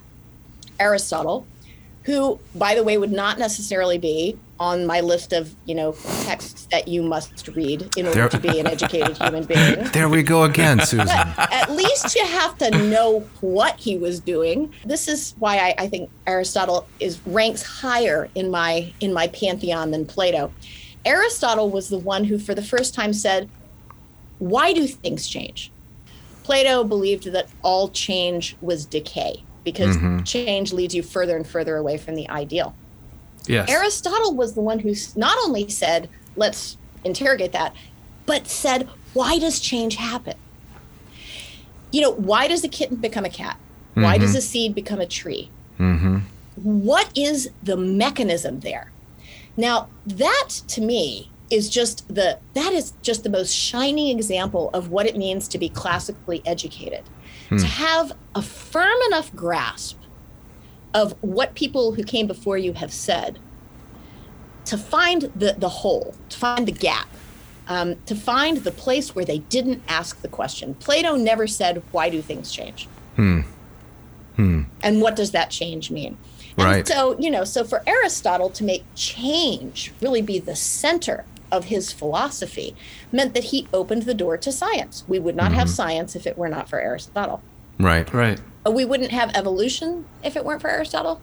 Aristotle, 0.79 1.47
who, 2.05 2.39
by 2.55 2.75
the 2.75 2.85
way, 2.85 2.97
would 2.99 3.13
not 3.13 3.39
necessarily 3.39 3.99
be 3.99 4.39
on 4.59 4.87
my 4.87 5.01
list 5.01 5.33
of 5.33 5.55
you 5.65 5.75
know 5.75 5.93
texts 6.23 6.67
that 6.71 6.89
you 6.89 7.03
must 7.03 7.49
read 7.49 7.89
in 7.97 8.07
order 8.07 8.21
There- 8.21 8.29
to 8.29 8.39
be 8.39 8.59
an 8.59 8.67
educated 8.67 9.17
human 9.19 9.45
being. 9.45 9.85
There 9.97 10.09
we 10.09 10.23
go 10.23 10.45
again, 10.45 10.81
Susan. 10.81 11.09
At 11.09 11.71
least 11.71 12.15
you 12.15 12.25
have 12.27 12.59
to 12.59 12.71
know 12.71 13.21
what 13.41 13.79
he 13.79 13.97
was 13.97 14.21
doing. 14.21 14.73
This 14.85 15.09
is 15.09 15.35
why 15.39 15.57
I, 15.57 15.75
I 15.79 15.89
think 15.89 16.11
Aristotle 16.27 16.87
is 17.01 17.21
ranks 17.27 17.63
higher 17.63 18.29
in 18.35 18.51
my 18.51 18.93
in 19.01 19.13
my 19.13 19.29
pantheon 19.29 19.91
than 19.91 20.05
Plato. 20.05 20.53
Aristotle 21.05 21.71
was 21.71 21.89
the 21.89 21.99
one 21.99 22.25
who, 22.25 22.39
for 22.39 22.55
the 22.55 22.63
first 22.63 22.95
time, 22.95 23.13
said, 23.13 23.49
"Why 24.39 24.73
do 24.73 24.87
things 24.87 25.27
change?" 25.29 25.71
Plato 26.43 26.85
believed 26.85 27.25
that 27.33 27.49
all 27.63 27.89
change 27.89 28.57
was 28.61 28.85
decay 28.85 29.43
because 29.65 29.97
mm-hmm. 29.97 30.23
change 30.23 30.73
leads 30.73 30.95
you 30.95 31.03
further 31.03 31.37
and 31.37 31.47
further 31.47 31.77
away 31.77 31.97
from 31.97 32.15
the 32.15 32.29
ideal. 32.29 32.75
Yes. 33.49 33.71
Aristotle 33.71 34.35
was 34.35 34.55
the 34.55 34.61
one 34.61 34.79
who 34.79 34.95
not 35.15 35.37
only 35.45 35.69
said, 35.69 36.09
let's 36.37 36.77
interrogate 37.05 37.53
that, 37.53 37.75
but 38.27 38.47
said, 38.49 38.89
why 39.15 39.39
does 39.39 39.61
change 39.61 39.97
happen? 39.97 40.37
You 41.93 42.03
know, 42.03 42.13
why 42.13 42.49
does 42.49 42.65
a 42.65 42.69
kitten 42.69 42.97
become 42.97 43.25
a 43.25 43.31
cat? 43.31 43.59
Why 43.95 44.19
does 44.19 44.31
mm-hmm. 44.31 44.39
a 44.39 44.43
seed 44.43 44.75
become 44.75 45.01
a 45.01 45.07
tree? 45.07 45.49
Mm-hmm. 45.79 46.19
What 46.57 47.11
is 47.17 47.51
the 47.63 47.77
mechanism 47.77 48.61
there? 48.61 48.93
Now, 49.57 49.89
that 50.07 50.49
to 50.69 50.83
me 50.83 51.31
is 51.51 51.71
just 51.71 52.07
the 52.13 52.39
that 52.55 52.73
is 52.73 52.93
just 53.03 53.23
the 53.23 53.31
most 53.31 53.53
shining 53.53 54.15
example 54.15 54.71
of 54.75 54.91
what 54.91 55.07
it 55.07 55.17
means 55.17 55.49
to 55.49 55.59
be 55.59 55.69
classically 55.69 56.43
educated. 56.45 57.05
To 57.49 57.59
hmm. 57.59 57.63
have 57.63 58.13
a 58.35 58.43
firm 58.43 58.99
enough 59.07 59.35
grasp 59.35 59.97
of 60.97 61.15
what 61.21 61.55
people 61.55 61.93
who 61.93 62.03
came 62.03 62.27
before 62.27 62.57
you 62.57 62.73
have 62.73 62.91
said, 62.91 63.39
to 64.65 64.79
find 64.79 65.31
the, 65.37 65.55
the 65.59 65.69
hole, 65.69 66.15
to 66.31 66.39
find 66.39 66.67
the 66.67 66.73
gap, 66.73 67.07
um, 67.69 67.97
to 68.07 68.17
find 68.17 68.59
the 68.59 68.73
place 68.73 69.15
where 69.15 69.25
they 69.25 69.39
didn't 69.39 69.83
ask 69.89 70.23
the 70.23 70.29
question. 70.29 70.75
Plato 70.75 71.15
never 71.15 71.47
said, 71.47 71.83
Why 71.93 72.09
do 72.09 72.23
things 72.23 72.51
change? 72.51 72.89
Hmm. 73.17 73.41
Hmm. 74.37 74.63
And 74.83 75.03
what 75.03 75.17
does 75.17 75.33
that 75.33 75.51
change 75.51 75.91
mean? 75.91 76.17
And 76.57 76.67
Right. 76.67 76.89
so, 76.89 77.19
you 77.19 77.31
know, 77.31 77.45
so 77.45 77.63
for 77.63 77.83
Aristotle 77.87 78.49
to 78.51 78.65
make 78.65 78.83
change 78.95 79.93
really 80.01 80.23
be 80.23 80.39
the 80.39 80.57
center 80.57 81.27
of 81.53 81.67
his 81.67 81.93
philosophy 81.93 82.75
meant 83.13 83.35
that 83.35 83.45
he 83.45 83.69
opened 83.73 84.03
the 84.03 84.15
door 84.15 84.39
to 84.39 84.51
science. 84.51 85.05
We 85.07 85.19
would 85.19 85.37
not 85.37 85.53
have 85.53 85.69
science 85.69 86.17
if 86.17 86.27
it 86.27 86.39
were 86.39 86.49
not 86.49 86.69
for 86.71 86.81
Aristotle. 86.81 87.43
Right. 87.79 88.11
Right. 88.13 88.41
Uh, 88.67 88.71
We 88.71 88.85
wouldn't 88.85 89.13
have 89.13 89.31
evolution 89.35 90.05
if 90.23 90.37
it 90.37 90.45
weren't 90.45 90.61
for 90.61 90.69
Aristotle. 90.71 91.21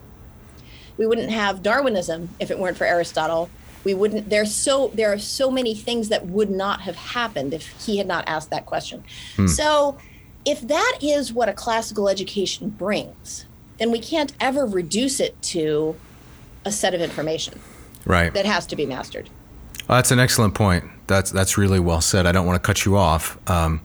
We 0.96 1.06
wouldn't 1.06 1.30
have 1.30 1.62
Darwinism 1.62 2.30
if 2.38 2.50
it 2.50 2.58
weren't 2.58 2.76
for 2.76 2.84
Aristotle. 2.86 3.50
We 3.84 3.94
wouldn't. 3.94 4.30
There's 4.30 4.54
so 4.54 4.90
there 4.94 5.12
are 5.12 5.18
so 5.18 5.50
many 5.50 5.74
things 5.74 6.08
that 6.08 6.26
would 6.26 6.50
not 6.50 6.82
have 6.82 6.96
happened 6.96 7.52
if 7.52 7.66
he 7.84 7.98
had 7.98 8.06
not 8.06 8.24
asked 8.26 8.50
that 8.50 8.64
question. 8.64 9.04
So, 9.46 9.98
if 10.44 10.60
that 10.68 10.98
is 11.02 11.32
what 11.32 11.48
a 11.48 11.52
classical 11.52 12.08
education 12.08 12.70
brings, 12.70 13.44
then 13.78 13.90
we 13.90 13.98
can't 13.98 14.32
ever 14.40 14.64
reduce 14.64 15.20
it 15.20 15.40
to 15.42 15.96
a 16.64 16.72
set 16.72 16.94
of 16.94 17.00
information 17.02 17.60
Right. 18.06 18.32
that 18.32 18.46
has 18.46 18.64
to 18.66 18.76
be 18.76 18.86
mastered. 18.86 19.28
Well, 19.86 19.98
that's 19.98 20.10
an 20.10 20.18
excellent 20.20 20.54
point. 20.54 20.84
That's 21.06 21.30
that's 21.30 21.58
really 21.58 21.80
well 21.80 22.00
said. 22.00 22.24
I 22.24 22.32
don't 22.32 22.46
want 22.46 22.62
to 22.62 22.66
cut 22.66 22.86
you 22.86 22.96
off. 22.96 23.36
Um, 23.50 23.82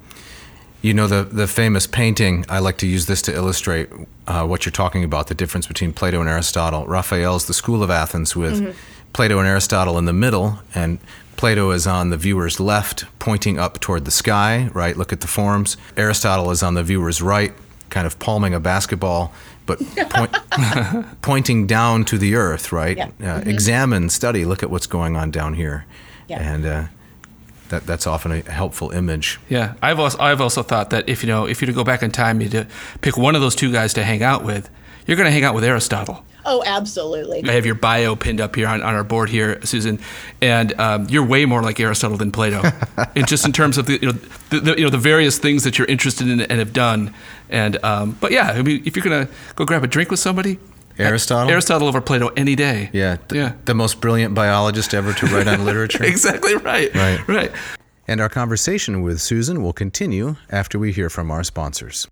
you 0.82 0.94
know 0.94 1.08
the 1.08 1.24
the 1.24 1.48
famous 1.48 1.88
painting. 1.88 2.46
I 2.50 2.60
like 2.60 2.78
to 2.80 2.88
use 2.88 3.06
this 3.06 3.22
to 3.24 3.34
illustrate 3.34 3.90
uh, 4.28 4.46
what 4.46 4.66
you're 4.66 4.72
talking 4.72 5.04
about. 5.04 5.28
The 5.28 5.36
difference 5.36 5.68
between 5.68 5.94
Plato 5.94 6.20
and 6.22 6.30
Aristotle. 6.30 6.86
Raphael's 6.86 7.46
The 7.48 7.54
School 7.54 7.84
of 7.84 7.90
Athens 7.90 8.36
with 8.36 8.76
Plato 9.14 9.40
and 9.40 9.48
Aristotle 9.48 9.98
in 9.98 10.06
the 10.06 10.14
middle, 10.14 10.60
and 10.74 11.00
Plato 11.36 11.72
is 11.72 11.88
on 11.88 12.10
the 12.10 12.18
viewer's 12.18 12.60
left, 12.60 13.06
pointing 13.20 13.58
up 13.60 13.80
toward 13.80 14.06
the 14.06 14.12
sky. 14.12 14.70
Right. 14.74 14.96
Look 14.98 15.12
at 15.14 15.22
the 15.22 15.28
forms. 15.28 15.78
Aristotle 15.98 16.52
is 16.52 16.62
on 16.64 16.74
the 16.76 16.84
viewer's 16.84 17.22
right, 17.22 17.54
kind 17.90 18.06
of 18.06 18.20
palming 18.20 18.54
a 18.54 18.60
basketball, 18.60 19.34
but 19.66 19.80
point, 20.10 20.36
pointing 21.22 21.66
down 21.68 22.06
to 22.06 22.18
the 22.18 22.36
earth. 22.36 22.72
Right. 22.72 22.98
Yeah. 22.98 23.36
Uh, 23.38 23.42
Examine, 23.46 24.10
study. 24.10 24.46
Look 24.46 24.64
at 24.64 24.70
what's 24.70 24.88
going 24.88 25.16
on 25.18 25.32
down 25.32 25.54
here 25.56 25.86
Yeah. 26.28 26.54
and 26.54 26.66
uh, 26.66 26.84
that 27.70 27.86
that's 27.86 28.06
often 28.06 28.32
a 28.32 28.42
helpful 28.42 28.92
image. 28.92 29.40
Yeah, 29.50 29.74
I've 29.82 30.00
also 30.00 30.20
I've 30.20 30.42
also 30.42 30.64
thought 30.64 30.90
that 30.90 31.08
if 31.08 31.24
you 31.24 31.28
know 31.28 31.46
if 31.46 31.62
you 31.62 31.66
were 31.66 31.74
to 31.74 31.76
go 31.76 31.84
back 31.84 32.04
in 32.04 32.12
time, 32.12 32.42
you 32.42 32.50
to 32.50 32.68
pick 33.02 33.18
one 33.18 33.36
of 33.36 33.42
those 33.42 33.56
two 33.56 33.72
guys 33.72 33.94
to 33.94 34.04
hang 34.04 34.22
out 34.24 34.44
with, 34.44 34.70
you're 35.06 35.18
going 35.18 35.26
to 35.26 35.32
hang 35.32 35.44
out 35.44 35.56
with 35.56 35.64
Aristotle. 35.64 36.24
Oh, 36.46 36.64
absolutely. 36.66 37.48
I 37.48 37.54
have 37.54 37.66
your 37.66 37.76
bio 37.76 38.16
pinned 38.16 38.40
up 38.40 38.56
here 38.56 38.68
on, 38.68 38.82
on 38.82 38.96
our 38.96 39.04
board 39.04 39.30
here, 39.30 39.60
Susan, 39.66 40.00
and 40.42 40.78
um, 40.80 41.08
you're 41.10 41.26
way 41.26 41.46
more 41.46 41.62
like 41.62 41.80
Aristotle 41.80 42.18
than 42.18 42.32
Plato, 42.32 42.62
and 43.16 43.28
just 43.28 43.46
in 43.46 43.52
terms 43.52 43.78
of 43.78 43.88
the 43.88 44.00
you 44.02 44.08
know 44.08 44.20
the, 44.50 44.60
the 44.60 44.78
you 44.78 44.84
know 44.84 44.90
the 44.90 44.98
various 44.98 45.38
things 45.38 45.64
that 45.64 45.78
you're 45.78 45.88
interested 45.88 46.28
in 46.28 46.42
and 46.42 46.60
have 46.60 46.74
done, 46.74 47.14
and 47.50 47.84
um, 47.84 48.18
but 48.22 48.32
yeah, 48.32 48.52
I 48.52 48.62
mean 48.62 48.82
if 48.86 48.96
you're 48.96 49.04
gonna 49.04 49.28
go 49.56 49.66
grab 49.66 49.84
a 49.84 49.88
drink 49.88 50.12
with 50.12 50.20
somebody, 50.20 50.60
Aristotle? 51.00 51.50
Aristotle 51.50 51.88
over 51.88 52.02
Plato 52.02 52.28
any 52.36 52.56
day. 52.56 52.90
Yeah, 52.94 53.16
th- 53.16 53.38
yeah, 53.40 53.54
the 53.66 53.74
most 53.74 54.02
brilliant 54.02 54.34
biologist 54.36 54.94
ever 54.94 55.14
to 55.14 55.26
write 55.28 55.48
on 55.48 55.64
literature. 55.66 56.04
exactly 56.04 56.56
right, 56.58 56.94
Right. 56.94 57.28
right. 57.28 57.52
And 58.08 58.20
our 58.20 58.30
conversation 58.30 59.02
with 59.04 59.22
Susan 59.22 59.62
will 59.62 59.74
continue 59.74 60.36
after 60.50 60.80
we 60.80 60.92
hear 60.92 61.10
from 61.10 61.30
our 61.32 61.44
sponsors. 61.44 62.08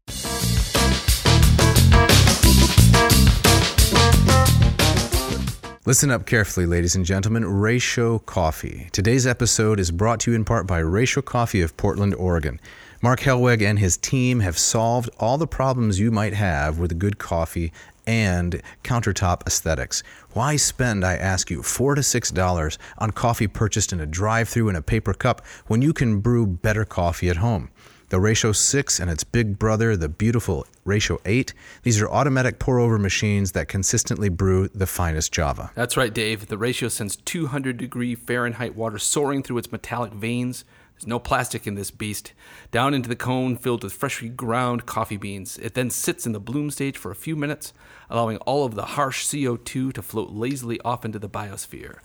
Listen 5.85 6.11
up 6.11 6.25
carefully, 6.25 6.65
ladies 6.65 6.95
and 6.97 7.05
gentlemen. 7.05 7.45
Ratio 7.45 8.19
Coffee. 8.19 8.89
Today's 8.91 9.25
episode 9.25 9.79
is 9.79 9.89
brought 9.89 10.19
to 10.21 10.31
you 10.31 10.35
in 10.35 10.43
part 10.43 10.67
by 10.67 10.79
Ratio 10.79 11.21
Coffee 11.21 11.61
of 11.61 11.77
Portland, 11.77 12.13
Oregon. 12.15 12.59
Mark 13.01 13.21
Hellweg 13.21 13.61
and 13.61 13.79
his 13.79 13.95
team 13.95 14.41
have 14.41 14.57
solved 14.57 15.09
all 15.17 15.37
the 15.37 15.47
problems 15.47 15.97
you 15.97 16.11
might 16.11 16.33
have 16.33 16.77
with 16.77 16.91
a 16.91 16.95
good 16.95 17.19
coffee 17.19 17.71
and 18.07 18.61
countertop 18.83 19.45
aesthetics. 19.45 20.01
Why 20.31 20.55
spend, 20.55 21.05
I 21.05 21.15
ask 21.15 21.51
you, 21.51 21.61
four 21.61 21.93
to 21.93 22.01
six 22.01 22.31
dollars 22.31 22.79
on 22.97 23.11
coffee 23.11 23.47
purchased 23.47 23.93
in 23.93 23.99
a 23.99 24.07
drive-through 24.07 24.69
in 24.69 24.75
a 24.75 24.81
paper 24.81 25.13
cup 25.13 25.45
when 25.67 25.83
you 25.83 25.93
can 25.93 26.21
brew 26.21 26.47
better 26.47 26.85
coffee 26.85 27.29
at 27.29 27.37
home? 27.37 27.69
The 28.09 28.21
Ratio 28.21 28.53
6 28.53 29.01
and 29.01 29.11
its 29.11 29.25
big 29.25 29.59
brother, 29.59 29.97
the 29.97 30.07
beautiful 30.07 30.65
Ratio 30.85 31.19
8. 31.25 31.53
These 31.83 32.01
are 32.01 32.09
automatic 32.09 32.57
pour 32.57 32.79
over 32.79 32.97
machines 32.97 33.51
that 33.51 33.67
consistently 33.67 34.29
brew 34.29 34.69
the 34.69 34.87
finest 34.87 35.33
Java. 35.33 35.71
That's 35.75 35.97
right, 35.97 36.13
Dave. 36.13 36.47
The 36.47 36.57
ratio 36.57 36.87
sends 36.87 37.17
200 37.17 37.75
degree 37.75 38.15
Fahrenheit 38.15 38.77
water 38.77 38.97
soaring 38.97 39.43
through 39.43 39.57
its 39.57 39.73
metallic 39.73 40.13
veins. 40.13 40.63
There's 40.97 41.07
no 41.07 41.19
plastic 41.19 41.67
in 41.67 41.75
this 41.75 41.91
beast. 41.91 42.33
Down 42.71 42.95
into 42.95 43.07
the 43.07 43.15
cone 43.15 43.55
filled 43.55 43.83
with 43.83 43.93
freshly 43.93 44.29
ground 44.29 44.87
coffee 44.87 45.17
beans. 45.17 45.59
It 45.59 45.75
then 45.75 45.91
sits 45.91 46.25
in 46.25 46.31
the 46.31 46.39
bloom 46.39 46.71
stage 46.71 46.97
for 46.97 47.11
a 47.11 47.15
few 47.15 47.35
minutes, 47.35 47.71
allowing 48.09 48.37
all 48.37 48.65
of 48.65 48.73
the 48.73 48.85
harsh 48.85 49.23
CO2 49.23 49.93
to 49.93 50.01
float 50.01 50.31
lazily 50.31 50.81
off 50.81 51.05
into 51.05 51.19
the 51.19 51.29
biosphere. 51.29 51.99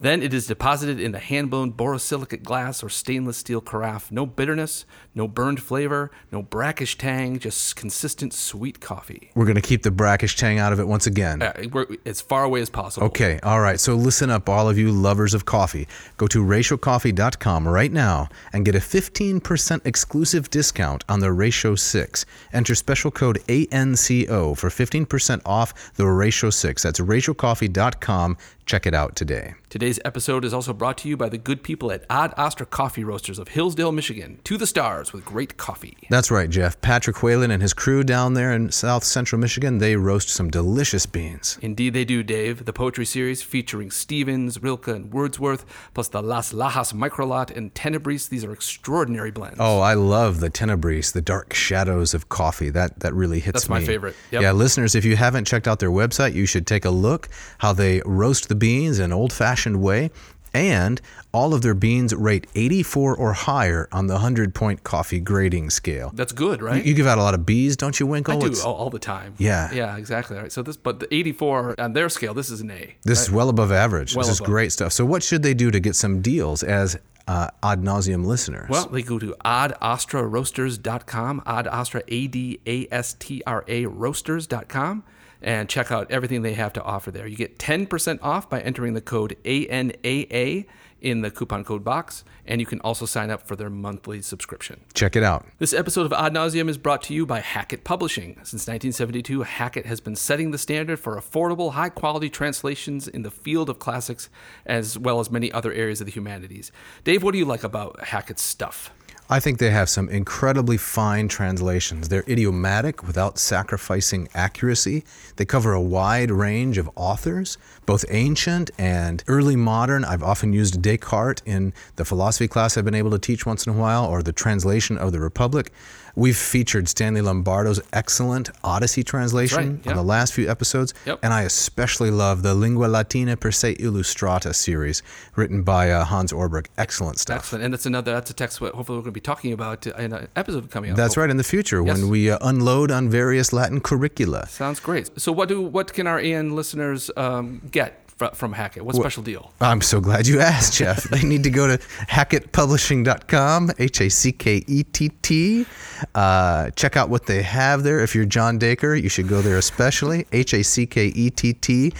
Then 0.00 0.22
it 0.22 0.32
is 0.32 0.46
deposited 0.46 0.98
in 0.98 1.12
the 1.12 1.18
hand 1.18 1.50
blown 1.50 1.74
borosilicate 1.74 2.42
glass 2.42 2.82
or 2.82 2.88
stainless 2.88 3.36
steel 3.36 3.60
carafe. 3.60 4.10
No 4.10 4.24
bitterness, 4.24 4.86
no 5.14 5.28
burned 5.28 5.60
flavor, 5.62 6.10
no 6.30 6.42
brackish 6.42 6.96
tang, 6.96 7.38
just 7.38 7.76
consistent 7.76 8.32
sweet 8.32 8.80
coffee. 8.80 9.30
We're 9.34 9.44
going 9.44 9.56
to 9.56 9.60
keep 9.60 9.82
the 9.82 9.90
brackish 9.90 10.36
tang 10.36 10.58
out 10.58 10.72
of 10.72 10.80
it 10.80 10.88
once 10.88 11.06
again. 11.06 11.42
Uh, 11.42 11.52
we're 11.70 11.86
as 12.06 12.20
far 12.20 12.44
away 12.44 12.60
as 12.60 12.70
possible. 12.70 13.06
Okay, 13.08 13.38
all 13.42 13.60
right. 13.60 13.78
So 13.78 13.94
listen 13.94 14.30
up, 14.30 14.48
all 14.48 14.68
of 14.68 14.78
you 14.78 14.90
lovers 14.90 15.34
of 15.34 15.44
coffee. 15.44 15.86
Go 16.16 16.26
to 16.28 16.42
ratiocoffee.com 16.42 17.68
right 17.68 17.92
now 17.92 18.28
and 18.52 18.64
get 18.64 18.74
a 18.74 18.78
15% 18.80 19.86
exclusive 19.86 20.50
discount 20.50 21.04
on 21.08 21.20
the 21.20 21.32
Ratio 21.32 21.74
6. 21.74 22.24
Enter 22.52 22.74
special 22.74 23.10
code 23.10 23.38
ANCO 23.48 24.56
for 24.56 24.68
15% 24.68 25.42
off 25.44 25.92
the 25.96 26.06
Ratio 26.06 26.50
6. 26.50 26.82
That's 26.82 27.00
ratiocoffee.com. 27.00 28.36
Check 28.64 28.86
it 28.86 28.94
out 28.94 29.16
today. 29.16 29.54
Today's 29.68 29.98
episode 30.04 30.44
is 30.44 30.54
also 30.54 30.72
brought 30.72 30.98
to 30.98 31.08
you 31.08 31.16
by 31.16 31.28
the 31.28 31.38
good 31.38 31.62
people 31.62 31.90
at 31.90 32.04
Ad 32.08 32.32
Astra 32.36 32.64
Coffee 32.64 33.02
Roasters 33.02 33.38
of 33.38 33.48
Hillsdale, 33.48 33.90
Michigan. 33.90 34.38
To 34.44 34.56
the 34.56 34.66
stars 34.66 35.01
with 35.10 35.24
great 35.24 35.56
coffee. 35.56 35.96
That's 36.10 36.30
right, 36.30 36.50
Jeff. 36.50 36.78
Patrick 36.82 37.22
Whalen 37.22 37.50
and 37.50 37.62
his 37.62 37.72
crew 37.72 38.04
down 38.04 38.34
there 38.34 38.52
in 38.52 38.70
South 38.70 39.04
Central 39.04 39.40
Michigan, 39.40 39.78
they 39.78 39.96
roast 39.96 40.28
some 40.28 40.50
delicious 40.50 41.06
beans. 41.06 41.58
Indeed, 41.62 41.94
they 41.94 42.04
do, 42.04 42.22
Dave. 42.22 42.66
The 42.66 42.74
poetry 42.74 43.06
series 43.06 43.42
featuring 43.42 43.90
Stevens, 43.90 44.62
Rilke, 44.62 44.88
and 44.88 45.10
Wordsworth, 45.12 45.64
plus 45.94 46.08
the 46.08 46.22
Las 46.22 46.52
Lajas 46.52 46.92
Microlot 46.92 47.56
and 47.56 47.72
Tenebris. 47.72 48.28
These 48.28 48.44
are 48.44 48.52
extraordinary 48.52 49.30
blends. 49.30 49.56
Oh, 49.58 49.80
I 49.80 49.94
love 49.94 50.40
the 50.40 50.50
Tenebris, 50.50 51.12
the 51.12 51.22
dark 51.22 51.54
shadows 51.54 52.12
of 52.12 52.28
coffee. 52.28 52.68
That 52.68 53.00
that 53.00 53.14
really 53.14 53.40
hits 53.40 53.54
That's 53.54 53.68
me. 53.68 53.76
my 53.76 53.84
favorite. 53.84 54.14
Yep. 54.32 54.42
Yeah, 54.42 54.52
listeners, 54.52 54.94
if 54.94 55.04
you 55.06 55.16
haven't 55.16 55.46
checked 55.46 55.66
out 55.66 55.78
their 55.78 55.90
website, 55.90 56.34
you 56.34 56.44
should 56.44 56.66
take 56.66 56.84
a 56.84 56.90
look 56.90 57.28
how 57.58 57.72
they 57.72 58.02
roast 58.04 58.48
the 58.48 58.54
beans 58.54 58.98
in 58.98 59.06
an 59.06 59.12
old-fashioned 59.12 59.80
way. 59.80 60.10
And 60.54 61.00
all 61.32 61.54
of 61.54 61.62
their 61.62 61.74
beans 61.74 62.14
rate 62.14 62.46
84 62.54 63.16
or 63.16 63.32
higher 63.32 63.88
on 63.90 64.06
the 64.06 64.14
100 64.14 64.54
point 64.54 64.84
coffee 64.84 65.20
grading 65.20 65.70
scale. 65.70 66.10
That's 66.14 66.32
good, 66.32 66.60
right? 66.62 66.84
You 66.84 66.94
give 66.94 67.06
out 67.06 67.18
a 67.18 67.22
lot 67.22 67.34
of 67.34 67.46
B's, 67.46 67.76
don't 67.76 67.98
you, 67.98 68.06
Winkle? 68.06 68.36
I 68.36 68.48
do 68.48 68.54
all, 68.64 68.74
all 68.74 68.90
the 68.90 68.98
time. 68.98 69.34
Yeah. 69.38 69.72
Yeah, 69.72 69.96
exactly. 69.96 70.36
All 70.36 70.42
right. 70.42 70.52
So 70.52 70.62
this, 70.62 70.76
but 70.76 71.00
the 71.00 71.12
84 71.14 71.80
on 71.80 71.94
their 71.94 72.08
scale, 72.08 72.34
this 72.34 72.50
is 72.50 72.60
an 72.60 72.70
A. 72.70 72.96
This 73.02 73.22
is 73.22 73.30
well 73.30 73.48
above 73.48 73.72
average. 73.72 74.14
Well 74.14 74.26
this 74.26 74.34
is 74.34 74.40
great 74.40 74.72
stuff. 74.72 74.92
So, 74.92 75.04
what 75.04 75.22
should 75.22 75.42
they 75.42 75.54
do 75.54 75.70
to 75.70 75.80
get 75.80 75.96
some 75.96 76.20
deals 76.20 76.62
as 76.62 76.98
uh, 77.26 77.48
Ad 77.62 77.80
Navseam 77.82 78.24
listeners? 78.24 78.68
Well, 78.68 78.86
they 78.88 79.02
go 79.02 79.18
to 79.18 79.34
adastraroasters.com, 79.44 81.40
adastra, 81.42 82.02
A-D-A-S-T-R-A, 82.08 83.86
roasters.com, 83.86 85.04
and 85.42 85.68
check 85.68 85.90
out 85.90 86.10
everything 86.10 86.42
they 86.42 86.54
have 86.54 86.72
to 86.74 86.82
offer 86.82 87.10
there. 87.10 87.26
You 87.26 87.36
get 87.36 87.58
10% 87.58 88.18
off 88.22 88.48
by 88.48 88.60
entering 88.60 88.94
the 88.94 89.00
code 89.00 89.36
ANAA 89.44 90.66
in 91.00 91.20
the 91.20 91.30
coupon 91.30 91.64
code 91.64 91.82
box, 91.82 92.24
and 92.46 92.60
you 92.60 92.66
can 92.66 92.80
also 92.80 93.04
sign 93.04 93.28
up 93.28 93.42
for 93.42 93.56
their 93.56 93.68
monthly 93.68 94.22
subscription. 94.22 94.80
Check 94.94 95.16
it 95.16 95.24
out. 95.24 95.44
This 95.58 95.72
episode 95.72 96.06
of 96.06 96.12
Ad 96.12 96.32
Navseam 96.32 96.68
is 96.68 96.78
brought 96.78 97.02
to 97.02 97.14
you 97.14 97.26
by 97.26 97.40
Hackett 97.40 97.82
Publishing. 97.82 98.34
Since 98.44 98.68
1972, 98.68 99.42
Hackett 99.42 99.86
has 99.86 100.00
been 100.00 100.14
setting 100.14 100.52
the 100.52 100.58
standard 100.58 101.00
for 101.00 101.20
affordable, 101.20 101.72
high 101.72 101.88
quality 101.88 102.30
translations 102.30 103.08
in 103.08 103.22
the 103.22 103.32
field 103.32 103.68
of 103.68 103.80
classics, 103.80 104.30
as 104.64 104.96
well 104.96 105.18
as 105.18 105.28
many 105.28 105.50
other 105.50 105.72
areas 105.72 106.00
of 106.00 106.06
the 106.06 106.12
humanities. 106.12 106.70
Dave, 107.02 107.24
what 107.24 107.32
do 107.32 107.38
you 107.38 107.44
like 107.44 107.64
about 107.64 108.00
Hackett's 108.04 108.42
stuff? 108.42 108.92
I 109.30 109.40
think 109.40 109.58
they 109.58 109.70
have 109.70 109.88
some 109.88 110.08
incredibly 110.10 110.76
fine 110.76 111.26
translations. 111.28 112.08
They're 112.08 112.24
idiomatic 112.28 113.06
without 113.06 113.38
sacrificing 113.38 114.28
accuracy. 114.34 115.04
They 115.36 115.46
cover 115.46 115.72
a 115.72 115.80
wide 115.80 116.30
range 116.30 116.76
of 116.76 116.90
authors, 116.96 117.56
both 117.86 118.04
ancient 118.10 118.70
and 118.76 119.24
early 119.28 119.56
modern. 119.56 120.04
I've 120.04 120.22
often 120.22 120.52
used 120.52 120.82
Descartes 120.82 121.42
in 121.46 121.72
the 121.96 122.04
philosophy 122.04 122.48
class 122.48 122.76
I've 122.76 122.84
been 122.84 122.94
able 122.94 123.12
to 123.12 123.18
teach 123.18 123.46
once 123.46 123.66
in 123.66 123.72
a 123.72 123.76
while, 123.76 124.04
or 124.04 124.22
the 124.22 124.32
translation 124.32 124.98
of 124.98 125.12
the 125.12 125.20
Republic. 125.20 125.72
We've 126.14 126.36
featured 126.36 126.88
Stanley 126.88 127.22
Lombardo's 127.22 127.80
excellent 127.92 128.50
Odyssey 128.62 129.02
translation 129.02 129.80
yeah. 129.84 129.90
on 129.92 129.96
the 129.96 130.02
last 130.02 130.34
few 130.34 130.48
episodes, 130.50 130.92
Yep. 131.06 131.20
and 131.22 131.32
I 131.32 131.42
especially 131.42 132.10
love 132.10 132.42
the 132.42 132.54
Lingua 132.54 132.86
Latina 132.86 133.36
per 133.36 133.50
se 133.50 133.76
illustrata 133.76 134.54
series 134.54 135.02
written 135.36 135.62
by 135.62 135.90
uh, 135.90 136.04
Hans 136.04 136.32
Orberg. 136.32 136.66
Excellent 136.76 137.18
stuff. 137.18 137.38
Excellent. 137.38 137.64
And 137.64 137.72
that's 137.72 137.86
another, 137.86 138.12
that's 138.12 138.30
a 138.30 138.34
text 138.34 138.60
what 138.60 138.74
hopefully 138.74 138.98
we're 138.98 139.02
going 139.04 139.12
to 139.14 139.20
be 139.20 139.20
talking 139.20 139.52
about 139.52 139.86
in 139.86 140.12
an 140.12 140.28
episode 140.36 140.70
coming 140.70 140.90
up. 140.90 140.96
That's 140.96 141.16
right. 141.16 141.30
In 141.30 141.38
the 141.38 141.44
future, 141.44 141.82
Yes. 141.82 141.96
when 141.98 142.08
we 142.10 142.30
uh, 142.30 142.38
unload 142.42 142.90
on 142.90 143.08
various 143.08 143.52
Latin 143.52 143.80
curricula, 143.80 144.46
Sounds 144.48 144.80
great. 144.80 145.10
So 145.20 145.32
what 145.32 145.48
do, 145.48 145.62
what 145.62 145.92
can 145.94 146.06
our 146.06 146.18
AN 146.18 146.54
listeners 146.54 147.10
um, 147.16 147.62
get 147.70 148.01
fr- 148.30 148.34
from 148.34 148.52
Hackett? 148.52 148.84
What 148.84 148.96
special 148.96 149.22
deal? 149.22 149.52
I'm 149.60 149.80
so 149.80 150.00
glad 150.00 150.26
you 150.26 150.40
asked, 150.40 150.74
Jeff. 150.74 151.04
they 151.10 151.22
need 151.22 151.42
to 151.44 151.50
go 151.50 151.66
to 151.66 151.78
hackettpublishing.com, 151.78 153.72
H 153.78 154.00
A 154.00 154.08
C 154.08 154.32
K 154.32 154.64
E 154.66 154.82
T 154.84 155.10
T. 155.22 155.66
Uh, 156.14 156.70
check 156.70 156.96
out 156.96 157.08
what 157.08 157.26
they 157.26 157.42
have 157.42 157.82
there. 157.82 158.00
If 158.00 158.14
you're 158.14 158.24
John 158.24 158.58
Dacre, 158.58 158.94
you 158.94 159.08
should 159.08 159.28
go 159.28 159.42
there 159.42 159.58
especially, 159.58 160.26
H 160.32 160.54
A 160.54 160.62
C 160.62 160.86
K 160.86 161.06
E 161.06 161.30
T 161.30 161.52
T. 161.52 161.92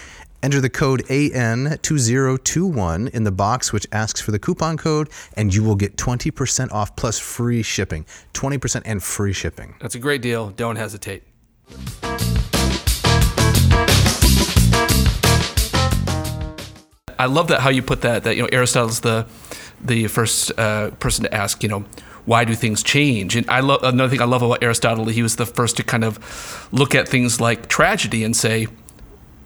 Enter 0.42 0.60
the 0.60 0.70
code 0.70 1.04
AN2021 1.04 3.10
in 3.10 3.22
the 3.22 3.30
box, 3.30 3.72
which 3.72 3.86
asks 3.92 4.20
for 4.20 4.32
the 4.32 4.40
coupon 4.40 4.76
code, 4.76 5.08
and 5.36 5.54
you 5.54 5.62
will 5.62 5.76
get 5.76 5.96
20% 5.96 6.72
off 6.72 6.96
plus 6.96 7.20
free 7.20 7.62
shipping. 7.62 8.04
20% 8.34 8.82
and 8.84 9.00
free 9.00 9.32
shipping. 9.32 9.76
That's 9.80 9.94
a 9.94 10.00
great 10.00 10.20
deal. 10.20 10.50
Don't 10.50 10.74
hesitate. 10.74 11.22
I 17.22 17.26
love 17.26 17.46
that 17.48 17.60
how 17.60 17.70
you 17.70 17.82
put 17.82 18.00
that. 18.00 18.24
That 18.24 18.34
you 18.34 18.42
know 18.42 18.48
Aristotle's 18.50 19.00
the 19.00 19.26
the 19.80 20.08
first 20.08 20.50
uh, 20.58 20.90
person 20.98 21.22
to 21.22 21.32
ask. 21.32 21.62
You 21.62 21.68
know, 21.68 21.84
why 22.24 22.44
do 22.44 22.54
things 22.54 22.82
change? 22.82 23.36
And 23.36 23.48
I 23.48 23.60
love 23.60 23.84
another 23.84 24.10
thing 24.10 24.20
I 24.20 24.24
love 24.24 24.42
about 24.42 24.60
Aristotle. 24.60 25.06
He 25.06 25.22
was 25.22 25.36
the 25.36 25.46
first 25.46 25.76
to 25.76 25.84
kind 25.84 26.02
of 26.02 26.68
look 26.72 26.96
at 26.96 27.08
things 27.08 27.40
like 27.40 27.68
tragedy 27.68 28.24
and 28.24 28.36
say, 28.36 28.66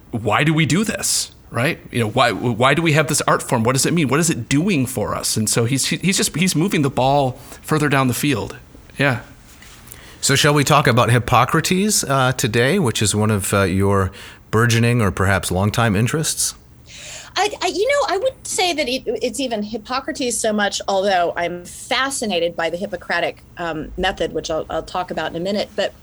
why 0.09 0.43
do 0.43 0.55
we 0.55 0.65
do 0.65 0.83
this? 0.83 1.35
Right? 1.51 1.79
You 1.91 1.99
know, 1.99 2.09
why 2.09 2.31
why 2.31 2.73
do 2.73 2.81
we 2.81 2.93
have 2.93 3.07
this 3.09 3.21
art 3.21 3.43
form? 3.43 3.63
What 3.63 3.73
does 3.73 3.85
it 3.85 3.93
mean? 3.93 4.07
What 4.07 4.19
is 4.19 4.31
it 4.31 4.49
doing 4.49 4.87
for 4.87 5.13
us? 5.13 5.37
And 5.37 5.47
so 5.47 5.65
he's 5.65 5.85
he's 5.85 6.17
just 6.17 6.35
he's 6.35 6.55
moving 6.55 6.81
the 6.81 6.89
ball 6.89 7.33
further 7.61 7.89
down 7.89 8.07
the 8.07 8.15
field. 8.15 8.57
Yeah. 8.97 9.21
So, 10.19 10.35
shall 10.35 10.55
we 10.55 10.63
talk 10.63 10.87
about 10.87 11.11
Hippocrates 11.11 12.03
uh, 12.03 12.31
today, 12.31 12.79
which 12.79 13.03
is 13.03 13.13
one 13.13 13.29
of 13.29 13.53
uh, 13.53 13.61
your 13.63 14.11
burgeoning 14.49 14.99
or 14.99 15.11
perhaps 15.11 15.51
longtime 15.51 15.95
interests? 15.95 16.55
I, 17.39 17.53
I, 17.61 17.67
you 17.67 17.87
know, 17.87 18.15
I 18.15 18.17
wouldn't 18.17 18.47
say 18.47 18.73
that 18.73 18.89
it, 18.89 19.03
it's 19.05 19.39
even 19.39 19.61
Hippocrates 19.61 20.39
so 20.39 20.51
much, 20.51 20.81
although 20.87 21.33
I'm 21.37 21.65
fascinated 21.65 22.55
by 22.55 22.71
the 22.71 22.77
Hippocratic 22.77 23.43
um, 23.57 23.93
method, 23.95 24.33
which 24.33 24.49
I'll, 24.49 24.65
I'll 24.71 24.81
talk 24.81 25.11
about 25.11 25.29
in 25.29 25.37
a 25.37 25.39
minute. 25.39 25.69
But 25.75 25.93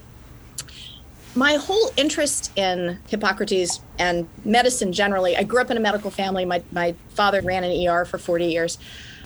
my 1.35 1.55
whole 1.55 1.91
interest 1.97 2.57
in 2.57 2.99
Hippocrates 3.09 3.81
and 3.99 4.29
medicine 4.45 4.93
generally, 4.93 5.35
I 5.35 5.43
grew 5.43 5.59
up 5.59 5.69
in 5.69 5.75
a 5.75 5.81
medical 5.81 6.09
family. 6.09 6.45
My, 6.45 6.63
my 6.71 6.95
father 7.09 7.41
ran 7.41 7.65
an 7.65 7.85
ER 7.85 8.05
for 8.05 8.17
40 8.17 8.45
years. 8.45 8.77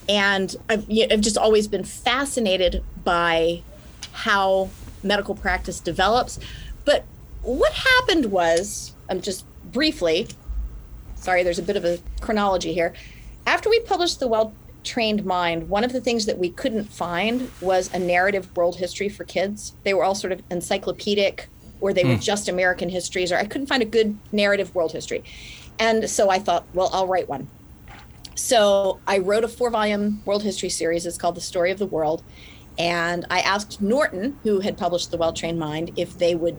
And 0.08 0.56
I've, 0.68 0.90
I've 0.90 1.20
just 1.20 1.38
always 1.38 1.68
been 1.68 1.84
fascinated 1.84 2.82
by 3.04 3.62
how 4.10 4.70
medical 5.04 5.36
practice 5.36 5.78
develops. 5.78 6.40
But 6.84 7.04
what 7.42 7.72
happened 7.72 8.32
was, 8.32 8.94
I'm 9.08 9.20
just 9.20 9.44
briefly, 9.70 10.26
sorry, 11.20 11.42
there's 11.42 11.58
a 11.58 11.62
bit 11.62 11.76
of 11.76 11.84
a 11.84 11.98
chronology 12.20 12.72
here. 12.72 12.94
After 13.46 13.70
we 13.70 13.80
published 13.80 14.20
The 14.20 14.28
Well 14.28 14.52
Trained 14.84 15.24
Mind, 15.24 15.68
one 15.68 15.84
of 15.84 15.92
the 15.92 16.00
things 16.00 16.26
that 16.26 16.38
we 16.38 16.50
couldn't 16.50 16.84
find 16.84 17.50
was 17.60 17.92
a 17.94 17.98
narrative 17.98 18.54
world 18.56 18.76
history 18.76 19.08
for 19.08 19.24
kids. 19.24 19.74
They 19.84 19.94
were 19.94 20.04
all 20.04 20.14
sort 20.14 20.32
of 20.32 20.42
encyclopedic 20.50 21.48
or 21.80 21.92
they 21.92 22.04
were 22.04 22.14
hmm. 22.14 22.20
just 22.20 22.48
American 22.48 22.88
histories, 22.88 23.32
or 23.32 23.36
I 23.36 23.46
couldn't 23.46 23.66
find 23.66 23.82
a 23.82 23.86
good 23.86 24.16
narrative 24.32 24.74
world 24.74 24.92
history. 24.92 25.24
And 25.78 26.08
so 26.10 26.28
I 26.28 26.38
thought, 26.38 26.66
well, 26.74 26.90
I'll 26.92 27.06
write 27.06 27.28
one. 27.28 27.48
So 28.34 29.00
I 29.06 29.18
wrote 29.18 29.44
a 29.44 29.48
four 29.48 29.70
volume 29.70 30.22
world 30.24 30.42
history 30.42 30.68
series. 30.68 31.06
It's 31.06 31.18
called 31.18 31.36
The 31.36 31.40
Story 31.40 31.70
of 31.70 31.78
the 31.78 31.86
World. 31.86 32.22
And 32.78 33.26
I 33.30 33.40
asked 33.40 33.80
Norton, 33.80 34.38
who 34.42 34.60
had 34.60 34.78
published 34.78 35.10
The 35.10 35.16
Well 35.16 35.32
Trained 35.32 35.58
Mind, 35.58 35.92
if 35.96 36.18
they 36.18 36.34
would 36.34 36.56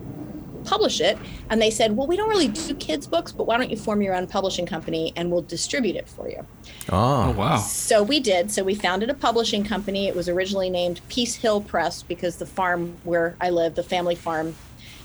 publish 0.62 1.00
it. 1.00 1.18
And 1.50 1.60
they 1.60 1.70
said, 1.70 1.96
well, 1.96 2.06
we 2.06 2.16
don't 2.16 2.28
really 2.28 2.48
do 2.48 2.74
kids' 2.74 3.06
books, 3.06 3.32
but 3.32 3.46
why 3.46 3.56
don't 3.58 3.70
you 3.70 3.76
form 3.76 4.02
your 4.02 4.14
own 4.14 4.26
publishing 4.26 4.66
company 4.66 5.12
and 5.16 5.30
we'll 5.30 5.42
distribute 5.42 5.96
it 5.96 6.08
for 6.08 6.28
you? 6.28 6.44
Oh 6.90 7.12
Oh, 7.12 7.30
wow. 7.30 7.56
So 7.58 8.02
we 8.02 8.20
did. 8.20 8.50
So 8.50 8.64
we 8.64 8.74
founded 8.74 9.10
a 9.10 9.14
publishing 9.14 9.64
company. 9.64 10.08
It 10.08 10.16
was 10.16 10.28
originally 10.28 10.70
named 10.70 11.00
Peace 11.08 11.34
Hill 11.34 11.60
Press 11.60 12.02
because 12.02 12.36
the 12.36 12.46
farm 12.46 12.96
where 13.04 13.36
I 13.40 13.50
live, 13.50 13.74
the 13.74 13.82
family 13.82 14.14
farm, 14.14 14.54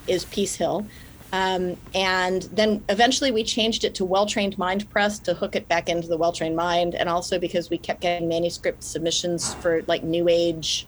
is 0.07 0.25
Peace 0.25 0.55
Hill. 0.55 0.85
Um, 1.33 1.77
and 1.93 2.43
then 2.43 2.83
eventually 2.87 3.31
we 3.31 3.43
changed 3.43 3.83
it 3.83 3.93
to 3.95 4.05
Well 4.05 4.25
Trained 4.25 4.57
Mind 4.57 4.89
Press 4.89 5.19
to 5.19 5.33
hook 5.33 5.55
it 5.55 5.67
back 5.67 5.89
into 5.89 6.07
the 6.07 6.17
Well 6.17 6.31
Trained 6.31 6.55
Mind, 6.55 6.95
and 6.95 7.09
also 7.09 7.37
because 7.37 7.69
we 7.69 7.77
kept 7.77 8.01
getting 8.01 8.27
manuscript 8.27 8.83
submissions 8.83 9.53
for 9.55 9.83
like 9.87 10.03
New 10.03 10.27
Age 10.29 10.87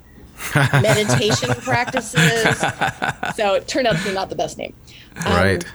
meditation 0.74 1.50
practices. 1.56 2.60
So 3.36 3.56
it 3.56 3.68
turned 3.68 3.88
out 3.88 3.98
to 3.98 4.04
be 4.04 4.14
not 4.14 4.30
the 4.30 4.36
best 4.36 4.58
name. 4.58 4.74
Um, 5.26 5.34
right. 5.34 5.66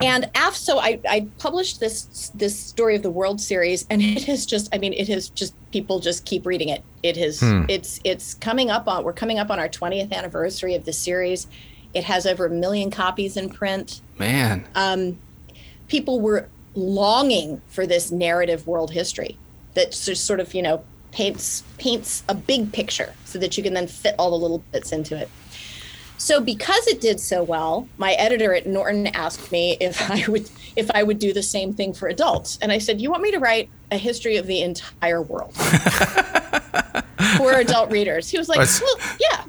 and 0.00 0.28
after 0.34 0.58
so 0.58 0.78
I, 0.78 0.98
I 1.08 1.26
published 1.38 1.78
this 1.78 2.30
this 2.34 2.58
story 2.58 2.96
of 2.96 3.02
the 3.02 3.10
world 3.10 3.40
series 3.40 3.86
and 3.90 4.02
it 4.02 4.24
has 4.24 4.44
just 4.44 4.74
i 4.74 4.78
mean 4.78 4.92
it 4.92 5.06
has 5.08 5.28
just 5.28 5.54
people 5.70 6.00
just 6.00 6.24
keep 6.24 6.46
reading 6.46 6.68
it 6.68 6.82
it 7.04 7.16
has 7.16 7.40
it's 7.68 8.00
it's 8.02 8.34
coming 8.34 8.70
up 8.70 8.88
on 8.88 9.04
we're 9.04 9.12
coming 9.12 9.38
up 9.38 9.50
on 9.50 9.60
our 9.60 9.68
20th 9.68 10.10
anniversary 10.10 10.74
of 10.74 10.84
the 10.84 10.92
series 10.92 11.46
it 11.94 12.02
has 12.04 12.26
over 12.26 12.46
a 12.46 12.50
million 12.50 12.90
copies 12.90 13.36
in 13.36 13.50
print 13.50 14.00
Man. 14.18 14.66
Um, 14.74 15.18
people 15.88 16.20
were 16.20 16.48
longing 16.74 17.62
for 17.68 17.86
this 17.86 18.10
narrative 18.10 18.66
world 18.66 18.90
history 18.90 19.38
that 19.74 19.92
just 19.92 20.24
sort 20.24 20.40
of 20.40 20.54
you 20.54 20.62
know 20.62 20.84
paints 21.12 21.62
paints 21.78 22.22
a 22.28 22.34
big 22.34 22.72
picture 22.72 23.14
so 23.24 23.38
that 23.38 23.56
you 23.56 23.62
can 23.62 23.74
then 23.74 23.86
fit 23.86 24.14
all 24.18 24.30
the 24.30 24.36
little 24.36 24.62
bits 24.72 24.92
into 24.92 25.16
it. 25.16 25.28
So 26.18 26.40
because 26.40 26.86
it 26.86 27.00
did 27.00 27.18
so 27.20 27.42
well 27.42 27.88
my 27.96 28.12
editor 28.12 28.54
at 28.54 28.66
norton 28.66 29.06
asked 29.08 29.50
me 29.50 29.76
if 29.80 30.10
i 30.10 30.24
would 30.28 30.50
if 30.76 30.90
i 30.92 31.02
would 31.02 31.18
do 31.18 31.32
the 31.32 31.42
same 31.42 31.72
thing 31.72 31.92
for 31.92 32.08
adults. 32.08 32.58
And 32.62 32.70
i 32.72 32.78
said 32.78 33.00
you 33.00 33.10
want 33.10 33.22
me 33.22 33.30
to 33.30 33.38
write 33.38 33.70
a 33.90 33.96
history 33.96 34.36
of 34.36 34.46
the 34.46 34.62
entire 34.62 35.22
world? 35.22 35.54
For 37.36 37.52
adult 37.52 37.90
readers. 37.90 38.30
He 38.30 38.38
was 38.38 38.48
like 38.48 38.58
well 38.58 38.96
yeah 39.20 39.44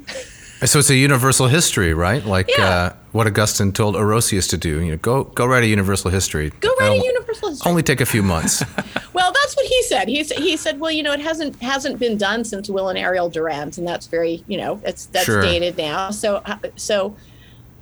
So 0.64 0.78
it's 0.78 0.90
a 0.90 0.94
universal 0.96 1.48
history, 1.48 1.92
right? 1.92 2.24
Like 2.24 2.48
Yeah. 2.56 2.68
uh, 2.68 2.92
what 3.10 3.26
Augustine 3.26 3.72
told 3.72 3.96
Orosius 3.96 4.48
to 4.50 4.56
do. 4.56 4.80
You 4.80 4.92
know, 4.92 4.96
go 4.98 5.24
go 5.24 5.44
write 5.46 5.64
a 5.64 5.66
universal 5.66 6.10
history. 6.10 6.50
go 6.60 6.68
write 6.68 6.78
That'll 6.80 7.02
a 7.02 7.04
universal 7.04 7.48
history 7.50 7.68
Only 7.70 7.82
take 7.82 8.00
a 8.00 8.06
few 8.06 8.22
months. 8.22 8.62
Well, 9.14 9.30
that's 9.30 9.54
what 9.56 9.66
he 9.66 9.82
said. 9.82 10.08
He 10.08 10.20
s- 10.20 10.32
he 10.32 10.56
said, 10.56 10.80
well, 10.80 10.90
you 10.90 11.02
know, 11.02 11.12
it 11.12 11.20
hasn't 11.20 11.60
hasn't 11.62 11.98
been 11.98 12.16
done 12.16 12.44
since 12.44 12.70
Will 12.70 12.88
and 12.88 12.98
Ariel 12.98 13.28
Durant, 13.28 13.76
and 13.76 13.86
that's 13.86 14.06
very, 14.06 14.42
you 14.48 14.56
know, 14.56 14.80
it's 14.84 15.04
that's 15.06 15.26
Sure. 15.26 15.42
dated 15.42 15.76
now. 15.76 16.10
So 16.10 16.36
uh, 16.46 16.56
so, 16.76 17.14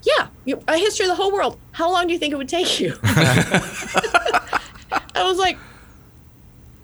yeah, 0.02 0.26
a 0.66 0.76
history 0.76 1.06
of 1.06 1.10
the 1.10 1.14
whole 1.14 1.32
world. 1.32 1.56
How 1.70 1.90
long 1.90 2.08
do 2.08 2.12
you 2.12 2.18
think 2.18 2.34
it 2.34 2.36
would 2.36 2.48
take 2.48 2.80
you? 2.80 2.94
I 3.04 3.62
was 5.22 5.38
like, 5.38 5.56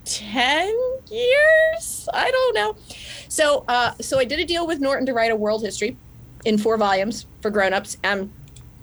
10 0.05 0.73
years. 1.11 2.09
I 2.15 2.31
don't 2.31 2.55
know. 2.55 2.77
So, 3.29 3.65
uh, 3.69 3.93
so 4.01 4.19
I 4.19 4.25
did 4.25 4.39
a 4.41 4.45
deal 4.45 4.67
with 4.67 4.81
Norton 4.81 5.07
to 5.07 5.13
write 5.13 5.31
a 5.31 5.37
world 5.37 5.63
history 5.63 5.97
in 6.45 6.59
four 6.59 6.77
volumes 6.77 7.27
for 7.41 7.51
grown-ups. 7.51 7.97
Um, 8.05 8.33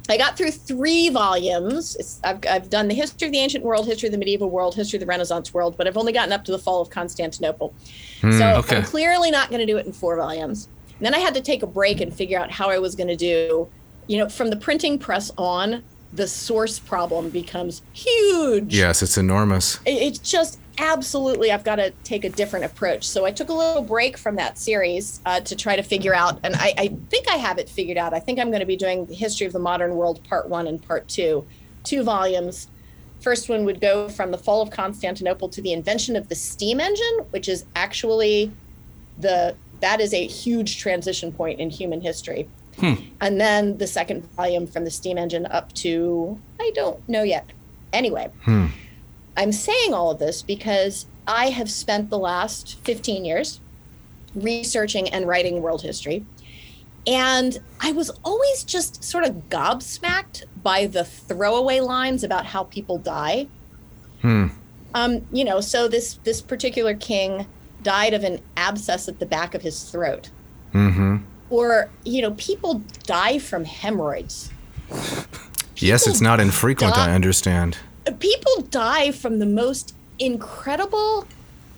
I 0.09 0.17
got 0.17 0.37
through 0.37 0.51
three 0.51 1.09
volumes. 1.09 2.19
I've, 2.25 2.39
I've 2.49 2.69
done 2.69 2.89
the 2.89 2.93
history 2.95 3.27
of 3.27 3.31
the 3.31 3.39
ancient 3.39 3.63
world, 3.63 3.85
history 3.87 4.07
of 4.07 4.11
the 4.11 4.17
medieval 4.17 4.49
world, 4.49 4.75
history 4.75 4.97
of 4.97 5.01
the 5.01 5.05
Renaissance 5.05 5.53
world, 5.53 5.75
but 5.77 5.87
I've 5.87 5.95
only 5.97 6.11
gotten 6.11 6.33
up 6.33 6.43
to 6.45 6.51
the 6.51 6.59
fall 6.59 6.81
of 6.81 6.89
Constantinople. 6.89 7.73
Hmm, 8.21 8.31
so 8.37 8.45
okay. 8.57 8.77
I'm 8.77 8.83
clearly 8.83 9.31
not 9.31 9.49
going 9.49 9.59
to 9.61 9.65
do 9.65 9.77
it 9.77 9.85
in 9.85 9.93
four 9.93 10.17
volumes. 10.17 10.67
And 10.97 11.05
then 11.05 11.13
I 11.15 11.19
had 11.19 11.33
to 11.35 11.41
take 11.41 11.63
a 11.63 11.67
break 11.67 12.01
and 12.01 12.13
figure 12.13 12.37
out 12.37 12.51
how 12.51 12.69
I 12.69 12.79
was 12.79 12.95
going 12.95 13.07
to 13.07 13.15
do, 13.15 13.67
you 14.07 14.17
know, 14.17 14.27
from 14.27 14.49
the 14.49 14.57
printing 14.57 14.99
press 14.99 15.31
on, 15.37 15.83
the 16.11 16.27
source 16.27 16.77
problem 16.79 17.29
becomes 17.29 17.81
huge. 17.93 18.75
Yes, 18.75 19.01
it's 19.01 19.17
enormous. 19.17 19.79
It- 19.85 19.91
It's 20.01 20.19
just 20.19 20.59
absolutely, 20.77 21.51
I've 21.51 21.63
got 21.63 21.75
to 21.77 21.91
take 22.03 22.25
a 22.25 22.29
different 22.29 22.65
approach. 22.65 23.07
So 23.07 23.25
I 23.25 23.31
took 23.31 23.49
a 23.49 23.53
little 23.53 23.83
break 23.83 24.17
from 24.17 24.35
that 24.35 24.57
series 24.57 25.21
uh, 25.25 25.39
to 25.41 25.55
try 25.55 25.75
to 25.75 25.83
figure 25.83 26.13
out, 26.15 26.39
and 26.43 26.55
I, 26.55 26.73
I 26.77 26.87
think 27.09 27.29
I 27.29 27.35
have 27.35 27.57
it 27.57 27.69
figured 27.69 27.97
out. 27.97 28.13
I 28.13 28.19
think 28.19 28.39
I'm 28.39 28.49
going 28.49 28.59
to 28.59 28.65
be 28.65 28.75
doing 28.75 29.05
the 29.05 29.15
history 29.15 29.45
of 29.47 29.53
the 29.53 29.59
modern 29.59 29.95
world, 29.95 30.23
part 30.23 30.49
one 30.49 30.67
and 30.67 30.81
part 30.85 31.07
two, 31.07 31.45
two 31.83 32.03
volumes. 32.03 32.67
First 33.21 33.47
one 33.47 33.63
would 33.65 33.79
go 33.79 34.09
from 34.09 34.31
the 34.31 34.37
fall 34.37 34.61
of 34.61 34.69
Constantinople 34.69 35.47
to 35.49 35.61
the 35.61 35.71
invention 35.71 36.15
of 36.15 36.27
the 36.27 36.35
steam 36.35 36.79
engine, 36.81 37.25
which 37.29 37.47
is 37.47 37.65
actually 37.75 38.51
the 39.19 39.55
that 39.79 39.99
is 39.99 40.13
a 40.13 40.25
huge 40.27 40.79
transition 40.79 41.31
point 41.31 41.59
in 41.59 41.69
human 41.69 41.99
history. 42.01 42.47
And 43.21 43.39
then 43.39 43.77
the 43.77 43.87
second 43.87 44.23
volume 44.35 44.65
from 44.65 44.83
the 44.83 44.91
steam 44.91 45.17
engine 45.17 45.45
up 45.45 45.71
to 45.73 46.39
I 46.59 46.71
don't 46.73 47.07
know 47.07 47.23
yet. 47.23 47.45
Anyway, 47.93 48.29
I'm 49.35 49.51
saying 49.51 49.93
all 49.93 50.11
of 50.11 50.19
this 50.19 50.41
because 50.41 51.05
I 51.27 51.49
have 51.49 51.69
spent 51.69 52.09
the 52.09 52.17
last 52.19 52.79
15 52.83 53.25
years 53.25 53.59
researching 54.35 55.09
and 55.09 55.27
writing 55.27 55.61
world 55.61 55.81
history. 55.81 56.25
And 57.05 57.59
I 57.81 57.91
was 57.91 58.09
always 58.23 58.63
just 58.63 59.03
sort 59.03 59.25
of 59.25 59.49
gobsmacked 59.49 60.45
by 60.61 60.85
the 60.85 61.03
throwaway 61.03 61.81
lines 61.81 62.23
about 62.23 62.45
how 62.45 62.63
people 62.63 62.97
die. 62.97 63.47
Um, 64.95 65.27
you 65.31 65.43
know, 65.43 65.59
so 65.59 65.87
this 65.87 66.19
this 66.23 66.41
particular 66.41 66.93
king 66.95 67.47
died 67.81 68.13
of 68.13 68.23
an 68.23 68.39
abscess 68.55 69.09
at 69.09 69.19
the 69.19 69.25
back 69.25 69.53
of 69.53 69.61
his 69.61 69.89
throat. 69.89 70.29
Mm-hmm. 70.73 71.17
Or, 71.49 71.89
you 72.05 72.21
know, 72.21 72.31
people 72.31 72.81
die 73.03 73.37
from 73.37 73.65
hemorrhoids. 73.65 74.49
Yes, 75.75 76.07
it's 76.07 76.21
not 76.21 76.39
infrequent, 76.39 76.95
die- 76.95 77.09
I 77.09 77.11
understand. 77.13 77.77
People 78.11 78.61
die 78.69 79.11
from 79.11 79.39
the 79.39 79.45
most 79.45 79.95
incredible 80.19 81.25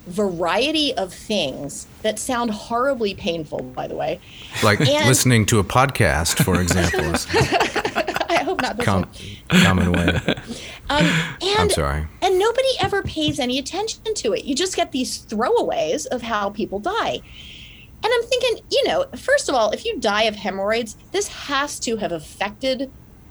variety 0.06 0.94
of 0.94 1.12
things 1.12 1.86
that 2.02 2.18
sound 2.18 2.50
horribly 2.50 3.12
painful 3.14 3.58
by 3.60 3.86
the 3.88 3.94
way 3.94 4.20
Like 4.62 4.80
And- 4.80 5.08
listening 5.08 5.46
to 5.46 5.58
a 5.58 5.64
podcast, 5.64 6.42
for 6.44 6.60
example, 6.60 7.00
i 8.28 8.42
hope 8.44 8.60
not 8.62 8.76
this 8.76 8.84
com- 8.86 9.08
common 9.48 9.92
way. 9.92 10.20
Um, 10.88 11.04
and, 11.42 11.58
I'm 11.58 11.70
sorry. 11.70 12.06
and 12.22 12.38
nobody 12.38 12.68
ever 12.80 13.02
pays 13.02 13.40
any 13.40 13.58
attention 13.58 14.02
to 14.14 14.32
it 14.34 14.44
you 14.44 14.54
just 14.54 14.76
get 14.76 14.92
these 14.92 15.24
throwaways 15.26 16.06
of 16.06 16.22
how 16.22 16.50
people 16.50 16.78
die 16.78 17.20
and 18.04 18.12
i'm 18.14 18.22
thinking 18.24 18.64
you 18.70 18.86
know 18.86 19.06
first 19.16 19.48
of 19.48 19.54
all 19.56 19.70
if 19.72 19.84
you 19.84 19.98
die 19.98 20.22
of 20.24 20.36
hemorrhoids 20.36 20.96
this 21.10 21.26
has 21.28 21.80
to 21.80 21.96
have 21.96 22.12
affected 22.12 22.90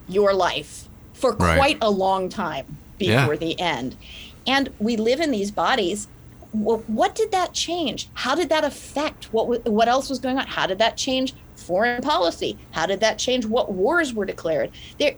your 0.10 0.34
life 0.34 0.90
for 1.14 1.34
Right. 1.36 1.58
quite 1.58 1.78
a 1.82 1.90
long 1.90 2.28
time 2.28 2.78
Yeah. 3.00 3.22
before 3.22 3.38
the 3.38 3.60
end. 3.60 3.96
And 4.48 4.70
we 4.80 4.98
live 4.98 5.20
in 5.20 5.32
these 5.32 5.52
bodies. 5.52 6.08
Wh- 6.52 6.88
what 6.90 7.16
did 7.16 7.32
that 7.32 7.54
change? 7.54 8.10
How 8.14 8.36
did 8.36 8.50
that 8.50 8.64
affect 8.64 9.26
what 9.34 9.66
what 9.66 9.88
else 9.88 10.10
was 10.10 10.20
going 10.20 10.38
on? 10.38 10.48
How 10.48 10.68
did 10.68 10.80
that 10.80 10.98
change 10.98 11.34
foreign 11.56 12.02
policy? 12.02 12.58
How 12.72 12.86
did 12.86 13.00
that 13.00 13.18
change 13.18 13.46
what 13.46 13.72
wars 13.72 14.14
were 14.14 14.26
declared? 14.26 14.72
There 15.00 15.16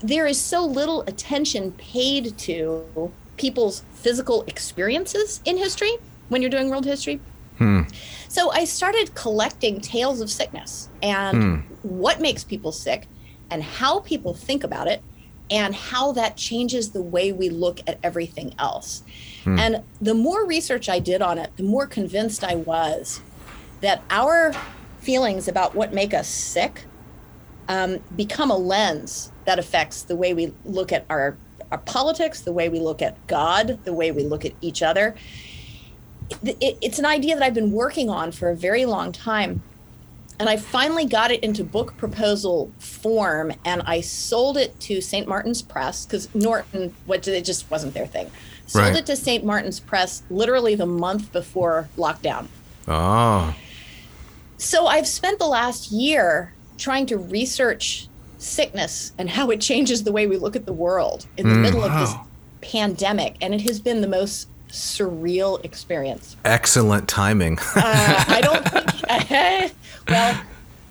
there 0.00 0.26
is 0.26 0.40
so 0.40 0.64
little 0.64 1.02
attention 1.02 1.72
paid 1.72 2.38
to 2.38 3.12
people's 3.36 3.82
physical 3.94 4.44
experiences 4.46 5.40
in 5.44 5.56
history 5.56 5.96
when 6.28 6.40
you're 6.40 6.50
doing 6.50 6.70
world 6.70 6.84
history. 6.84 7.20
Hmm. 7.58 7.82
So 8.28 8.50
I 8.50 8.64
started 8.64 9.14
collecting 9.14 9.80
tales 9.80 10.20
of 10.20 10.30
sickness 10.30 10.88
and 11.02 11.36
hmm. 11.36 11.54
what 11.82 12.20
makes 12.20 12.44
people 12.44 12.72
sick 12.72 13.06
and 13.50 13.62
how 13.62 14.00
people 14.00 14.34
think 14.34 14.64
about 14.64 14.88
it 14.88 15.02
and 15.50 15.74
how 15.74 16.12
that 16.12 16.36
changes 16.36 16.90
the 16.90 17.02
way 17.02 17.32
we 17.32 17.48
look 17.50 17.80
at 17.86 17.98
everything 18.02 18.54
else. 18.58 19.02
And 19.58 19.82
the 20.00 20.14
more 20.14 20.46
research 20.46 20.88
I 20.88 20.98
did 20.98 21.20
on 21.20 21.38
it, 21.38 21.50
the 21.56 21.62
more 21.62 21.86
convinced 21.86 22.42
I 22.42 22.54
was 22.54 23.20
that 23.80 24.02
our 24.08 24.54
feelings 25.00 25.48
about 25.48 25.74
what 25.74 25.92
make 25.92 26.14
us 26.14 26.28
sick 26.28 26.84
um, 27.68 27.98
become 28.16 28.50
a 28.50 28.56
lens 28.56 29.30
that 29.44 29.58
affects 29.58 30.02
the 30.02 30.16
way 30.16 30.32
we 30.32 30.54
look 30.64 30.92
at 30.92 31.04
our, 31.10 31.36
our 31.70 31.78
politics, 31.78 32.40
the 32.40 32.52
way 32.52 32.68
we 32.70 32.80
look 32.80 33.02
at 33.02 33.26
God, 33.26 33.84
the 33.84 33.92
way 33.92 34.10
we 34.12 34.22
look 34.22 34.44
at 34.44 34.52
each 34.62 34.82
other 34.82 35.14
it, 36.42 36.78
it's 36.80 36.98
an 36.98 37.06
idea 37.06 37.34
that 37.34 37.42
I've 37.42 37.54
been 37.54 37.72
working 37.72 38.10
on 38.10 38.32
for 38.32 38.50
a 38.50 38.56
very 38.56 38.86
long 38.86 39.12
time. 39.12 39.62
And 40.40 40.48
I 40.48 40.56
finally 40.56 41.04
got 41.06 41.30
it 41.30 41.42
into 41.44 41.62
book 41.62 41.96
proposal 41.96 42.72
form 42.78 43.52
and 43.64 43.82
I 43.86 44.00
sold 44.00 44.56
it 44.56 44.78
to 44.80 45.00
St. 45.00 45.28
Martin's 45.28 45.62
Press 45.62 46.04
because 46.04 46.32
Norton, 46.34 46.94
what 47.06 47.22
did 47.22 47.34
it 47.34 47.44
just 47.44 47.70
wasn't 47.70 47.94
their 47.94 48.06
thing. 48.06 48.30
Sold 48.66 48.84
Right. 48.86 48.96
it 48.96 49.06
to 49.06 49.16
St. 49.16 49.44
Martin's 49.44 49.78
Press 49.78 50.22
literally 50.30 50.74
the 50.74 50.86
month 50.86 51.32
before 51.32 51.88
lockdown. 51.96 52.48
Oh, 52.88 53.54
So 54.58 54.86
I've 54.86 55.06
spent 55.06 55.38
the 55.38 55.46
last 55.46 55.92
year 55.92 56.52
trying 56.78 57.06
to 57.06 57.16
research 57.18 58.08
sickness 58.38 59.12
and 59.18 59.30
how 59.30 59.50
it 59.50 59.60
changes 59.60 60.02
the 60.02 60.12
way 60.12 60.26
we 60.26 60.36
look 60.36 60.56
at 60.56 60.66
the 60.66 60.72
world 60.72 61.26
in 61.36 61.48
the 61.48 61.54
middle 61.54 61.82
of 61.84 61.92
this 62.00 62.12
pandemic. 62.60 63.36
And 63.40 63.54
it 63.54 63.60
has 63.62 63.78
been 63.80 64.00
the 64.00 64.08
most 64.08 64.48
surreal 64.68 65.64
experience. 65.64 66.36
excellent 66.44 67.08
timing. 67.08 67.58
Uh, 67.76 68.24
I 68.26 68.40
don't 68.40 68.68
think. 68.68 69.72
well, 70.08 70.40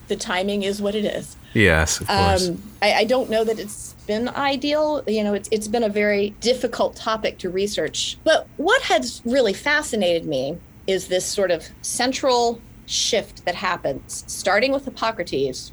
the 0.07 0.15
timing 0.15 0.63
is 0.63 0.81
what 0.81 0.95
it 0.95 1.05
is. 1.05 1.37
yes, 1.53 2.01
of 2.01 2.07
course. 2.07 2.49
Um, 2.49 2.61
I, 2.81 2.93
I 2.93 3.03
don't 3.05 3.29
know 3.29 3.43
that 3.43 3.59
it's 3.59 3.93
been 4.07 4.29
ideal. 4.29 5.03
You 5.07 5.23
know, 5.23 5.33
it's 5.33 5.49
it's 5.51 5.67
been 5.67 5.83
a 5.83 5.89
very 5.89 6.31
difficult 6.41 6.95
topic 6.95 7.37
to 7.39 7.49
research. 7.49 8.17
But 8.23 8.47
what 8.57 8.81
has 8.83 9.21
really 9.25 9.53
fascinated 9.53 10.25
me 10.25 10.57
is 10.87 11.07
this 11.07 11.25
sort 11.25 11.51
of 11.51 11.65
central 11.81 12.59
shift 12.85 13.45
that 13.45 13.55
happens, 13.55 14.23
starting 14.27 14.71
with 14.71 14.85
Hippocrates 14.85 15.71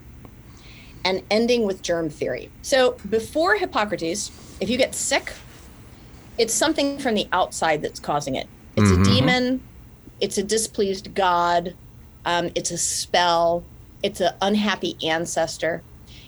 and 1.05 1.22
ending 1.30 1.64
with 1.64 1.82
germ 1.82 2.11
theory. 2.11 2.51
So 2.62 2.97
before 3.09 3.57
Hippocrates, 3.57 4.30
if 4.61 4.68
you 4.68 4.76
get 4.76 4.95
sick, 4.95 5.32
it's 6.38 6.55
something 6.55 6.99
from 6.99 7.14
the 7.14 7.26
outside 7.32 7.82
that's 7.82 8.01
causing 8.01 8.34
it. 8.34 8.47
It's 8.76 8.91
a 8.91 9.03
demon. 9.03 9.61
It's 10.20 10.38
a 10.38 10.43
displeased 10.43 11.14
god. 11.14 11.74
Um, 12.25 12.51
it's 12.55 12.71
a 12.71 12.79
spell. 12.79 13.64
It's 14.03 14.21
an 14.21 14.35
unhappy 14.41 14.97
ancestor. 15.03 15.83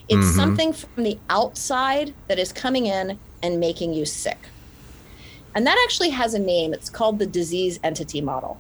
It's 0.09 0.35
something 0.35 0.73
from 0.75 1.05
the 1.05 1.19
outside 1.31 2.13
that 2.29 2.39
is 2.39 2.53
coming 2.53 2.87
in 2.87 3.19
and 3.43 3.59
making 3.61 3.95
you 3.95 4.05
sick. 4.05 4.39
And 5.55 5.67
that 5.67 5.79
actually 5.85 6.11
has 6.11 6.35
a 6.35 6.39
name. 6.39 6.75
It's 6.75 6.91
called 6.91 7.19
the 7.19 7.27
disease 7.27 7.79
entity 7.83 8.21
model. 8.21 8.59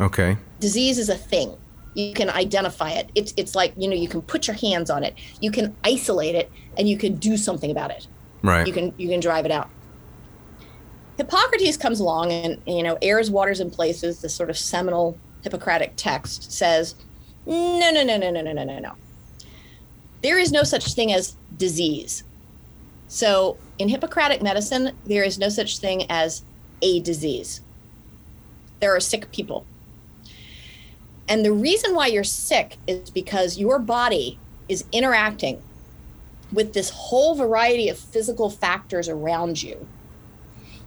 okay. 0.00 0.36
Disease 0.60 0.98
is 0.98 1.08
a 1.08 1.14
thing. 1.16 1.56
You 1.94 2.12
can 2.14 2.30
identify 2.30 2.90
it. 2.90 3.10
It's 3.14 3.32
it's 3.36 3.54
like, 3.54 3.72
you 3.76 3.88
know, 3.88 3.94
you 3.94 4.08
can 4.08 4.22
put 4.22 4.48
your 4.48 4.56
hands 4.56 4.90
on 4.90 5.04
it. 5.04 5.14
You 5.40 5.50
can 5.52 5.76
isolate 5.84 6.34
it 6.34 6.50
and 6.76 6.88
you 6.88 6.96
can 6.96 7.14
do 7.16 7.36
something 7.36 7.70
about 7.70 7.90
it 7.92 8.06
Right. 8.42 8.66
you 8.66 8.72
can 8.72 8.92
you 8.98 9.08
can 9.08 9.20
drive 9.20 9.44
it 9.44 9.52
out. 9.52 9.68
Hippocrates 11.16 11.76
comes 11.76 12.00
along 12.00 12.32
and 12.32 12.60
you 12.66 12.82
know 12.82 12.96
airs 13.02 13.30
waters 13.30 13.60
and 13.60 13.72
places. 13.72 14.20
This 14.20 14.34
sort 14.34 14.50
of 14.50 14.58
seminal 14.58 15.16
Hippocratic 15.42 15.92
text 15.96 16.52
says, 16.52 16.94
no 17.46 17.90
no 17.90 18.04
no 18.04 18.18
no 18.18 18.30
no 18.30 18.42
no 18.42 18.52
no 18.52 18.64
no 18.64 18.78
no. 18.78 18.92
There 20.22 20.38
is 20.38 20.52
no 20.52 20.62
such 20.64 20.94
thing 20.94 21.12
as 21.12 21.36
disease. 21.56 22.24
So 23.08 23.56
in 23.78 23.88
Hippocratic 23.88 24.42
medicine, 24.42 24.92
there 25.06 25.24
is 25.24 25.38
no 25.38 25.48
such 25.48 25.78
thing 25.78 26.04
as 26.10 26.42
a 26.82 27.00
disease. 27.00 27.60
There 28.80 28.94
are 28.94 29.00
sick 29.00 29.32
people. 29.32 29.64
And 31.28 31.44
the 31.44 31.52
reason 31.52 31.94
why 31.94 32.06
you're 32.06 32.24
sick 32.24 32.76
is 32.86 33.10
because 33.10 33.58
your 33.58 33.78
body 33.78 34.38
is 34.68 34.84
interacting 34.92 35.62
with 36.52 36.72
this 36.72 36.90
whole 36.90 37.34
variety 37.34 37.88
of 37.88 37.98
physical 37.98 38.50
factors 38.50 39.08
around 39.08 39.62
you 39.62 39.86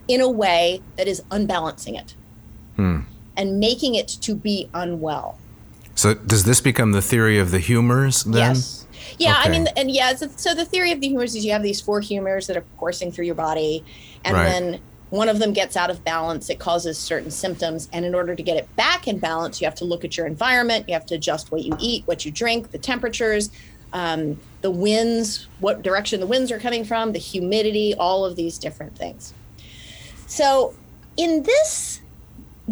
in 0.08 0.20
a 0.20 0.28
way 0.28 0.82
that 0.96 1.06
is 1.06 1.22
unbalancing 1.30 1.94
it 1.94 2.14
hmm. 2.74 3.00
And 3.36 3.58
making 3.58 3.94
it 3.94 4.08
to 4.08 4.34
be 4.34 4.68
unwell. 4.74 5.38
So 5.94 6.14
does 6.14 6.44
this 6.44 6.60
become 6.60 6.92
the 6.92 7.02
theory 7.02 7.38
of 7.38 7.50
the 7.50 7.58
humors 7.58 8.24
then? 8.24 8.54
Yes. 8.54 8.86
Yeah, 9.18 9.34
I 9.38 9.48
mean, 9.48 9.66
and 9.76 9.90
yeah, 9.90 10.14
so, 10.14 10.28
so 10.36 10.54
the 10.54 10.64
theory 10.64 10.92
of 10.92 11.00
the 11.00 11.08
humors 11.08 11.34
is 11.34 11.44
you 11.44 11.52
have 11.52 11.62
these 11.62 11.80
four 11.80 12.00
humors 12.00 12.46
that 12.46 12.56
are 12.56 12.64
coursing 12.78 13.10
through 13.12 13.26
your 13.26 13.34
body, 13.34 13.84
and 14.24 14.34
Right. 14.34 14.44
then 14.44 14.80
one 15.10 15.28
of 15.28 15.38
them 15.38 15.52
gets 15.52 15.76
out 15.76 15.90
of 15.90 16.02
balance, 16.04 16.48
it 16.48 16.58
causes 16.58 16.98
certain 16.98 17.30
symptoms. 17.30 17.88
And 17.92 18.06
in 18.06 18.14
order 18.14 18.34
to 18.34 18.42
get 18.42 18.56
it 18.56 18.74
back 18.76 19.06
in 19.06 19.18
balance, 19.18 19.60
you 19.60 19.66
have 19.66 19.74
to 19.76 19.84
look 19.84 20.06
at 20.06 20.16
your 20.16 20.26
environment, 20.26 20.86
you 20.88 20.94
have 20.94 21.04
to 21.06 21.14
adjust 21.14 21.52
what 21.52 21.62
you 21.62 21.76
eat, 21.78 22.06
what 22.06 22.24
you 22.24 22.32
drink, 22.32 22.70
the 22.70 22.78
temperatures, 22.78 23.50
um, 23.92 24.40
the 24.62 24.70
winds, 24.70 25.48
what 25.58 25.82
direction 25.82 26.18
the 26.20 26.26
winds 26.26 26.50
are 26.50 26.58
coming 26.58 26.82
from, 26.82 27.12
the 27.12 27.18
humidity, 27.18 27.94
all 27.98 28.24
of 28.24 28.36
these 28.36 28.58
different 28.58 28.96
things. 28.96 29.34
So, 30.26 30.72
in 31.18 31.42
this 31.42 31.91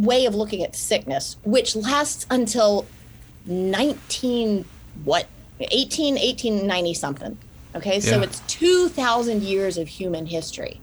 way 0.04 0.26
of 0.26 0.34
looking 0.34 0.62
at 0.62 0.74
sickness, 0.74 1.36
which 1.44 1.76
lasts 1.76 2.26
until 2.30 2.86
19, 3.46 4.64
what, 5.04 5.26
18, 5.60 6.14
1890 6.14 6.94
something. 6.94 7.38
Okay, 7.74 8.00
so 8.00 8.16
Yeah. 8.16 8.22
it's 8.22 8.40
2,000 8.48 9.42
years 9.42 9.76
of 9.78 9.88
human 9.88 10.26
history 10.26 10.80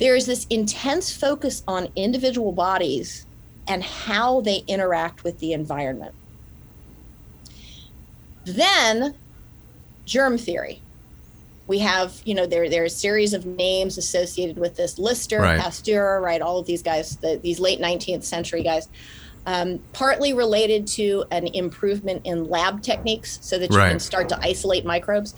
there 0.00 0.16
is 0.16 0.24
this 0.24 0.46
intense 0.48 1.14
focus 1.14 1.62
on 1.68 1.88
individual 1.94 2.52
bodies 2.52 3.26
and 3.68 3.84
how 3.84 4.40
they 4.40 4.64
interact 4.66 5.22
with 5.22 5.38
the 5.40 5.52
environment. 5.52 6.14
Then, 8.46 9.14
germ 10.06 10.38
theory. 10.38 10.80
We 11.70 11.78
have, 11.78 12.20
you 12.24 12.34
know, 12.34 12.46
there 12.46 12.68
there 12.68 12.82
are 12.82 12.86
a 12.86 12.90
series 12.90 13.32
of 13.32 13.46
names 13.46 13.96
associated 13.96 14.58
with 14.58 14.74
this: 14.74 14.98
Lister, 14.98 15.40
Right. 15.40 15.60
Pasteur, 15.60 16.20
right? 16.20 16.42
All 16.42 16.58
of 16.58 16.66
these 16.66 16.82
guys, 16.82 17.16
the, 17.18 17.38
these 17.40 17.60
late 17.60 17.80
19th 17.80 18.24
century 18.24 18.64
guys, 18.64 18.88
um, 19.46 19.78
partly 19.92 20.34
related 20.34 20.88
to 20.98 21.24
an 21.30 21.46
improvement 21.46 22.22
in 22.24 22.48
lab 22.48 22.82
techniques, 22.82 23.38
so 23.40 23.56
that 23.56 23.70
you 23.70 23.78
can 23.78 24.00
start 24.00 24.28
to 24.30 24.38
isolate 24.40 24.84
microbes 24.84 25.36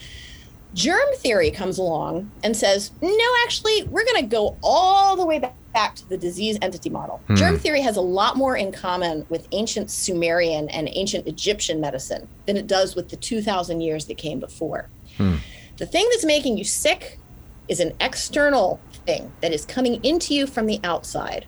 germ 0.75 1.07
theory 1.17 1.51
comes 1.51 1.79
along 1.79 2.31
and 2.43 2.57
says, 2.57 2.93
no, 3.03 3.29
actually, 3.45 3.83
we're 3.85 4.05
going 4.05 4.23
to 4.23 4.29
go 4.29 4.57
all 4.63 5.17
the 5.17 5.27
way 5.27 5.39
back, 5.39 5.55
back 5.75 5.95
to 5.97 6.09
the 6.09 6.17
disease 6.17 6.59
entity 6.63 6.91
model. 6.91 7.21
Germ 7.35 7.59
theory 7.59 7.81
has 7.81 7.97
a 7.97 8.01
lot 8.01 8.37
more 8.37 8.57
in 8.57 8.73
common 8.73 9.27
with 9.29 9.49
ancient 9.53 9.91
Sumerian 9.91 10.69
and 10.71 10.89
ancient 10.93 11.27
Egyptian 11.27 11.81
medicine 11.81 12.29
than 12.47 12.57
it 12.57 12.67
does 12.67 12.95
with 12.95 13.09
the 13.09 13.17
2,000 13.17 13.81
years 13.81 14.07
that 14.07 14.19
came 14.19 14.41
before. 14.41 14.89
The 15.83 15.87
thing 15.87 16.07
that's 16.13 16.25
making 16.25 16.59
you 16.59 16.63
sick 16.63 17.19
is 17.67 17.81
an 17.81 17.93
external 18.01 18.79
thing 19.05 19.33
that 19.41 19.53
is 19.53 19.65
coming 19.65 19.97
into 20.05 20.33
you 20.33 20.47
from 20.47 20.67
the 20.67 20.79
outside. 20.85 21.45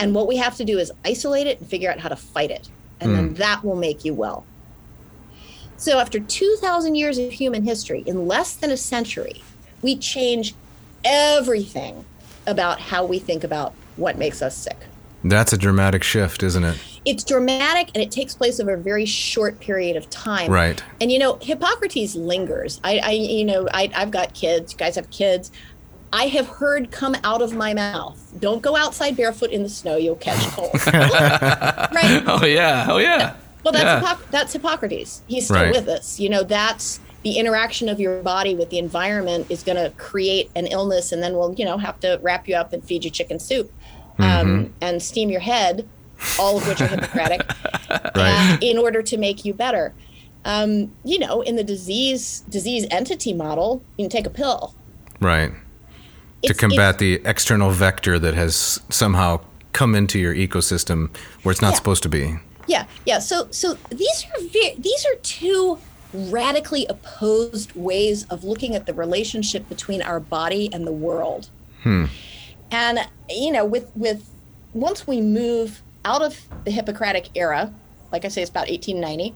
And 0.00 0.16
what 0.16 0.26
we 0.26 0.36
have 0.36 0.56
to 0.56 0.64
do 0.64 0.80
is 0.80 0.90
isolate 1.04 1.46
it 1.46 1.60
and 1.60 1.70
figure 1.70 1.88
out 1.88 2.00
how 2.00 2.08
to 2.08 2.16
fight 2.16 2.50
it. 2.50 2.68
And 3.00 3.14
then 3.14 3.28
hmm. 3.28 3.34
that 3.34 3.62
will 3.62 3.76
make 3.76 4.04
you 4.04 4.14
well. 4.14 4.44
So, 5.76 6.00
after 6.00 6.18
2,000 6.18 6.96
years 6.96 7.18
of 7.18 7.30
human 7.30 7.62
history, 7.62 8.02
in 8.04 8.26
less 8.26 8.56
than 8.56 8.72
a 8.72 8.76
century, 8.76 9.44
we 9.80 9.94
change 9.94 10.56
everything 11.04 12.04
about 12.48 12.80
how 12.80 13.04
we 13.04 13.20
think 13.20 13.44
about 13.44 13.74
what 13.94 14.18
makes 14.18 14.42
us 14.42 14.56
sick. 14.56 14.88
That's 15.24 15.52
a 15.52 15.58
dramatic 15.58 16.02
shift, 16.04 16.42
isn't 16.42 16.62
it? 16.64 16.78
It's 17.04 17.24
dramatic 17.24 17.90
and 17.94 18.02
it 18.02 18.10
takes 18.10 18.34
place 18.34 18.60
over 18.60 18.74
a 18.74 18.78
very 18.78 19.04
short 19.06 19.58
period 19.60 19.96
of 19.96 20.08
time. 20.10 20.50
Right. 20.50 20.82
And 21.00 21.10
you 21.10 21.18
know, 21.18 21.38
Hippocrates 21.42 22.14
lingers. 22.14 22.80
I, 22.84 22.98
I 22.98 23.10
you 23.12 23.44
know, 23.44 23.68
I, 23.74 23.90
I've 23.96 24.10
got 24.10 24.34
kids. 24.34 24.72
You 24.72 24.78
guys 24.78 24.94
have 24.96 25.10
kids. 25.10 25.50
I 26.12 26.24
have 26.28 26.46
heard 26.46 26.90
come 26.90 27.16
out 27.24 27.42
of 27.42 27.52
my 27.52 27.74
mouth. 27.74 28.32
Don't 28.38 28.62
go 28.62 28.76
outside 28.76 29.16
barefoot 29.16 29.50
in 29.50 29.62
the 29.62 29.68
snow. 29.68 29.96
You'll 29.96 30.16
catch 30.16 30.38
cold. 30.52 30.72
right. 30.86 32.22
Oh 32.26 32.44
yeah. 32.46 32.86
Oh 32.88 32.98
yeah. 32.98 33.36
Well, 33.64 33.72
that's 33.72 33.84
Yeah. 33.84 34.00
Hippoc- 34.14 34.30
that's 34.30 34.52
Hippocrates. 34.52 35.22
He's 35.26 35.44
still 35.46 35.56
Right. 35.56 35.74
with 35.74 35.88
us. 35.88 36.18
You 36.20 36.28
know, 36.28 36.42
that's 36.44 37.00
the 37.24 37.32
interaction 37.38 37.88
of 37.88 37.98
your 37.98 38.22
body 38.22 38.54
with 38.54 38.70
the 38.70 38.78
environment 38.78 39.46
is 39.50 39.64
going 39.64 39.76
to 39.76 39.90
create 39.98 40.48
an 40.54 40.66
illness, 40.68 41.10
and 41.10 41.20
then 41.22 41.34
we'll 41.34 41.52
you 41.54 41.64
know 41.64 41.76
have 41.76 41.98
to 42.00 42.18
wrap 42.22 42.46
you 42.48 42.54
up 42.54 42.72
and 42.72 42.82
feed 42.84 43.04
you 43.04 43.10
chicken 43.10 43.38
soup, 43.40 43.70
um, 44.18 44.72
and 44.80 45.02
steam 45.02 45.30
your 45.30 45.40
head, 45.40 45.88
all 46.38 46.56
of 46.58 46.66
which 46.68 46.80
are 46.80 46.86
Hippocratic, 46.88 47.40
Right. 48.16 48.54
uh, 48.54 48.58
in 48.60 48.78
order 48.78 49.02
to 49.02 49.16
make 49.16 49.44
you 49.44 49.54
better. 49.54 49.92
Um, 50.44 50.92
you 51.04 51.18
know, 51.18 51.42
in 51.42 51.56
the 51.56 51.64
disease 51.64 52.40
disease 52.48 52.86
entity 52.90 53.32
model, 53.34 53.82
you 53.96 54.04
can 54.04 54.10
take 54.10 54.26
a 54.26 54.30
pill. 54.30 54.74
Right. 55.20 55.52
To 56.44 56.54
combat 56.54 56.98
the 56.98 57.20
external 57.24 57.70
vector 57.70 58.18
that 58.18 58.34
has 58.34 58.80
somehow 58.88 59.40
come 59.72 59.94
into 59.94 60.18
your 60.18 60.34
ecosystem 60.34 61.10
where 61.42 61.50
it's 61.52 61.60
not 61.60 61.70
Yeah. 61.72 61.76
supposed 61.76 62.02
to 62.04 62.08
be. 62.08 62.36
Yeah, 62.68 62.84
yeah. 63.06 63.18
So, 63.18 63.48
so 63.50 63.76
these 63.90 64.26
are 64.36 64.40
ve- 64.42 64.76
these 64.78 65.04
are 65.06 65.16
two 65.22 65.78
radically 66.14 66.86
opposed 66.86 67.72
ways 67.74 68.24
of 68.30 68.44
looking 68.44 68.74
at 68.74 68.86
the 68.86 68.94
relationship 68.94 69.68
between 69.68 70.00
our 70.00 70.20
body 70.20 70.70
and 70.72 70.86
the 70.86 70.92
world. 70.92 71.48
And 72.70 73.00
you 73.28 73.52
know, 73.52 73.64
with 73.64 73.90
with 73.94 74.28
once 74.74 75.06
we 75.06 75.20
move 75.20 75.82
out 76.04 76.22
of 76.22 76.40
the 76.64 76.70
Hippocratic 76.70 77.30
era, 77.34 77.72
like 78.12 78.24
I 78.24 78.28
say, 78.28 78.42
it's 78.42 78.50
about 78.50 78.68
1890. 78.68 79.34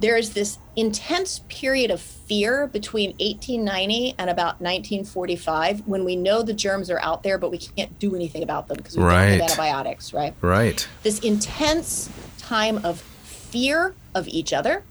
There 0.00 0.16
is 0.16 0.32
this 0.34 0.58
intense 0.74 1.42
period 1.48 1.92
of 1.92 2.00
fear 2.00 2.66
between 2.66 3.10
1890 3.10 4.16
and 4.18 4.28
about 4.28 4.60
1945 4.60 5.86
when 5.86 6.04
we 6.04 6.16
know 6.16 6.42
the 6.42 6.52
germs 6.52 6.90
are 6.90 6.98
out 7.00 7.22
there, 7.22 7.38
but 7.38 7.52
we 7.52 7.58
can't 7.58 7.96
do 8.00 8.16
anything 8.16 8.42
about 8.42 8.66
them 8.66 8.78
because 8.78 8.96
we 8.96 9.02
don't 9.04 9.12
have 9.12 9.40
antibiotics, 9.42 10.12
right? 10.12 10.34
Right. 10.40 10.88
this 11.04 11.20
intense 11.20 12.10
time 12.38 12.84
of 12.84 13.00
fear 13.00 13.94
of 14.14 14.26
each 14.26 14.52
other 14.52 14.82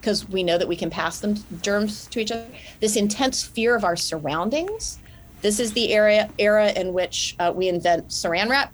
because 0.00 0.28
we 0.28 0.42
know 0.42 0.58
that 0.58 0.68
we 0.68 0.76
can 0.76 0.90
pass 0.90 1.20
them 1.20 1.36
germs 1.62 2.06
to 2.08 2.20
each 2.20 2.30
other 2.30 2.46
this 2.80 2.96
intense 2.96 3.42
fear 3.42 3.74
of 3.74 3.84
our 3.84 3.96
surroundings 3.96 4.98
this 5.44 5.60
is 5.60 5.72
the 5.74 5.92
area 5.92 6.28
era 6.38 6.68
in 6.72 6.92
which 6.92 7.36
uh, 7.38 7.52
we 7.54 7.68
invent 7.68 8.08
saran 8.08 8.48
wrap 8.48 8.72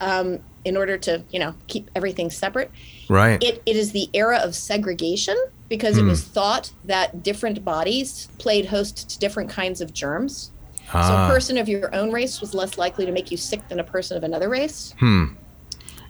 um, 0.00 0.38
in 0.64 0.76
order 0.76 0.96
to 0.96 1.22
you 1.30 1.38
know 1.38 1.52
keep 1.66 1.90
everything 1.94 2.30
separate 2.30 2.70
Right. 3.08 3.42
it, 3.42 3.60
it 3.66 3.76
is 3.76 3.92
the 3.92 4.08
era 4.14 4.38
of 4.38 4.54
segregation 4.54 5.36
because 5.68 5.98
it 5.98 6.02
was 6.04 6.22
thought 6.22 6.72
that 6.84 7.22
different 7.22 7.64
bodies 7.64 8.28
played 8.38 8.66
host 8.66 9.08
to 9.10 9.18
different 9.18 9.50
kinds 9.50 9.80
of 9.80 9.92
germs 9.92 10.50
Ah. 10.92 11.06
so 11.08 11.12
Ah. 11.14 11.26
a 11.26 11.28
person 11.34 11.58
of 11.58 11.68
your 11.68 11.94
own 11.94 12.10
race 12.12 12.40
was 12.40 12.54
less 12.54 12.78
likely 12.78 13.04
to 13.06 13.12
make 13.12 13.30
you 13.30 13.36
sick 13.36 13.60
than 13.68 13.78
a 13.80 13.84
person 13.84 14.16
of 14.16 14.22
another 14.24 14.48
race 14.48 14.94
Hmm. 14.98 15.24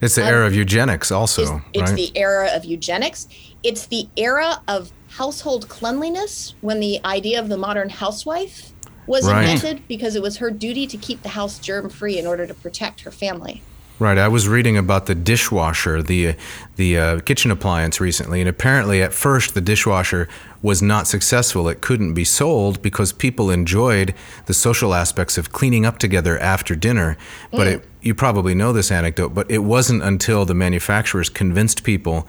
it's 0.00 0.14
the 0.14 0.24
era 0.24 0.46
of 0.46 0.54
eugenics 0.54 1.10
also, 1.10 1.62
it's 1.74 1.90
right? 1.90 1.96
the 1.96 2.10
era 2.16 2.48
of 2.56 2.64
eugenics. 2.64 3.28
It's 3.62 3.84
the 3.86 4.08
era 4.16 4.62
of 4.68 4.90
household 5.20 5.68
cleanliness 5.68 6.54
when 6.62 6.80
the 6.80 6.94
idea 7.04 7.38
of 7.42 7.48
the 7.50 7.58
modern 7.58 7.90
housewife 7.90 8.72
was 9.06 9.26
Right. 9.26 9.42
invented 9.48 9.86
because 9.88 10.14
it 10.14 10.22
was 10.22 10.36
her 10.38 10.50
duty 10.50 10.86
to 10.86 10.96
keep 10.96 11.22
the 11.22 11.30
house 11.30 11.58
germ 11.58 11.88
free 11.88 12.18
in 12.18 12.26
order 12.26 12.46
to 12.46 12.54
protect 12.54 13.00
her 13.02 13.10
family. 13.10 13.62
Right. 13.98 14.16
I 14.16 14.28
was 14.28 14.48
reading 14.48 14.78
about 14.78 15.04
the 15.04 15.14
dishwasher, 15.14 16.02
the 16.02 16.34
the 16.76 16.98
uh, 16.98 17.20
kitchen 17.20 17.50
appliance 17.50 18.00
recently, 18.00 18.40
and 18.40 18.48
apparently 18.48 19.02
at 19.02 19.12
first 19.12 19.52
the 19.52 19.60
dishwasher 19.60 20.26
was 20.62 20.80
not 20.80 21.06
successful. 21.06 21.68
It 21.68 21.82
couldn't 21.82 22.14
be 22.14 22.24
sold 22.24 22.80
because 22.80 23.12
people 23.12 23.50
enjoyed 23.50 24.14
the 24.46 24.54
social 24.54 24.94
aspects 24.94 25.36
of 25.36 25.52
cleaning 25.52 25.84
up 25.84 25.98
together 25.98 26.38
after 26.38 26.74
dinner. 26.74 27.18
But 27.50 27.66
it, 27.66 27.84
you 28.00 28.14
probably 28.14 28.54
know 28.54 28.72
this 28.72 28.90
anecdote, 28.90 29.34
but 29.34 29.50
it 29.50 29.58
wasn't 29.64 30.02
until 30.02 30.46
the 30.46 30.54
manufacturers 30.54 31.28
convinced 31.28 31.84
people 31.84 32.26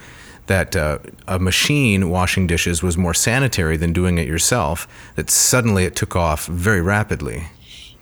that 0.52 0.76
uh, 0.76 1.00
a 1.30 1.40
machine 1.40 2.10
washing 2.10 2.46
dishes 2.46 2.84
was 2.84 2.98
more 2.98 3.14
sanitary 3.14 3.78
than 3.78 3.94
doing 3.94 4.18
it 4.18 4.28
yourself 4.28 4.86
that 5.16 5.30
suddenly 5.30 5.86
it 5.86 5.96
took 5.96 6.14
off 6.14 6.46
very 6.46 6.82
rapidly. 6.82 7.48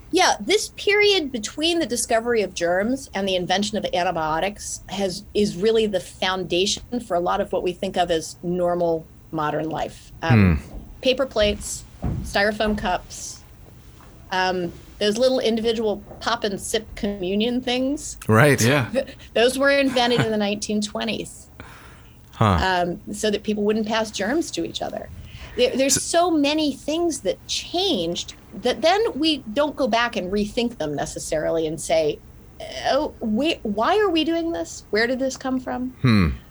Yeah, 0.09 0.33
this 0.39 0.69
period 0.69 1.31
between 1.31 1.77
the 1.77 1.85
discovery 1.85 2.41
of 2.41 2.55
germs 2.55 3.07
and 3.13 3.27
the 3.27 3.35
invention 3.35 3.77
of 3.77 3.85
antibiotics 3.93 4.81
has 4.89 5.23
is 5.35 5.57
really 5.57 5.85
the 5.85 5.99
foundation 5.99 6.99
for 6.99 7.13
a 7.13 7.19
lot 7.19 7.39
of 7.39 7.51
what 7.51 7.61
we 7.61 7.71
think 7.71 7.97
of 7.97 8.09
as 8.09 8.35
normal 8.41 9.05
modern 9.31 9.69
life. 9.69 10.11
Um, 10.23 10.59
Paper 11.03 11.27
plates, 11.27 11.83
styrofoam 12.23 12.75
cups, 12.75 13.43
um, 14.31 14.73
those 14.97 15.19
little 15.19 15.39
individual 15.39 15.97
pop 16.19 16.43
and 16.43 16.59
sip 16.59 16.87
communion 16.95 17.61
things. 17.61 18.17
Right. 18.27 18.59
Yeah. 18.59 18.89
Those 19.35 19.59
were 19.59 19.69
invented 19.69 20.21
in 20.21 20.31
the 20.31 20.37
1920s 20.37 21.48
Huh. 22.39 22.85
um, 22.85 23.13
so 23.13 23.29
that 23.29 23.43
people 23.43 23.63
wouldn't 23.63 23.85
pass 23.85 24.11
germs 24.11 24.49
to 24.51 24.63
each 24.63 24.81
other. 24.81 25.09
There, 25.57 25.75
there's 25.75 26.01
so 26.01 26.31
many 26.31 26.71
things 26.71 27.19
that 27.21 27.45
changed 27.47 28.33
that 28.61 28.81
then 28.81 29.01
we 29.19 29.39
don't 29.51 29.75
go 29.75 29.89
back 29.89 30.15
and 30.15 30.31
rethink 30.31 30.77
them 30.77 30.95
necessarily 30.95 31.67
and 31.67 31.81
say, 31.81 32.17
oh, 32.85 33.13
we, 33.19 33.55
why 33.63 33.99
are 33.99 34.09
we 34.09 34.23
doing 34.23 34.53
this? 34.53 34.85
Where 34.91 35.05
did 35.05 35.19
this 35.19 35.35
come 35.35 35.59
from? 35.59 35.93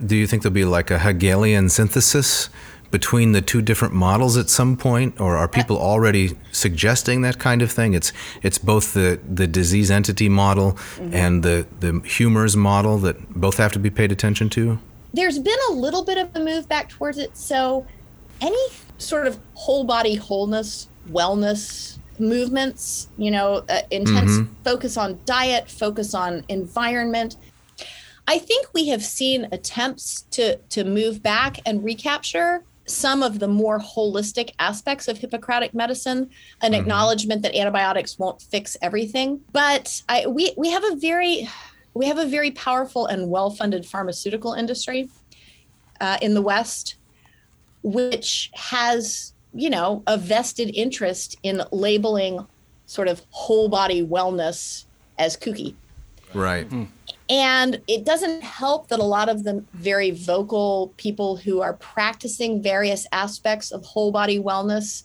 Do 0.05 0.14
you 0.14 0.26
think 0.26 0.43
there'll 0.43 0.53
be 0.53 0.66
like 0.66 0.91
a 0.91 0.99
Hegelian 0.99 1.70
synthesis 1.70 2.51
between 2.91 3.32
the 3.32 3.41
two 3.41 3.62
different 3.62 3.95
models 3.95 4.36
at 4.36 4.51
some 4.51 4.76
point, 4.76 5.18
or 5.20 5.36
are 5.36 5.49
people 5.49 5.78
already 5.78 6.36
suggesting 6.53 7.22
that 7.22 7.39
kind 7.39 7.62
of 7.62 7.70
thing? 7.72 7.95
It's 7.95 8.12
it's 8.43 8.59
both 8.59 8.95
the, 8.95 9.20
the 9.26 9.47
disease 9.47 9.91
entity 9.91 10.28
model 10.28 10.78
and 11.12 11.43
the 11.43 11.66
the 11.80 12.01
humors 12.05 12.57
model 12.57 12.99
that 12.99 13.16
both 13.34 13.57
have 13.59 13.72
to 13.72 13.78
be 13.78 13.91
paid 13.91 14.12
attention 14.12 14.49
to. 14.51 14.78
There's 15.12 15.38
been 15.38 15.59
a 15.70 15.72
little 15.72 16.04
bit 16.04 16.18
of 16.18 16.34
a 16.34 16.40
move 16.40 16.68
back 16.68 16.88
towards 16.90 17.18
it. 17.18 17.36
So, 17.36 17.86
any 18.40 18.66
sort 18.98 19.26
of 19.26 19.38
whole 19.54 19.84
body 19.84 20.14
wholeness, 20.14 20.88
wellness, 21.11 21.98
movements, 22.18 23.09
you 23.16 23.30
know, 23.30 23.64
uh, 23.68 23.82
intense 23.90 24.32
mm-hmm. 24.32 24.52
focus 24.64 24.96
on 24.96 25.18
diet, 25.24 25.70
focus 25.70 26.14
on 26.14 26.44
environment. 26.48 27.36
I 28.26 28.38
think 28.38 28.68
we 28.74 28.88
have 28.88 29.02
seen 29.02 29.48
attempts 29.52 30.22
to 30.32 30.56
to 30.56 30.84
move 30.84 31.22
back 31.22 31.59
and 31.64 31.82
recapture 31.82 32.62
some 32.86 33.22
of 33.22 33.38
the 33.38 33.48
more 33.48 33.78
holistic 33.78 34.50
aspects 34.59 35.09
of 35.09 35.18
Hippocratic 35.18 35.74
medicine, 35.74 36.30
an 36.62 36.72
mm-hmm. 36.72 36.80
acknowledgement 36.80 37.42
that 37.42 37.54
antibiotics 37.54 38.18
won't 38.18 38.40
fix 38.42 38.76
everything. 38.82 39.40
But 39.52 40.02
I, 40.09 40.26
we 40.26 40.52
we 40.56 40.70
have 40.70 40.84
a 40.84 40.96
very 40.96 41.48
we 41.95 42.07
have 42.07 42.18
a 42.18 42.26
very 42.26 42.51
powerful 42.51 43.07
and 43.07 43.30
well-funded 43.30 43.84
pharmaceutical 43.86 44.53
industry 44.53 45.09
uh, 46.01 46.18
in 46.22 46.34
the 46.34 46.43
West, 46.43 46.97
which 47.82 48.51
has 48.55 49.32
you 49.55 49.70
know 49.70 50.03
a 50.07 50.16
vested 50.16 50.70
interest 50.74 51.36
in 51.43 51.62
labeling 51.72 52.47
sort 52.86 53.09
of 53.09 53.22
whole 53.30 53.68
body 53.68 54.07
wellness 54.07 54.84
as 55.18 55.36
kooky. 55.36 55.74
Right. 56.34 56.68
Mm. 56.68 56.89
And 57.30 57.80
it 57.86 58.05
doesn't 58.05 58.43
help 58.43 58.89
that 58.89 58.99
a 58.99 59.05
lot 59.05 59.28
of 59.28 59.45
the 59.45 59.62
very 59.74 60.11
vocal 60.11 60.95
people 60.97 61.36
who 61.36 61.61
are 61.61 61.74
practicing 61.74 62.62
various 62.62 63.07
aspects 63.12 63.70
of 63.70 63.84
whole 63.84 64.11
body 64.11 64.39
wellness 64.39 65.05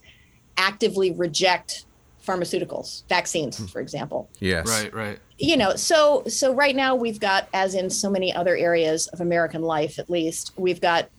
actively 0.58 1.12
reject 1.12 1.86
pharmaceuticals, 2.26 3.04
vaccines, 3.10 3.58
hmm. 3.58 3.66
for 3.66 3.82
example. 3.82 4.30
Yes. 4.40 4.68
Right, 4.68 4.94
right. 4.94 5.20
You 5.38 5.58
know, 5.58 5.76
so 5.76 6.24
so 6.28 6.54
right 6.54 6.76
now 6.76 6.96
we've 6.96 7.20
got 7.20 7.50
as 7.54 7.76
in 7.76 7.90
so 7.90 8.10
many 8.10 8.34
other 8.34 8.56
areas 8.56 9.08
of 9.08 9.22
American 9.22 9.62
life 9.62 10.00
at 10.00 10.10
least, 10.10 10.54
we've 10.58 10.82
got 10.82 11.10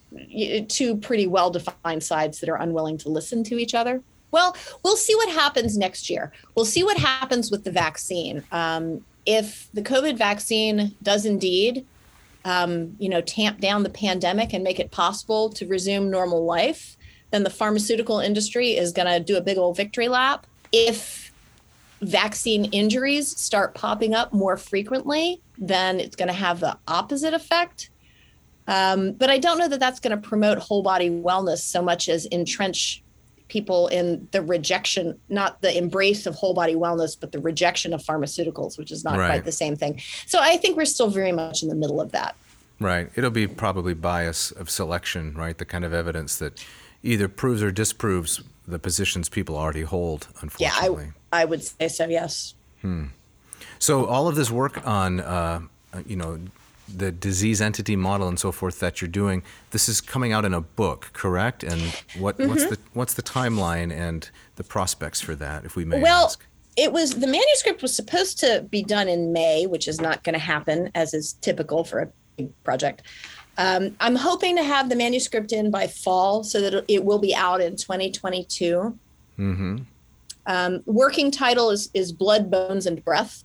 two 0.69 0.97
pretty 0.97 1.27
well 1.27 1.51
defined 1.51 2.03
sides 2.03 2.41
that 2.41 2.49
are 2.49 2.57
unwilling 2.57 2.99
to 2.99 3.09
listen 3.09 3.45
to 3.45 3.59
each 3.59 3.75
other. 3.75 4.03
Well, 4.31 4.57
we'll 4.83 4.97
see 4.97 5.15
what 5.15 5.29
happens 5.29 5.79
next 5.79 6.11
year. 6.11 6.33
We'll 6.55 6.65
see 6.65 6.83
what 6.83 6.97
happens 6.97 7.51
with 7.51 7.65
the 7.65 7.71
vaccine. 7.71 8.43
Um, 8.51 9.05
if 9.27 9.69
the 9.73 9.83
COVID 9.83 10.19
vaccine 10.19 10.95
does 11.03 11.25
indeed, 11.25 11.87
um, 12.45 12.97
you 12.99 13.09
know, 13.09 13.21
tamp 13.21 13.61
down 13.61 13.85
the 13.85 13.91
pandemic 13.91 14.53
and 14.53 14.65
make 14.65 14.81
it 14.81 14.91
possible 14.91 15.51
to 15.51 15.67
resume 15.67 16.11
normal 16.11 16.45
life, 16.45 16.97
then 17.31 17.43
the 17.43 17.51
pharmaceutical 17.51 18.19
industry 18.19 18.77
is 18.77 18.93
going 18.93 19.09
to 19.09 19.21
do 19.21 19.37
a 19.37 19.41
big 19.41 19.57
old 19.57 19.77
victory 19.77 20.09
lap. 20.09 20.47
If 20.77 21.33
vaccine 22.01 22.67
injuries 22.67 23.29
start 23.39 23.75
popping 23.75 24.13
up 24.13 24.33
more 24.33 24.57
frequently, 24.57 25.41
then 25.57 26.01
it's 26.01 26.17
going 26.17 26.29
to 26.29 26.35
have 26.35 26.59
the 26.61 26.77
opposite 26.89 27.33
effect. 27.33 27.91
Um, 28.67 29.13
but 29.13 29.31
I 29.31 29.39
don't 29.39 29.59
know 29.59 29.69
that 29.69 29.79
that's 29.79 30.01
going 30.01 30.21
to 30.21 30.29
promote 30.29 30.59
whole 30.59 30.83
body 30.83 31.11
wellness 31.11 31.59
so 31.59 31.81
much 31.81 32.09
as 32.09 32.27
entrench 32.27 33.03
people 33.49 33.89
in 33.89 34.27
the 34.33 34.43
rejection, 34.43 35.19
not 35.29 35.61
the 35.61 35.77
embrace 35.77 36.27
of 36.27 36.35
whole 36.35 36.55
body 36.55 36.75
wellness, 36.75 37.17
but 37.19 37.31
the 37.31 37.39
rejection 37.39 37.93
of 37.93 38.03
pharmaceuticals, 38.03 38.77
which 38.79 38.91
is 38.91 39.05
not 39.05 39.17
right. 39.17 39.29
quite 39.29 39.45
the 39.45 39.53
same 39.53 39.77
thing. 39.77 40.01
So 40.27 40.39
I 40.41 40.57
think 40.57 40.77
we're 40.77 40.87
still 40.87 41.11
very 41.11 41.33
much 41.33 41.63
in 41.63 41.69
the 41.69 41.75
middle 41.75 42.01
of 42.01 42.11
that. 42.13 42.35
Right. 42.81 43.11
It'll 43.15 43.31
be 43.31 43.47
probably 43.47 43.95
bias 43.95 44.51
of 44.51 44.71
selection, 44.71 45.35
right? 45.35 45.57
The 45.57 45.65
kind 45.65 45.85
of 45.85 45.95
evidence 45.95 46.37
that 46.39 46.65
either 47.03 47.29
proves 47.29 47.63
or 47.63 47.71
disproves 47.71 48.43
the 48.67 48.79
positions 48.79 49.29
people 49.29 49.57
already 49.57 49.83
hold, 49.83 50.29
unfortunately. 50.41 51.05
Yeah, 51.05 51.13
I, 51.33 51.43
I 51.43 51.45
would 51.45 51.63
say 51.63 51.89
so, 51.89 52.07
yes. 52.07 52.55
Hmm. 52.81 53.07
So 53.79 54.07
all 54.07 54.29
of 54.29 54.37
this 54.37 54.51
work 54.51 54.87
on, 54.87 55.21
uh, 55.21 55.61
you 56.07 56.17
know, 56.17 56.39
the 56.89 57.11
disease 57.11 57.61
entity 57.61 57.97
model 57.97 58.29
and 58.29 58.39
so 58.39 58.53
forth 58.53 58.81
that 58.81 59.01
you're 59.01 59.09
doing. 59.09 59.43
This 59.71 59.89
is 59.89 60.01
coming 60.01 60.33
out 60.33 60.45
in 60.45 60.53
a 60.55 60.61
book, 60.61 61.11
correct? 61.13 61.63
And 61.63 61.81
what, 62.19 62.39
mm-hmm. 62.39 62.51
what's 62.51 62.67
the 62.67 62.79
what's 62.93 63.15
the 63.15 63.23
timeline 63.23 63.93
and 63.93 64.29
the 64.57 64.65
prospects 64.65 65.21
for 65.21 65.35
that, 65.37 65.65
if 65.65 65.77
we 65.77 65.85
may 65.85 66.01
well, 66.01 66.27
ask? 66.27 66.45
It 66.77 66.93
was 66.93 67.19
the 67.21 67.27
manuscript 67.27 67.83
was 67.83 67.95
supposed 67.95 68.39
to 68.41 68.67
be 68.71 68.83
done 68.83 69.09
in 69.09 69.33
May, 69.33 69.67
which 69.67 69.89
is 69.89 70.01
not 70.01 70.25
going 70.25 70.35
to 70.35 70.39
happen, 70.39 70.91
as 70.95 71.15
is 71.15 71.35
typical 71.35 71.85
for 71.85 72.01
a 72.01 72.09
big 72.37 72.65
project. 72.65 73.03
Um, 73.57 73.97
I'm 74.01 74.17
hoping 74.17 74.57
to 74.57 74.65
have 74.65 74.89
the 74.89 74.97
manuscript 74.97 75.53
in 75.53 75.71
by 75.71 75.87
fall 75.87 76.43
so 76.45 76.61
that 76.61 76.85
it 76.89 77.05
will 77.05 77.19
be 77.19 77.35
out 77.35 77.61
in 77.61 77.77
2022. 77.77 78.99
Mm-hmm. 79.39 79.77
Um, 80.47 80.83
working 80.85 81.31
title 81.31 81.71
is 81.71 81.91
is 81.95 82.13
Blood, 82.13 82.51
Bones, 82.51 82.87
and 82.87 83.05
Breath. 83.05 83.45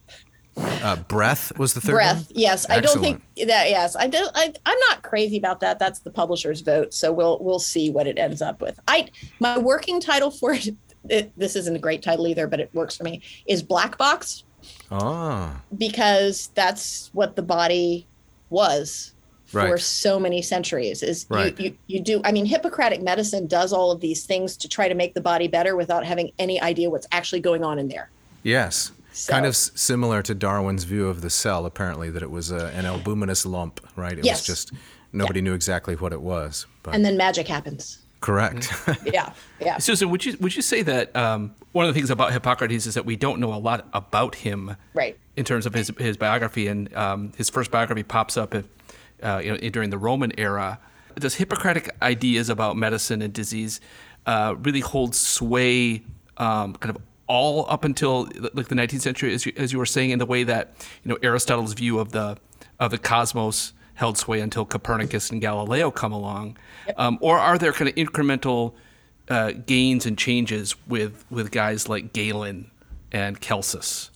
Uh, 0.57 0.97
breath 1.07 1.57
was 1.57 1.73
the 1.73 1.79
third 1.79 1.93
breath 1.93 2.25
one? 2.25 2.33
yes 2.35 2.65
Excellent. 2.69 2.77
i 2.77 2.81
don't 2.81 3.01
think 3.01 3.47
that 3.47 3.69
yes 3.69 3.95
i 3.95 4.07
don't 4.07 4.29
I, 4.35 4.53
i'm 4.65 4.77
not 4.89 5.03
crazy 5.03 5.37
about 5.37 5.61
that 5.61 5.79
that's 5.79 5.99
the 5.99 6.11
publisher's 6.11 6.59
vote 6.59 6.93
so 6.93 7.13
we'll 7.13 7.39
we'll 7.39 7.59
see 7.59 7.89
what 7.89 8.07
it 8.07 8.17
ends 8.17 8.41
up 8.41 8.59
with 8.61 8.77
i 8.85 9.07
my 9.39 9.57
working 9.57 10.01
title 10.01 10.31
for 10.31 10.53
it, 10.53 10.75
it 11.07 11.31
this 11.37 11.55
isn't 11.55 11.77
a 11.77 11.79
great 11.79 12.01
title 12.01 12.27
either 12.27 12.45
but 12.45 12.59
it 12.59 12.69
works 12.73 12.97
for 12.97 13.05
me 13.05 13.21
is 13.45 13.63
black 13.63 13.97
box 13.97 14.43
ah 14.91 15.61
because 15.77 16.47
that's 16.55 17.09
what 17.13 17.37
the 17.37 17.43
body 17.43 18.05
was 18.49 19.13
for 19.49 19.71
right. 19.71 19.79
so 19.79 20.19
many 20.19 20.41
centuries 20.41 21.01
is 21.01 21.25
right. 21.29 21.59
you, 21.59 21.65
you, 21.65 21.77
you 21.87 21.99
do 21.99 22.21
i 22.23 22.31
mean 22.31 22.45
hippocratic 22.45 23.01
medicine 23.01 23.47
does 23.47 23.73
all 23.73 23.91
of 23.91 23.99
these 23.99 24.25
things 24.25 24.55
to 24.55 24.69
try 24.69 24.87
to 24.87 24.95
make 24.95 25.13
the 25.13 25.21
body 25.21 25.47
better 25.47 25.75
without 25.75 26.05
having 26.05 26.31
any 26.37 26.61
idea 26.61 26.89
what's 26.89 27.07
actually 27.11 27.39
going 27.39 27.63
on 27.63 27.79
in 27.79 27.87
there 27.87 28.09
yes 28.43 28.91
so, 29.11 29.33
kind 29.33 29.45
of 29.45 29.51
s- 29.51 29.71
similar 29.75 30.21
to 30.21 30.33
Darwin's 30.33 30.83
view 30.85 31.07
of 31.07 31.21
the 31.21 31.29
cell, 31.29 31.65
apparently, 31.65 32.09
that 32.11 32.23
it 32.23 32.31
was 32.31 32.51
a, 32.51 32.67
an 32.67 32.85
albuminous 32.85 33.45
lump, 33.45 33.85
right? 33.97 34.17
It 34.17 34.23
yes. 34.23 34.39
was 34.39 34.47
just 34.47 34.71
nobody 35.11 35.39
yeah. 35.39 35.45
knew 35.45 35.53
exactly 35.55 35.95
what 35.95 36.13
it 36.13 36.21
was. 36.21 36.67
But. 36.83 36.95
And 36.95 37.03
then 37.03 37.17
magic 37.17 37.47
happens. 37.47 37.99
Correct. 38.21 38.67
Mm-hmm. 38.69 39.07
yeah, 39.13 39.33
yeah. 39.59 39.77
Susan, 39.77 40.09
would 40.09 40.25
you 40.25 40.37
would 40.39 40.55
you 40.55 40.61
say 40.61 40.81
that 40.83 41.15
um, 41.15 41.55
one 41.71 41.85
of 41.85 41.93
the 41.93 41.99
things 41.99 42.09
about 42.09 42.33
Hippocrates 42.33 42.85
is 42.85 42.95
that 42.95 43.05
we 43.05 43.15
don't 43.15 43.39
know 43.39 43.53
a 43.53 43.57
lot 43.57 43.87
about 43.93 44.35
him, 44.35 44.75
right? 44.93 45.17
In 45.35 45.45
terms 45.45 45.65
of 45.65 45.73
his 45.73 45.91
his 45.97 46.17
biography, 46.17 46.67
and 46.67 46.93
um, 46.95 47.31
his 47.37 47.49
first 47.49 47.71
biography 47.71 48.03
pops 48.03 48.35
up, 48.35 48.53
at, 48.53 48.65
uh, 49.23 49.41
you 49.43 49.51
know, 49.51 49.69
during 49.69 49.89
the 49.89 49.97
Roman 49.97 50.31
era. 50.37 50.79
Does 51.15 51.35
Hippocratic 51.35 51.89
ideas 52.01 52.49
about 52.49 52.77
medicine 52.77 53.21
and 53.21 53.33
disease 53.33 53.81
uh, 54.25 54.55
really 54.59 54.79
hold 54.79 55.15
sway, 55.15 56.03
um, 56.37 56.73
kind 56.75 56.95
of 56.95 57.01
all 57.27 57.65
up 57.69 57.83
until 57.83 58.29
like 58.53 58.67
the 58.67 58.75
19th 58.75 59.01
century, 59.01 59.33
as 59.33 59.45
you, 59.45 59.53
as 59.57 59.73
you 59.73 59.79
were 59.79 59.85
saying, 59.85 60.11
in 60.11 60.19
the 60.19 60.25
way 60.25 60.43
that 60.43 60.73
you 61.03 61.09
know 61.09 61.17
Aristotle's 61.21 61.73
view 61.73 61.99
of 61.99 62.11
the 62.11 62.37
of 62.79 62.91
the 62.91 62.97
cosmos 62.97 63.73
held 63.95 64.17
sway 64.17 64.39
until 64.39 64.65
Copernicus 64.65 65.29
and 65.29 65.41
Galileo 65.41 65.91
come 65.91 66.13
along, 66.13 66.57
yep. 66.87 66.95
um, 66.97 67.17
or 67.21 67.37
are 67.37 67.57
there 67.57 67.73
kind 67.73 67.89
of 67.89 67.95
incremental 67.95 68.73
uh, 69.27 69.51
gains 69.65 70.05
and 70.05 70.17
changes 70.17 70.75
with 70.87 71.25
with 71.29 71.51
guys 71.51 71.89
like 71.89 72.13
Galen 72.13 72.71
and 73.11 73.39
Celsus? 73.41 74.09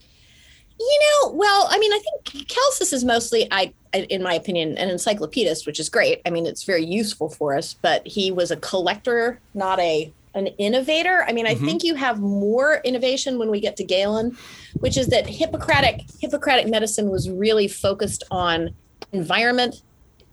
You 0.80 1.00
know, 1.02 1.32
well, 1.34 1.68
I 1.70 1.78
mean, 1.78 1.94
I 1.94 2.00
think 2.00 2.50
Celsus 2.50 2.94
is 2.94 3.06
mostly, 3.06 3.48
I, 3.52 3.74
in 3.94 4.24
my 4.24 4.34
opinion, 4.34 4.78
an 4.78 4.90
encyclopedist, 4.90 5.66
which 5.66 5.80
is 5.80 5.90
great. 5.90 6.22
I 6.26 6.30
mean, 6.30 6.46
it's 6.46 6.64
very 6.64 6.86
useful 6.86 7.30
for 7.30 7.56
us, 7.56 7.76
but 7.76 8.06
he 8.08 8.32
was 8.32 8.52
a 8.52 8.58
collector, 8.58 9.40
not 9.54 9.80
a 9.80 10.12
an 10.36 10.48
innovator. 10.58 11.24
I 11.28 11.32
mean, 11.32 11.46
I 11.46 11.54
mm-hmm. 11.54 11.66
think 11.66 11.84
you 11.84 11.94
have 11.96 12.20
more 12.20 12.82
innovation 12.84 13.38
when 13.38 13.52
we 13.52 13.60
get 13.60 13.78
to 13.78 13.84
Galen, 13.84 14.36
which 14.80 14.98
is 14.98 15.08
that 15.08 15.28
Hippocratic 15.28 16.02
Hippocratic 16.20 16.68
medicine 16.68 17.10
was 17.10 17.30
really 17.30 17.68
focused 17.68 18.24
on 18.32 18.72
environment 19.12 19.84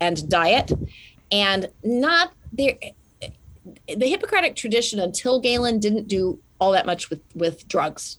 and 0.01 0.27
diet, 0.29 0.73
and 1.31 1.69
not 1.85 2.33
there. 2.53 2.77
The 3.87 4.07
Hippocratic 4.09 4.57
tradition 4.57 5.01
until 5.01 5.39
Galen 5.39 5.81
didn't 5.81 6.09
do 6.09 6.41
all 6.61 6.73
that 6.73 6.87
much 6.87 7.11
with 7.11 7.21
with 7.35 7.69
drugs. 7.69 8.19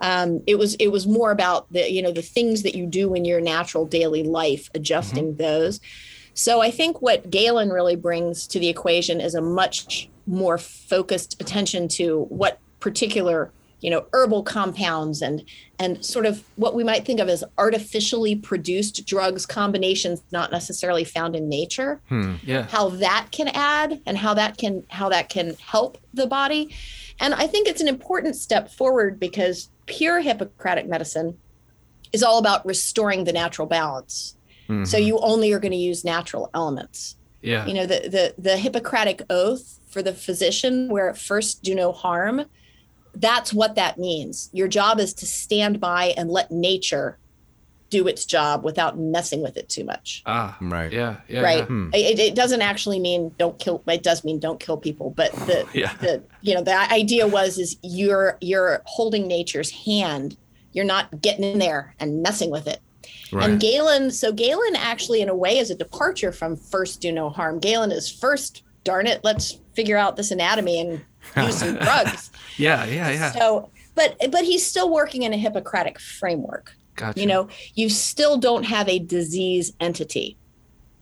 Um, 0.00 0.42
it 0.46 0.58
was 0.58 0.74
it 0.76 0.88
was 0.88 1.06
more 1.06 1.30
about 1.30 1.70
the 1.72 1.90
you 1.90 2.02
know 2.02 2.12
the 2.12 2.22
things 2.22 2.62
that 2.62 2.74
you 2.74 2.86
do 2.86 3.14
in 3.14 3.24
your 3.24 3.40
natural 3.40 3.86
daily 3.86 4.22
life, 4.22 4.70
adjusting 4.74 5.32
mm-hmm. 5.34 5.42
those. 5.42 5.80
So 6.34 6.60
I 6.60 6.70
think 6.70 7.02
what 7.02 7.28
Galen 7.28 7.70
really 7.70 7.96
brings 7.96 8.46
to 8.48 8.58
the 8.58 8.68
equation 8.68 9.20
is 9.20 9.34
a 9.34 9.42
much 9.42 10.08
more 10.26 10.58
focused 10.58 11.40
attention 11.40 11.88
to 11.88 12.24
what 12.28 12.58
particular 12.78 13.52
you 13.80 13.90
know 13.90 14.06
herbal 14.12 14.42
compounds 14.42 15.22
and 15.22 15.44
and 15.78 16.04
sort 16.04 16.26
of 16.26 16.44
what 16.56 16.74
we 16.74 16.84
might 16.84 17.04
think 17.04 17.20
of 17.20 17.28
as 17.28 17.42
artificially 17.58 18.36
produced 18.36 19.06
drugs 19.06 19.46
combinations 19.46 20.22
not 20.32 20.50
necessarily 20.50 21.04
found 21.04 21.34
in 21.34 21.48
nature 21.48 22.00
hmm, 22.08 22.34
yeah 22.42 22.62
how 22.68 22.88
that 22.88 23.28
can 23.32 23.48
add 23.48 24.00
and 24.06 24.18
how 24.18 24.34
that 24.34 24.56
can 24.58 24.84
how 24.90 25.08
that 25.08 25.28
can 25.28 25.56
help 25.60 25.98
the 26.14 26.26
body 26.26 26.74
and 27.20 27.34
i 27.34 27.46
think 27.46 27.66
it's 27.66 27.80
an 27.80 27.88
important 27.88 28.36
step 28.36 28.70
forward 28.70 29.18
because 29.18 29.70
pure 29.90 30.20
hippocratic 30.20 30.88
medicine 30.88 31.36
is 32.12 32.22
all 32.22 32.38
about 32.38 32.64
restoring 32.64 33.24
the 33.24 33.32
natural 33.32 33.66
balance. 33.66 34.36
Mm-hmm. 34.68 34.84
so 34.84 34.96
you 34.96 35.18
only 35.18 35.52
are 35.52 35.58
going 35.58 35.72
to 35.72 35.76
use 35.78 36.04
natural 36.04 36.48
elements. 36.54 37.16
Yeah. 37.42 37.66
You 37.66 37.74
know 37.74 37.86
the 37.86 38.08
the 38.08 38.34
the 38.38 38.56
hippocratic 38.56 39.22
oath 39.28 39.80
for 39.90 40.00
the 40.00 40.12
physician 40.12 40.88
where 40.88 41.10
at 41.10 41.18
first 41.18 41.62
do 41.64 41.74
no 41.74 41.90
harm 41.90 42.46
that's 43.14 43.52
what 43.52 43.74
that 43.74 43.98
means. 43.98 44.50
Your 44.52 44.68
job 44.68 45.00
is 45.00 45.14
to 45.14 45.26
stand 45.26 45.80
by 45.80 46.14
and 46.16 46.30
let 46.30 46.50
nature 46.50 47.18
do 47.90 48.06
its 48.06 48.24
job 48.24 48.64
without 48.64 48.98
messing 48.98 49.42
with 49.42 49.56
it 49.56 49.68
too 49.68 49.84
much. 49.84 50.22
Ah, 50.26 50.56
Right. 50.60 50.92
Yeah, 50.92 51.16
yeah. 51.28 51.40
right. 51.40 51.66
yeah. 51.68 51.88
It, 51.92 52.18
it 52.18 52.34
doesn't 52.34 52.62
actually 52.62 53.00
mean 53.00 53.34
don't 53.38 53.58
kill. 53.58 53.82
It 53.88 54.02
does 54.02 54.24
mean 54.24 54.38
don't 54.38 54.60
kill 54.60 54.76
people, 54.76 55.10
but 55.10 55.32
the 55.32 55.66
Yeah. 55.74 55.92
the 56.00 56.22
you 56.40 56.54
know 56.54 56.62
the 56.62 56.76
idea 56.92 57.26
was 57.26 57.58
is 57.58 57.76
you're 57.82 58.38
you're 58.40 58.80
holding 58.86 59.26
nature's 59.26 59.70
hand. 59.70 60.36
You're 60.72 60.84
not 60.84 61.20
getting 61.20 61.44
in 61.44 61.58
there 61.58 61.94
and 61.98 62.22
messing 62.22 62.50
with 62.50 62.68
it. 62.68 62.80
Right. 63.32 63.50
And 63.50 63.60
Galen, 63.60 64.10
so 64.12 64.32
Galen 64.32 64.76
actually, 64.76 65.20
in 65.20 65.28
a 65.28 65.34
way, 65.34 65.58
is 65.58 65.70
a 65.70 65.74
departure 65.74 66.30
from 66.32 66.56
first 66.56 67.00
do 67.00 67.10
no 67.10 67.28
harm. 67.28 67.58
Galen 67.58 67.90
is 67.90 68.10
first, 68.10 68.62
darn 68.84 69.06
it, 69.06 69.20
let's 69.24 69.58
figure 69.74 69.96
out 69.96 70.16
this 70.16 70.30
anatomy 70.30 70.80
and 70.80 71.00
use 71.46 71.56
some 71.58 71.74
drugs. 71.76 72.30
Yeah, 72.56 72.84
yeah, 72.84 73.10
yeah. 73.10 73.32
So, 73.32 73.70
but 73.96 74.16
but 74.30 74.44
he's 74.44 74.64
still 74.64 74.90
working 74.92 75.22
in 75.22 75.32
a 75.32 75.36
Hippocratic 75.36 75.98
framework. 75.98 76.74
Gotcha. 77.00 77.18
You 77.18 77.26
know, 77.26 77.48
you 77.74 77.88
still 77.88 78.36
don't 78.36 78.64
have 78.64 78.86
a 78.86 78.98
disease 78.98 79.72
entity. 79.80 80.36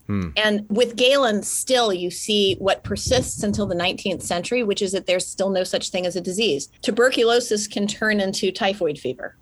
Hmm. 0.07 0.29
And 0.37 0.65
with 0.69 0.95
Galen, 0.95 1.43
still 1.43 1.93
you 1.93 2.11
see 2.13 2.55
what 2.55 2.85
persists 2.85 3.43
until 3.43 3.67
the 3.67 3.75
19th 3.75 4.23
century, 4.23 4.63
which 4.63 4.81
is 4.81 4.93
that 4.93 5.07
there's 5.07 5.27
still 5.27 5.51
no 5.51 5.65
such 5.65 5.91
thing 5.91 6.07
as 6.07 6.15
a 6.15 6.21
disease. 6.21 6.69
Tuberculosis 6.83 7.67
can 7.67 7.89
turn 7.89 8.21
into 8.21 8.53
typhoid 8.53 8.97
fever. 8.99 9.37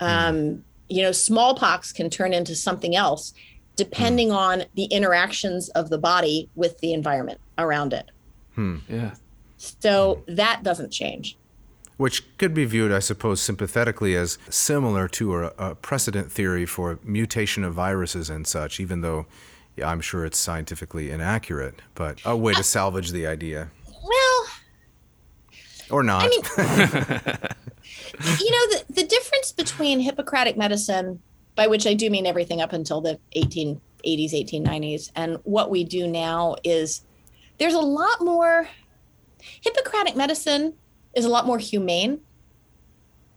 Um, 0.00 0.64
you 0.88 1.02
know, 1.02 1.12
smallpox 1.12 1.92
can 1.92 2.10
turn 2.10 2.34
into 2.34 2.54
something 2.54 2.94
else 2.94 3.32
depending 3.76 4.30
on 4.30 4.64
the 4.74 4.84
interactions 4.84 5.70
of 5.70 5.88
the 5.88 5.96
body 5.96 6.50
with 6.54 6.78
the 6.80 6.92
environment 6.92 7.40
around 7.56 7.94
it. 7.94 8.10
yeah. 8.88 9.14
So 9.56 10.22
that 10.26 10.62
doesn't 10.62 10.90
change. 10.90 11.38
Which 12.00 12.38
could 12.38 12.54
be 12.54 12.64
viewed, 12.64 12.92
I 12.92 13.00
suppose, 13.00 13.42
sympathetically 13.42 14.14
as 14.14 14.38
similar 14.48 15.06
to 15.08 15.36
a, 15.36 15.52
a 15.58 15.74
precedent 15.74 16.32
theory 16.32 16.64
for 16.64 16.98
mutation 17.04 17.62
of 17.62 17.74
viruses 17.74 18.30
and 18.30 18.46
such, 18.46 18.80
even 18.80 19.02
though 19.02 19.26
yeah, 19.76 19.86
I'm 19.90 20.00
sure 20.00 20.24
it's 20.24 20.38
scientifically 20.38 21.10
inaccurate, 21.10 21.82
but 21.94 22.18
a 22.24 22.34
way 22.34 22.54
to 22.54 22.62
salvage 22.62 23.10
the 23.10 23.26
idea. 23.26 23.70
Well, 23.86 24.46
Or 25.90 26.02
not. 26.02 26.24
I 26.24 26.28
mean, 26.28 26.40
you 28.38 28.50
know, 28.50 28.64
the, 28.72 28.84
the 28.88 29.04
difference 29.04 29.52
between 29.52 30.00
Hippocratic 30.00 30.56
medicine, 30.56 31.20
by 31.54 31.66
which 31.66 31.86
I 31.86 31.92
do 31.92 32.08
mean 32.08 32.24
everything 32.24 32.62
up 32.62 32.72
until 32.72 33.02
the 33.02 33.18
1880s, 33.36 33.80
1890s, 34.32 35.10
and 35.16 35.36
what 35.44 35.70
we 35.70 35.84
do 35.84 36.06
now 36.06 36.56
is 36.64 37.02
there's 37.58 37.74
a 37.74 37.78
lot 37.78 38.22
more. 38.22 38.68
Hippocratic 39.62 40.16
medicine 40.16 40.74
is 41.14 41.24
a 41.24 41.28
lot 41.28 41.46
more 41.46 41.58
humane. 41.58 42.20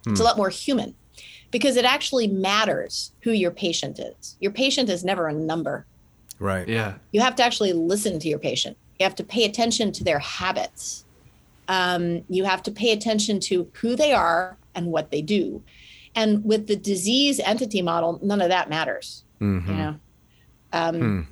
It's 0.06 0.20
a 0.20 0.24
lot 0.24 0.36
more 0.38 0.50
human 0.50 0.96
because 1.52 1.78
it 1.78 1.86
actually 1.86 2.28
matters 2.28 3.14
who 3.22 3.32
your 3.32 3.52
patient 3.52 4.00
is. 4.00 4.36
Your 4.42 4.52
patient 4.52 4.90
is 4.90 5.04
never 5.06 5.28
a 5.28 5.34
number. 5.34 5.86
right. 6.40 6.68
Yeah. 6.68 6.96
You 7.14 7.22
have 7.22 7.36
to 7.38 7.44
actually 7.44 7.72
listen 7.74 8.20
to 8.20 8.28
your 8.28 8.40
patient. 8.40 8.76
You 9.00 9.06
have 9.06 9.16
to 9.16 9.24
pay 9.24 9.46
attention 9.46 9.92
to 9.94 10.04
their 10.04 10.20
habits. 10.20 11.06
Um, 11.70 12.24
you 12.28 12.44
have 12.44 12.62
to 12.64 12.72
pay 12.72 12.92
attention 12.92 13.40
to 13.42 13.70
who 13.80 13.96
they 13.96 14.12
are 14.12 14.58
and 14.76 14.88
what 14.88 15.10
they 15.10 15.22
do. 15.22 15.64
And 16.16 16.44
with 16.44 16.68
the 16.68 16.76
disease 16.76 17.40
entity 17.40 17.82
model, 17.82 18.20
none 18.22 18.42
of 18.42 18.50
that 18.50 18.70
matters. 18.70 19.24
Mhm. 19.40 19.68
You 19.68 19.74
know, 19.74 19.96
um, 20.74 21.28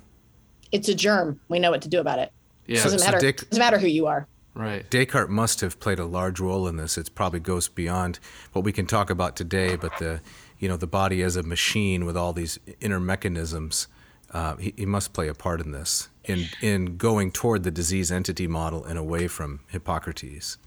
it's 0.72 0.88
a 0.88 0.94
germ. 0.94 1.40
We 1.48 1.58
know 1.58 1.70
what 1.70 1.82
to 1.82 1.88
do 1.88 2.00
about 2.00 2.18
it. 2.20 2.32
Yeah. 2.66 2.82
Doesn't 2.82 3.00
So 3.00 3.04
matter. 3.04 3.18
Dick- 3.18 3.48
doesn't 3.50 3.58
matter 3.58 3.78
who 3.78 3.86
you 3.88 4.06
are. 4.06 4.26
Right. 4.54 4.88
Descartes 4.90 5.30
must 5.30 5.60
have 5.60 5.80
played 5.80 5.98
a 5.98 6.04
large 6.04 6.40
role 6.40 6.66
in 6.68 6.76
this. 6.76 6.98
It 6.98 7.14
probably 7.14 7.40
goes 7.40 7.68
beyond 7.68 8.18
what 8.52 8.64
we 8.64 8.72
can 8.72 8.86
talk 8.86 9.10
about 9.10 9.36
today, 9.36 9.76
but 9.76 9.96
the 9.98 10.20
you 10.58 10.68
know 10.68 10.76
the 10.76 10.86
body 10.86 11.22
as 11.22 11.36
a 11.36 11.42
machine 11.42 12.04
with 12.04 12.16
all 12.16 12.32
these 12.32 12.58
inner 12.80 13.00
mechanisms, 13.00 13.88
uh, 14.30 14.56
he, 14.56 14.74
he 14.76 14.86
must 14.86 15.12
play 15.12 15.28
a 15.28 15.34
part 15.34 15.60
in 15.60 15.72
this 15.72 16.08
in 16.24 16.46
in 16.60 16.96
going 16.96 17.32
toward 17.32 17.62
the 17.62 17.70
disease 17.70 18.12
entity 18.12 18.46
model 18.46 18.84
and 18.84 18.98
away 18.98 19.28
from 19.28 19.60
Hippocrates. 19.68 20.58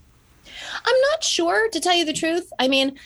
I'm 0.84 1.00
not 1.12 1.24
sure, 1.24 1.68
to 1.70 1.80
tell 1.80 1.94
you 1.94 2.04
the 2.04 2.12
truth. 2.12 2.52
I 2.58 2.68
mean, 2.68 2.98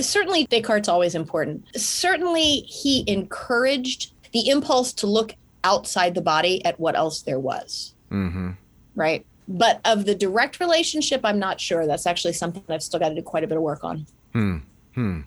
certainly 0.00 0.46
Descartes' 0.46 0.88
always 0.88 1.14
important. 1.14 1.64
Certainly, 1.76 2.60
he 2.60 3.04
encouraged 3.06 4.12
the 4.32 4.48
impulse 4.48 4.92
to 4.94 5.06
look 5.06 5.34
outside 5.64 6.14
the 6.14 6.22
body 6.22 6.64
at 6.64 6.78
what 6.80 6.96
else 6.96 7.22
there 7.22 7.38
was. 7.38 7.94
Mm-hmm. 8.10 8.52
Right. 8.94 9.24
But 9.48 9.80
of 9.84 10.04
the 10.04 10.14
direct 10.14 10.60
relationship, 10.60 11.22
I'm 11.24 11.38
not 11.38 11.60
sure. 11.60 11.86
That's 11.86 12.06
actually 12.06 12.34
something 12.34 12.62
I've 12.68 12.82
still 12.82 13.00
got 13.00 13.10
to 13.10 13.14
do 13.14 13.22
quite 13.22 13.44
a 13.44 13.46
bit 13.46 13.56
of 13.56 13.62
work 13.62 13.84
on. 13.84 14.06
Hmm. 14.32 15.20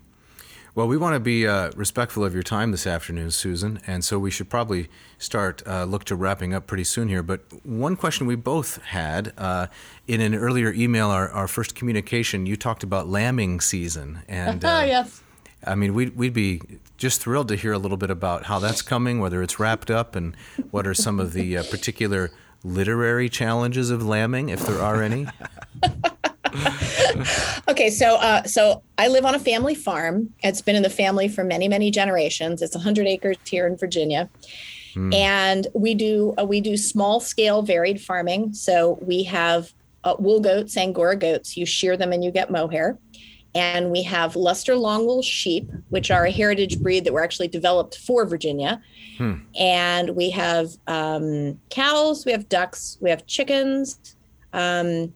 Well, 0.76 0.88
we 0.88 0.98
want 0.98 1.14
to 1.14 1.22
be 1.22 1.48
uh, 1.48 1.72
respectful 1.78 2.26
of 2.26 2.34
your 2.34 2.44
time 2.44 2.72
this 2.72 2.86
afternoon, 2.86 3.32
Susan, 3.32 3.80
and 3.88 4.04
so 4.04 4.20
we 4.20 4.30
should 4.30 4.50
probably 4.50 4.90
start 5.18 5.64
uh, 5.66 5.86
look 5.86 6.04
to 6.06 6.18
wrapping 6.18 6.54
up 6.54 6.68
pretty 6.68 6.84
soon 6.84 7.08
here. 7.08 7.24
But 7.24 7.46
one 7.66 7.96
question 7.96 8.28
we 8.28 8.36
both 8.36 8.82
had 8.84 9.32
uh, 9.38 9.68
in 10.06 10.20
an 10.20 10.36
earlier 10.36 10.74
email, 10.74 11.10
our, 11.12 11.30
our 11.30 11.48
first 11.48 11.76
communication, 11.76 12.46
you 12.46 12.58
talked 12.58 12.84
about 12.84 13.08
lambing 13.08 13.62
season, 13.62 14.24
and 14.28 14.66
Oh, 14.66 14.70
uh, 14.80 14.82
yes. 14.82 15.22
I 15.66 15.76
mean, 15.76 15.94
we'd, 15.94 16.18
we'd 16.18 16.34
be 16.34 16.62
just 16.98 17.22
thrilled 17.22 17.48
to 17.48 17.56
hear 17.56 17.72
a 17.72 17.80
little 17.80 17.98
bit 17.98 18.10
about 18.10 18.44
how 18.44 18.60
that's 18.60 18.82
coming, 18.82 19.20
whether 19.20 19.42
it's 19.42 19.58
wrapped 19.58 19.90
up, 19.90 20.14
and 20.14 20.36
what 20.72 20.86
are 20.86 20.94
some 20.94 21.22
of 21.22 21.32
the 21.32 21.58
uh, 21.58 21.64
particular 21.72 22.32
literary 22.66 23.30
challenges 23.30 23.92
of 23.92 24.06
lambing, 24.06 24.50
if 24.50 24.66
there 24.66 24.82
are 24.82 25.02
any. 25.02 25.28
Okay, 27.68 27.90
so 27.90 28.16
uh, 28.16 28.44
so 28.44 28.84
I 28.98 29.08
live 29.08 29.26
on 29.26 29.36
a 29.36 29.40
family 29.40 29.76
farm. 29.76 30.34
It's 30.44 30.62
been 30.62 30.76
in 30.76 30.84
the 30.84 30.90
family 30.90 31.28
for 31.28 31.44
many 31.44 31.68
many 31.68 31.92
generations. 31.92 32.62
It's 32.62 32.76
100 32.76 33.08
acres 33.08 33.38
here 33.46 33.68
in 33.68 33.76
Virginia, 33.76 34.30
and 35.12 35.68
we 35.74 35.96
do 35.96 36.34
uh, 36.40 36.46
we 36.46 36.62
do 36.62 36.78
small 36.78 37.20
scale 37.20 37.62
varied 37.62 38.00
farming. 38.00 38.54
So 38.54 38.98
we 39.02 39.24
have 39.24 39.74
uh, 40.04 40.16
wool 40.20 40.40
goats, 40.40 40.78
Angora 40.78 41.16
goats. 41.16 41.58
You 41.58 41.66
shear 41.66 41.98
them 41.98 42.14
and 42.14 42.24
you 42.24 42.32
get 42.32 42.52
mohair. 42.52 42.98
And 43.56 43.90
we 43.90 44.04
have 44.04 44.36
Leicester 44.36 44.76
Longwool 44.76 45.22
sheep, 45.22 45.72
which 45.90 46.12
are 46.12 46.26
a 46.26 46.32
heritage 46.32 46.82
breed 46.82 47.06
that 47.06 47.14
were 47.14 47.24
actually 47.24 47.48
developed 47.48 47.98
for 47.98 48.26
Virginia. 48.26 48.82
And 49.58 50.10
we 50.16 50.30
have 50.32 50.72
um, 50.88 51.60
cows, 51.70 52.26
we 52.26 52.34
have 52.34 52.50
ducks, 52.50 52.98
we 53.00 53.10
have 53.10 53.26
chickens. 53.26 54.16
Um, 54.52 55.14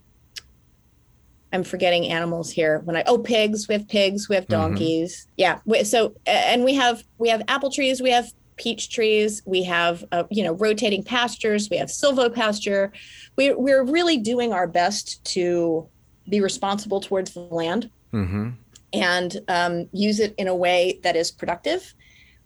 I'm 1.51 1.63
forgetting 1.63 2.07
animals 2.07 2.49
here. 2.51 2.79
When 2.85 2.95
I 2.95 3.03
oh 3.07 3.17
pigs, 3.17 3.67
we 3.67 3.73
have 3.73 3.87
pigs, 3.87 4.29
we 4.29 4.35
have 4.35 4.47
donkeys. 4.47 5.27
Yeah. 5.35 5.59
We, 5.65 5.83
so 5.83 6.13
and 6.25 6.63
we 6.63 6.75
have 6.75 7.03
we 7.17 7.29
have 7.29 7.41
apple 7.47 7.71
trees, 7.71 8.01
we 8.01 8.11
have 8.11 8.31
peach 8.55 8.89
trees, 8.89 9.41
we 9.45 9.63
have 9.63 10.05
uh, 10.11 10.23
you 10.29 10.43
know 10.43 10.53
rotating 10.53 11.03
pastures, 11.03 11.69
we 11.69 11.77
have 11.77 11.89
silvopasture. 11.89 12.91
We 13.35 13.53
we're 13.53 13.83
really 13.83 14.17
doing 14.17 14.53
our 14.53 14.67
best 14.67 15.23
to 15.33 15.87
be 16.29 16.39
responsible 16.39 17.01
towards 17.01 17.33
the 17.33 17.39
land 17.39 17.89
Mm-hmm. 18.13 18.49
and 18.93 19.37
um, 19.47 19.87
use 19.91 20.19
it 20.19 20.33
in 20.37 20.47
a 20.47 20.55
way 20.55 20.99
that 21.03 21.15
is 21.15 21.29
productive. 21.31 21.93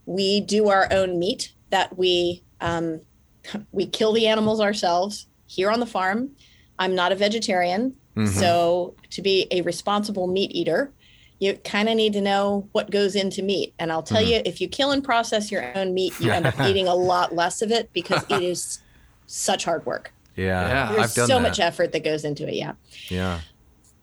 We 0.06 0.42
do 0.42 0.68
our 0.70 0.88
own 0.92 1.18
meat 1.20 1.54
that 1.70 1.98
we 1.98 2.44
um, 2.62 3.02
we 3.72 3.86
kill 3.86 4.14
the 4.14 4.28
animals 4.28 4.60
ourselves 4.60 5.28
here 5.48 5.70
on 5.72 5.80
the 5.80 5.86
farm. 5.86 6.32
I'm 6.80 6.96
not 6.96 7.12
a 7.12 7.16
vegetarian, 7.16 7.96
so 8.26 8.94
to 9.12 9.22
be 9.22 9.48
a 9.52 9.62
responsible 9.62 10.28
meat 10.28 10.52
eater, 10.54 10.92
you 11.40 11.54
kind 11.64 11.90
of 11.90 11.96
need 11.96 12.14
to 12.14 12.22
know 12.22 12.68
what 12.72 12.92
goes 12.92 13.16
into 13.16 13.42
meat. 13.42 13.74
And 13.80 13.92
I'll 13.92 14.04
tell 14.04 14.22
you, 14.22 14.42
if 14.46 14.62
you 14.62 14.68
kill 14.68 14.92
and 14.92 15.04
process 15.04 15.52
your 15.52 15.76
own 15.78 15.94
meat, 15.94 16.14
you 16.20 16.30
end 16.32 16.46
up 16.46 16.60
eating 16.68 16.88
a 16.88 16.94
lot 16.96 17.34
less 17.34 17.62
of 17.62 17.72
it 17.72 17.92
because 17.94 18.24
it 18.30 18.44
is 18.44 18.80
such 19.26 19.66
hard 19.66 19.86
work. 19.86 20.14
Yeah, 20.36 20.68
Yeah. 20.68 20.92
There's 20.92 21.04
I've 21.04 21.14
done 21.16 21.28
so 21.28 21.36
that. 21.36 21.42
much 21.42 21.60
effort 21.60 21.92
that 21.94 22.04
goes 22.04 22.24
into 22.24 22.48
it. 22.48 22.54
Yeah. 22.56 22.74
Yeah. 23.10 23.40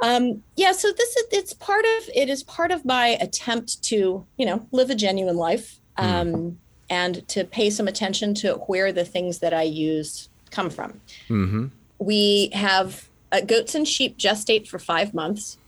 Um, 0.03 0.43
yeah, 0.57 0.73
so 0.73 0.93
this 0.93 1.17
is 1.17 1.25
it's 1.31 1.53
part 1.53 1.85
of 1.85 2.11
it 2.15 2.29
is 2.29 2.43
part 2.43 2.71
of 2.71 2.85
my 2.85 3.19
attempt 3.21 3.83
to, 3.85 4.27
you 4.37 4.47
know, 4.47 4.67
live 4.73 4.91
a 4.91 4.95
genuine 4.95 5.37
life 5.37 5.79
um, 5.97 6.59
and 6.89 7.27
to 7.29 7.45
pay 7.45 7.71
some 7.71 7.87
attention 7.87 8.35
to 8.35 8.55
where 8.55 8.93
the 8.93 9.05
things 9.05 9.39
that 9.41 9.53
I 9.53 9.63
use 9.63 10.29
come 10.51 10.71
from. 10.71 11.01
Mm-hmm. 11.29 11.67
We 11.99 12.51
have 12.55 13.09
uh, 13.31 13.43
goats 13.43 13.75
and 13.75 13.87
sheep 13.87 14.17
gestate 14.17 14.67
for 14.67 14.79
five 14.79 15.13
months. 15.13 15.59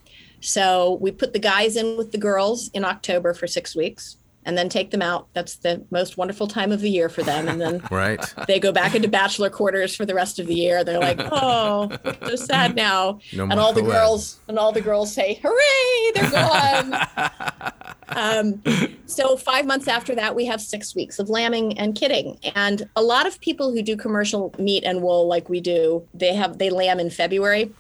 So 0.41 0.99
we 1.01 1.13
put 1.13 1.33
the 1.33 1.39
guys 1.39 1.77
in 1.77 1.97
with 1.97 2.11
the 2.11 2.19
girls 2.19 2.69
in 2.75 2.85
October 2.85 3.35
for 3.35 3.47
six 3.47 3.77
weeks 3.77 4.17
and 4.45 4.59
then 4.59 4.69
take 4.69 4.91
them 4.91 5.03
out. 5.03 5.29
That's 5.35 5.57
the 5.57 5.85
most 5.91 6.17
wonderful 6.17 6.47
time 6.49 6.73
of 6.73 6.81
the 6.81 6.91
year 6.91 7.09
for 7.09 7.23
them. 7.23 7.49
And 7.49 7.61
then 7.61 7.83
Right. 7.91 8.21
they 8.47 8.59
go 8.59 8.73
back 8.73 8.95
into 8.95 9.09
bachelor 9.09 9.51
quarters 9.51 9.95
for 9.95 10.05
the 10.05 10.15
rest 10.15 10.39
of 10.39 10.47
the 10.47 10.55
year. 10.55 10.83
They're 10.85 10.99
like, 10.99 11.19
oh, 11.21 11.91
so 12.27 12.37
sad 12.37 12.75
now. 12.75 13.21
No 13.33 13.45
and 13.45 13.55
all 13.55 13.73
the 13.73 13.83
girls 13.83 14.41
and 14.49 14.59
all 14.59 14.73
the 14.73 14.81
girls 14.81 15.13
say, 15.13 15.41
hooray, 15.43 16.13
they're 16.15 16.31
gone. 16.31 17.73
um, 18.09 18.63
so 19.07 19.37
five 19.37 19.67
months 19.67 19.89
after 19.89 20.15
that, 20.15 20.35
we 20.35 20.45
have 20.47 20.61
six 20.61 20.95
weeks 20.95 21.19
of 21.19 21.29
lambing 21.29 21.79
and 21.79 21.95
kidding. 21.95 22.39
And 22.55 22.89
a 22.97 23.03
lot 23.03 23.27
of 23.27 23.41
people 23.41 23.73
who 23.73 23.83
do 23.83 23.97
commercial 23.97 24.55
meat 24.59 24.85
and 24.85 25.03
wool 25.03 25.27
like 25.27 25.49
we 25.49 25.61
do, 25.61 26.07
they 26.15 26.35
have 26.35 26.59
they 26.59 26.71
lamb 26.71 27.01
in 27.01 27.11
February. 27.11 27.71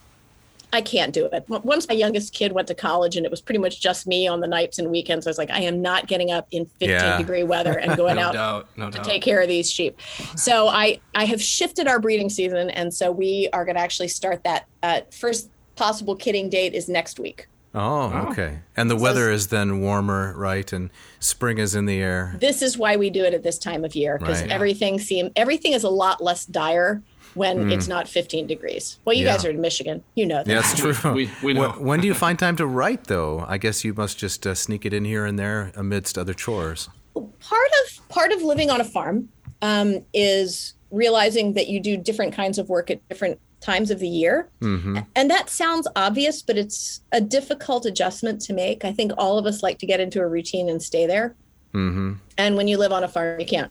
I 0.75 0.81
can't 0.81 1.13
do 1.13 1.27
it. 1.31 1.45
Once 1.49 1.87
my 1.87 1.95
youngest 1.95 2.33
kid 2.33 2.53
went 2.53 2.67
to 2.69 2.75
college 2.75 3.17
and 3.17 3.27
it 3.27 3.31
was 3.31 3.43
pretty 3.43 3.59
much 3.59 3.81
just 3.81 4.07
me 4.07 4.27
on 4.27 4.41
the 4.41 4.47
nights 4.47 4.79
and 4.79 4.91
weekends, 4.91 5.27
I 5.27 5.31
was 5.31 5.37
like, 5.39 5.51
I 5.51 5.61
am 5.61 5.83
not 5.83 6.07
getting 6.07 6.31
up 6.31 6.47
in 6.51 6.65
15 6.81 6.89
Yeah. 6.89 7.19
degree 7.19 7.43
weather 7.43 7.79
and 7.79 7.95
going 7.97 8.17
No 8.17 8.23
out 8.23 8.33
doubt. 8.33 8.69
No 8.77 8.87
to 8.91 8.97
doubt. 8.97 9.05
take 9.05 9.23
care 9.23 9.41
of 9.43 9.49
these 9.49 9.71
sheep. 9.71 10.01
So 10.37 10.69
I 10.69 11.01
I 11.15 11.27
have 11.27 11.43
shifted 11.43 11.87
our 11.87 12.01
breeding 12.01 12.31
season, 12.31 12.71
and 12.71 12.93
so 12.93 13.13
we 13.13 13.49
are 13.53 13.65
going 13.67 13.77
to 13.77 13.83
actually 13.83 14.09
start 14.09 14.45
that. 14.45 14.65
Uh, 14.83 15.01
first 15.13 15.51
possible 15.77 16.17
kidding 16.17 16.49
date 16.49 16.75
is 16.75 16.89
next 16.89 17.21
week. 17.21 17.47
Oh, 17.75 18.29
okay. 18.31 18.59
And 18.77 18.91
the 18.91 18.97
weather 18.97 19.31
is 19.31 19.49
then 19.49 19.81
warmer, 19.81 20.35
right? 20.37 20.71
And 20.75 20.91
spring 21.21 21.57
is 21.57 21.75
in 21.75 21.87
the 21.87 22.01
air. 22.01 22.37
This 22.39 22.61
is 22.61 22.77
why 22.77 22.97
we 22.97 23.09
do 23.09 23.25
it 23.25 23.33
at 23.33 23.43
this 23.43 23.57
time 23.59 23.83
of 23.83 23.95
year 23.95 24.19
because 24.19 24.43
Right. 24.43 24.51
everything 24.51 24.99
seem 24.99 25.31
everything 25.37 25.73
is 25.73 25.83
a 25.83 25.89
lot 25.89 26.23
less 26.23 26.45
dire 26.45 27.03
when 27.35 27.71
it's 27.71 27.89
not 27.89 28.09
15 28.09 28.47
degrees. 28.47 28.99
Well, 29.05 29.15
you 29.15 29.23
Mm. 29.23 29.27
Yeah. 29.27 29.33
guys 29.37 29.45
are 29.47 29.51
in 29.51 29.61
Michigan, 29.61 30.03
you 30.15 30.27
know 30.27 30.43
that. 30.45 30.47
Yeah, 30.49 30.61
that's 30.61 30.75
true. 30.79 31.13
We- 31.13 31.31
we 31.43 31.53
know. 31.55 31.71
When, 31.71 31.85
when 31.87 32.01
do 32.01 32.07
you 32.07 32.15
find 32.15 32.39
time 32.39 32.57
to 32.57 32.67
write, 32.67 33.05
though? 33.05 33.45
I 33.49 33.59
guess 33.59 33.85
you 33.85 33.95
must 33.95 34.19
just 34.19 34.47
uh, 34.47 34.55
sneak 34.55 34.85
it 34.85 34.93
in 34.93 35.05
here 35.05 35.25
and 35.25 35.39
there 35.39 35.73
amidst 35.77 36.19
other 36.19 36.35
chores. 36.35 36.89
part 37.15 37.71
of 37.85 38.09
part 38.09 38.33
of 38.33 38.43
living 38.43 38.71
on 38.71 38.81
a 38.81 38.85
farm 38.85 39.29
um, 39.63 40.05
is 40.15 40.75
realizing 40.91 41.53
that 41.55 41.69
you 41.69 41.81
do 41.81 41.97
different 41.97 42.33
kinds 42.35 42.59
of 42.59 42.69
work 42.69 42.91
at 42.91 43.07
different 43.09 43.39
times 43.61 43.91
of 43.93 43.99
the 44.01 44.09
year 44.09 44.49
and 44.61 45.31
that 45.31 45.49
sounds 45.49 45.87
obvious 45.95 46.43
but 46.43 46.59
it's 46.59 47.01
a 47.13 47.21
difficult 47.21 47.87
adjustment 47.87 48.41
to 48.41 48.53
make 48.53 48.85
i 48.85 48.91
think 48.93 49.13
all 49.17 49.39
of 49.39 49.47
us 49.47 49.63
like 49.63 49.79
to 49.79 49.87
get 49.87 50.01
into 50.01 50.21
a 50.21 50.27
routine 50.27 50.69
and 50.69 50.83
stay 50.83 51.07
there 51.07 51.37
Mm-hmm. 51.73 52.15
and 52.37 52.57
when 52.57 52.67
you 52.67 52.77
live 52.77 52.91
on 52.93 53.05
a 53.05 53.09
farm 53.09 53.39
you 53.39 53.47
can't 53.47 53.71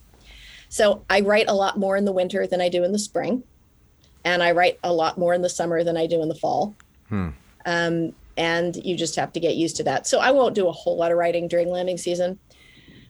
so 0.69 1.03
i 1.09 1.19
write 1.19 1.45
a 1.49 1.53
lot 1.53 1.77
more 1.77 1.97
in 1.97 2.05
the 2.05 2.11
winter 2.13 2.47
than 2.47 2.61
i 2.61 2.69
do 2.69 2.83
in 2.85 2.93
the 2.93 2.99
spring 2.99 3.43
and 4.25 4.43
i 4.43 4.51
write 4.51 4.79
a 4.83 4.93
lot 4.93 5.17
more 5.17 5.33
in 5.33 5.41
the 5.41 5.49
summer 5.49 5.83
than 5.83 5.97
i 5.97 6.05
do 6.05 6.21
in 6.21 6.29
the 6.29 6.35
fall 6.35 6.75
um, 7.65 8.13
and 8.37 8.77
you 8.77 8.95
just 8.95 9.15
have 9.15 9.31
to 9.33 9.39
get 9.39 9.55
used 9.55 9.75
to 9.75 9.83
that 9.83 10.07
so 10.07 10.19
i 10.19 10.31
won't 10.31 10.55
do 10.55 10.67
a 10.67 10.71
whole 10.71 10.97
lot 10.97 11.11
of 11.11 11.17
writing 11.17 11.47
during 11.47 11.69
lambing 11.69 11.97
season 11.97 12.39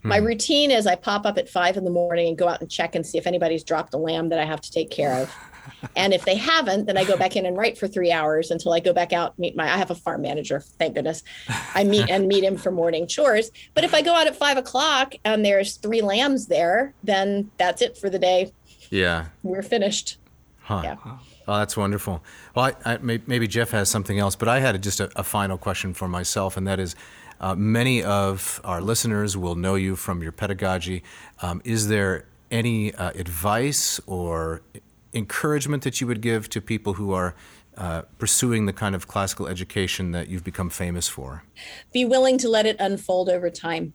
my 0.04 0.18
routine 0.18 0.72
is 0.72 0.88
I 0.88 0.96
pop 0.96 1.26
up 1.26 1.38
at 1.38 1.48
five 1.48 1.78
in 1.78 1.84
the 1.84 1.92
morning 1.92 2.28
and 2.28 2.38
go 2.38 2.48
out 2.48 2.62
and 2.62 2.70
check 2.70 2.96
and 2.96 3.06
see 3.06 3.18
if 3.18 3.28
anybody's 3.28 3.64
dropped 3.64 3.94
a 3.94 3.98
lamb 3.98 4.30
that 4.30 4.40
I 4.40 4.46
have 4.46 4.62
to 4.62 4.72
take 4.72 4.90
care 4.90 5.14
of. 5.14 5.34
and 5.96 6.14
if 6.14 6.26
they 6.26 6.36
haven't, 6.36 6.86
then 6.86 6.98
I 6.98 7.04
go 7.04 7.16
back 7.18 7.36
in 7.36 7.46
and 7.46 7.56
write 7.56 7.78
for 7.78 7.88
three 7.88 8.12
hours 8.12 8.50
until 8.50 8.74
I 8.74 8.80
go 8.80 8.94
back 8.94 9.14
out 9.14 9.38
meet 9.38 9.56
my. 9.56 9.72
I 9.72 9.78
have 9.78 9.92
a 9.92 9.96
farm 9.96 10.24
manager, 10.24 10.60
thank 10.60 10.96
goodness. 10.96 11.24
I 11.76 11.84
meet 11.84 12.10
and 12.10 12.28
meet 12.28 12.44
him 12.44 12.58
for 12.58 12.72
morning 12.72 13.08
chores. 13.08 13.52
But 13.74 13.84
if 13.84 13.94
I 13.94 14.02
go 14.02 14.14
out 14.14 14.28
at 14.28 14.36
five 14.36 14.58
o'clock 14.58 15.14
and 15.24 15.46
there's 15.46 15.78
three 15.78 16.02
lambs 16.02 16.48
there, 16.48 16.94
then 17.04 17.52
that's 17.58 17.82
it 17.82 17.98
for 17.98 18.10
the 18.10 18.20
day. 18.20 18.52
Yeah. 18.90 19.28
We're 19.44 19.62
finished. 19.62 20.18
Huh. 20.64 20.82
Yeah. 20.84 20.96
Oh, 21.48 21.58
that's 21.58 21.76
wonderful. 21.76 22.24
Well, 22.56 22.72
I, 22.86 22.94
I, 22.94 22.98
maybe 23.02 23.48
Jeff 23.48 23.72
has 23.72 23.90
something 23.90 24.20
else, 24.20 24.36
but 24.36 24.48
I 24.48 24.60
had 24.60 24.82
just 24.82 25.00
a, 25.00 25.12
a 25.16 25.24
final 25.24 25.58
question 25.58 25.94
for 25.94 26.08
myself, 26.08 26.56
and 26.56 26.68
that 26.68 26.80
is 26.80 26.96
uh, 27.40 27.56
many 27.56 28.04
of 28.04 28.62
our 28.64 28.82
listeners 28.82 29.36
will 29.36 29.56
know 29.56 29.76
you 29.76 29.96
from 29.96 30.22
your 30.22 30.32
pedagogy. 30.32 31.04
Um, 31.42 31.62
is 31.66 31.88
there 31.88 32.26
any 32.52 32.94
uh, 32.94 33.12
advice 33.16 34.00
or 34.06 34.62
encouragement 35.14 35.84
that 35.84 36.00
you 36.00 36.08
would 36.08 36.22
give 36.22 36.48
to 36.50 36.62
people 36.62 36.94
who 36.94 37.12
are 37.12 37.36
uh, 37.78 38.04
pursuing 38.20 38.66
the 38.66 38.74
kind 38.74 38.94
of 38.94 39.08
classical 39.08 39.48
education 39.48 40.12
that 40.12 40.28
you've 40.28 40.44
become 40.44 40.70
famous 40.70 41.08
for? 41.08 41.44
Be 41.92 42.06
willing 42.06 42.38
to 42.38 42.50
let 42.50 42.66
it 42.66 42.76
unfold 42.80 43.30
over 43.30 43.50
time. 43.50 43.94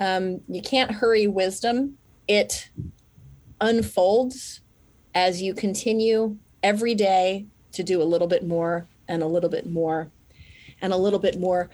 Um, 0.00 0.40
you 0.48 0.62
can't 0.62 0.90
hurry 0.90 1.26
wisdom. 1.26 1.98
It 2.26 2.70
unfolds 3.60 4.62
as 5.14 5.42
you 5.42 5.54
continue 5.54 6.36
every 6.62 6.94
day 6.94 7.46
to 7.72 7.82
do 7.82 8.02
a 8.02 8.04
little 8.04 8.28
bit 8.28 8.46
more 8.46 8.86
and 9.08 9.22
a 9.22 9.26
little 9.26 9.50
bit 9.50 9.68
more 9.68 10.10
and 10.80 10.92
a 10.92 10.96
little 10.96 11.18
bit 11.18 11.38
more. 11.38 11.70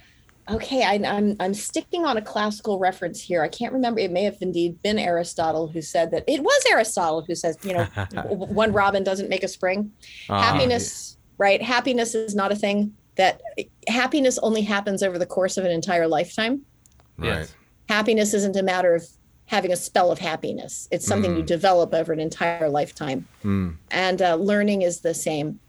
Okay, 0.49 0.84
I, 0.84 0.95
I'm 0.95 1.34
I'm 1.41 1.55
sticking 1.55 2.05
on 2.05 2.16
a 2.16 2.22
classical 2.22 2.78
reference 2.78 3.20
here. 3.20 3.43
I 3.43 3.49
can't 3.49 3.72
remember. 3.72 3.99
It 3.99 4.12
may 4.12 4.22
have 4.22 4.37
indeed 4.41 4.80
been 4.80 4.99
Aristotle 4.99 5.66
who 5.66 5.82
said 5.82 6.12
that. 6.12 6.22
It 6.28 6.43
was 6.43 6.64
Aristotle 6.70 7.24
who 7.26 7.34
says, 7.34 7.59
you 7.64 7.74
know, 7.74 7.84
one 8.24 8.72
robin 8.72 9.03
doesn't 9.03 9.28
make 9.28 9.43
a 9.43 9.49
spring. 9.49 9.91
Ah, 10.30 10.41
happiness, 10.41 11.16
right? 11.37 11.61
Happiness 11.61 12.14
is 12.14 12.37
not 12.37 12.53
a 12.53 12.57
thing 12.57 12.95
that 13.16 13.41
happiness 13.89 14.39
only 14.39 14.62
happens 14.62 15.03
over 15.03 15.18
the 15.18 15.26
course 15.26 15.57
of 15.57 15.64
an 15.64 15.70
entire 15.70 16.07
lifetime 16.07 16.62
Yes. 17.20 17.55
happiness 17.89 18.34
isn't 18.34 18.57
a 18.57 18.62
matter 18.62 18.95
of 18.95 19.07
having 19.47 19.72
a 19.72 19.76
spell 19.76 20.11
of 20.11 20.18
happiness 20.18 20.88
it's 20.90 21.07
something 21.07 21.36
you 21.36 21.42
develop 21.42 21.94
over 21.94 22.12
an 22.12 22.20
entire 22.20 22.68
lifetime 22.68 23.26
and 23.90 24.20
uh, 24.22 24.34
learning 24.34 24.82
is 24.82 25.01
the 25.01 25.14
same 25.14 25.61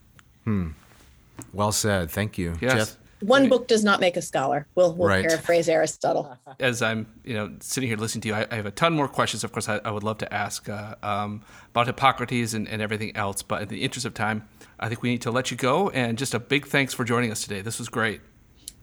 Well 1.52 1.72
said. 1.72 2.10
Thank 2.10 2.38
you. 2.38 2.56
Yes. 2.60 2.74
Jeff? 2.74 2.96
one 3.20 3.48
book 3.48 3.66
does 3.66 3.82
not 3.82 3.98
make 4.00 4.16
a 4.16 4.22
scholar 4.22 4.66
we'll, 4.76 4.94
we'll 4.94 5.08
Right. 5.08 5.26
paraphrase 5.26 5.68
aristotle 5.68 6.36
as 6.60 6.82
I'm, 6.82 7.06
you 7.24 7.34
know, 7.34 7.52
sitting 7.60 7.88
here 7.88 7.96
listening 7.98 8.22
to 8.22 8.28
you, 8.28 8.34
I, 8.34 8.46
I 8.50 8.54
have 8.56 8.66
a 8.66 8.70
ton 8.70 8.92
more 8.94 9.08
questions. 9.08 9.42
Of 9.44 9.50
course, 9.52 9.68
I, 9.68 9.80
I 9.84 9.90
would 9.90 10.04
love 10.04 10.18
to 10.18 10.32
ask 10.32 10.68
uh, 10.68 10.94
um, 11.02 11.42
about 11.70 11.86
Hippocrates 11.86 12.54
and, 12.54 12.68
and 12.68 12.80
everything 12.80 13.16
else. 13.16 13.42
But 13.42 13.62
in 13.62 13.68
the 13.68 13.82
interest 13.82 14.06
of 14.06 14.14
time, 14.14 14.46
I 14.78 14.88
think 14.88 15.02
we 15.02 15.10
need 15.10 15.22
to 15.22 15.32
let 15.32 15.50
you 15.50 15.56
go. 15.56 15.90
And 15.90 16.16
just 16.16 16.32
a 16.32 16.38
big 16.38 16.66
thanks 16.66 16.94
for 16.94 17.04
joining 17.04 17.32
us 17.32 17.42
today. 17.42 17.60
This 17.60 17.78
was 17.80 17.88
great. 17.88 18.20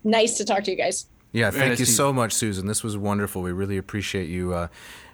nice 0.03 0.35
to 0.37 0.43
talk 0.45 0.63
to 0.65 0.71
you 0.71 0.77
guys 0.77 1.05
Yeah, 1.35 1.51
thank 1.51 1.69
nice 1.71 1.79
you 1.79 1.85
you. 1.85 1.91
so 1.91 2.13
much, 2.13 2.31
Susan. 2.33 2.65
This 2.65 2.81
was 2.83 2.97
wonderful. 2.97 3.41
We 3.41 3.51
really 3.51 3.77
appreciate 3.77 4.29
you 4.29 4.53
uh, 4.53 4.67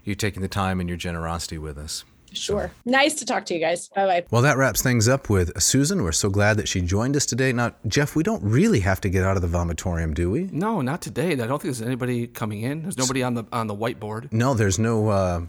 you 0.03 0.13
taking 0.15 0.41
the 0.41 0.47
time 0.47 0.80
and 0.80 0.88
your 0.89 0.97
generosity 0.97 1.57
with 1.57 1.78
us. 1.78 2.03
sure 2.34 2.72
nice 2.86 3.13
to 3.15 3.26
talk 3.26 3.45
to 3.45 3.53
you 3.53 3.59
guys 3.59 3.89
bye 3.95 4.05
bye 4.05 4.24
Well, 4.32 4.41
that 4.43 4.55
wraps 4.57 4.82
things 4.82 5.07
up 5.09 5.30
with 5.30 5.47
Susan. 5.61 6.01
We're 6.03 6.13
so 6.26 6.30
glad 6.30 6.55
that 6.57 6.67
she 6.67 6.80
joined 6.82 7.15
us 7.17 7.26
today. 7.26 7.51
Now, 7.51 7.74
Jeff, 7.88 8.15
we 8.15 8.24
don't 8.24 8.41
really 8.57 8.80
have 8.89 9.01
to 9.01 9.09
get 9.09 9.24
out 9.28 9.36
of 9.36 9.41
the 9.45 9.49
vomitorium, 9.57 10.13
do 10.13 10.32
we? 10.32 10.41
No, 10.65 10.82
not 10.82 11.01
today. 11.01 11.32
I 11.34 11.36
don't 11.36 11.59
think 11.61 11.63
there's 11.76 11.82
anybody 11.82 12.28
coming 12.28 12.61
in. 12.61 12.84
There's 12.84 12.97
nobody 12.97 13.22
on 13.24 13.34
the 13.34 13.43
on 13.51 13.67
the 13.67 13.76
whiteboard. 13.76 14.32
No, 14.32 14.53
there's 14.53 14.80
no 14.80 15.09
uh, 15.09 15.41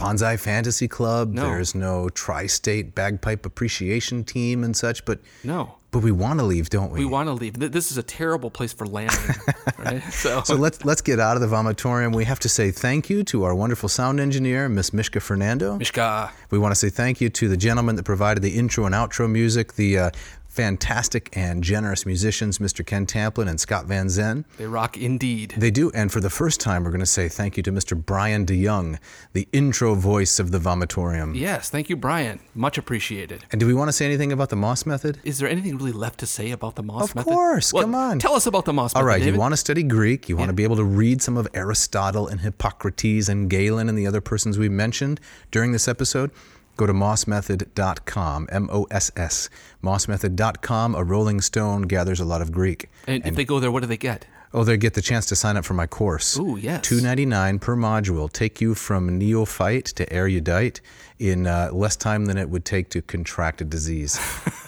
Bonsai 0.00 0.38
Fantasy 0.38 0.88
Club. 0.88 1.32
No. 1.32 1.42
There's 1.42 1.74
no 1.74 2.08
Tri-State 2.08 2.94
Bagpipe 2.94 3.44
Appreciation 3.46 4.24
Team 4.24 4.64
and 4.64 4.76
such. 4.76 5.04
But 5.04 5.20
No, 5.44 5.74
but 5.90 6.00
we 6.02 6.12
want 6.12 6.38
to 6.38 6.44
leave, 6.44 6.70
don't 6.70 6.90
we? 6.90 7.00
we 7.00 7.04
want 7.04 7.28
to 7.28 7.32
leave. 7.32 7.58
This 7.58 7.90
is 7.90 7.98
a 7.98 8.02
terrible 8.02 8.50
place 8.50 8.72
for 8.72 8.86
landing. 8.86 9.36
right? 9.78 10.02
So, 10.12 10.42
So 10.42 10.54
let's 10.54 10.84
let's 10.84 11.02
get 11.02 11.18
out 11.20 11.36
of 11.36 11.40
the 11.40 11.48
vomitorium. 11.48 12.14
We 12.14 12.24
have 12.24 12.38
to 12.40 12.48
say 12.48 12.70
thank 12.70 13.10
you 13.10 13.22
to 13.24 13.44
our 13.44 13.54
wonderful 13.54 13.88
sound 13.88 14.20
engineer, 14.20 14.68
Miss 14.68 14.92
Mishka 14.92 15.20
Fernando. 15.20 15.76
Mishka, 15.76 16.30
We 16.50 16.58
want 16.58 16.72
to 16.72 16.76
say 16.76 16.90
thank 16.90 17.20
you 17.20 17.28
to 17.30 17.48
the 17.48 17.56
gentleman 17.56 17.96
that 17.96 18.04
provided 18.04 18.42
the 18.42 18.56
intro 18.56 18.86
and 18.86 18.94
outro 18.94 19.30
music, 19.30 19.74
the 19.74 19.98
uh, 19.98 20.10
fantastic 20.50 21.30
and 21.32 21.62
generous 21.64 22.04
musicians, 22.04 22.58
Mr. 22.58 22.84
Ken 22.84 23.06
Tamplin 23.06 23.48
and 23.48 23.58
Scott 23.60 23.86
Van 23.86 24.08
Zen. 24.08 24.44
they 24.58 24.66
rock 24.66 24.96
indeed. 24.96 25.54
They 25.56 25.70
do, 25.70 25.90
and 25.92 26.10
for 26.12 26.20
the 26.20 26.28
first 26.28 26.60
time, 26.60 26.82
we're 26.84 26.90
going 26.90 27.00
to 27.00 27.06
say 27.06 27.28
thank 27.28 27.56
you 27.56 27.62
to 27.62 27.72
Mr. 27.72 27.96
Brian 27.96 28.44
DeYoung, 28.44 28.98
the 29.32 29.48
intro 29.52 29.94
voice 29.94 30.38
of 30.40 30.50
the 30.50 30.58
vomitorium. 30.58 31.34
Yes, 31.38 31.70
thank 31.70 31.88
you, 31.88 31.96
Brian. 31.96 32.40
Much 32.54 32.76
appreciated. 32.76 33.44
And 33.52 33.60
do 33.60 33.66
we 33.66 33.74
want 33.74 33.88
to 33.88 33.92
say 33.92 34.04
anything 34.04 34.32
about 34.32 34.48
the 34.50 34.56
Moss 34.56 34.84
method? 34.84 35.20
Is 35.24 35.38
there 35.38 35.48
anything 35.48 35.78
really 35.78 35.92
left 35.92 36.18
to 36.20 36.26
say 36.26 36.50
about 36.50 36.74
the 36.74 36.82
Moss 36.82 37.10
Of 37.10 37.14
method? 37.14 37.30
Of 37.30 37.34
course, 37.36 37.72
Well, 37.72 37.84
come 37.84 37.94
on. 37.94 38.18
Tell 38.18 38.34
us 38.34 38.46
about 38.46 38.64
the 38.64 38.72
Moss 38.72 38.92
All 38.94 39.00
method. 39.00 39.04
All 39.04 39.08
right. 39.08 39.18
David. 39.20 39.34
you 39.34 39.40
want 39.40 39.52
to 39.52 39.56
study 39.56 39.82
Greek, 39.84 40.28
you 40.28 40.36
want 40.36 40.48
to 40.48 40.54
be 40.54 40.64
able 40.64 40.76
to 40.76 40.84
read 40.84 41.22
some 41.22 41.36
of 41.36 41.46
Aristotle 41.54 42.26
and 42.26 42.40
Hippocrates 42.40 43.28
and 43.28 43.48
Galen 43.48 43.88
and 43.88 43.96
the 43.96 44.06
other 44.06 44.20
persons 44.20 44.58
we 44.58 44.68
mentioned 44.68 45.20
during 45.50 45.72
this 45.72 45.86
episode. 45.86 46.30
Go 46.76 46.86
to 46.86 46.92
mossmethod.com, 46.92 48.48
M 48.50 48.68
O 48.72 48.84
S 48.90 49.10
S, 49.16 49.50
mossmethod.com. 49.84 50.94
A 50.94 51.04
Rolling 51.04 51.40
Stone 51.40 51.82
gathers 51.82 52.20
a 52.20 52.24
lot 52.24 52.40
of 52.42 52.52
Greek. 52.52 52.88
And, 53.06 53.24
if 53.26 53.34
they 53.34 53.44
go 53.44 53.60
there, 53.60 53.70
what 53.70 53.80
do 53.80 53.86
they 53.86 53.96
get? 53.96 54.26
Oh, 54.52 54.64
they 54.64 54.76
get 54.76 54.94
the 54.94 55.02
chance 55.02 55.26
to 55.26 55.36
sign 55.36 55.56
up 55.56 55.64
for 55.64 55.74
my 55.74 55.86
course. 55.86 56.36
Ooh, 56.38 56.56
yes. 56.60 56.82
Two 56.82 57.00
ninety 57.00 57.24
nine 57.26 57.58
per 57.60 57.76
module. 57.76 58.32
Take 58.32 58.60
you 58.60 58.74
from 58.74 59.16
neophyte 59.18 59.86
to 59.86 60.12
erudite 60.12 60.80
in 61.18 61.46
uh, 61.46 61.68
less 61.72 61.96
time 61.96 62.24
than 62.24 62.36
it 62.36 62.50
would 62.50 62.64
take 62.64 62.88
to 62.90 63.02
contract 63.02 63.60
a 63.60 63.64
disease. 63.64 64.18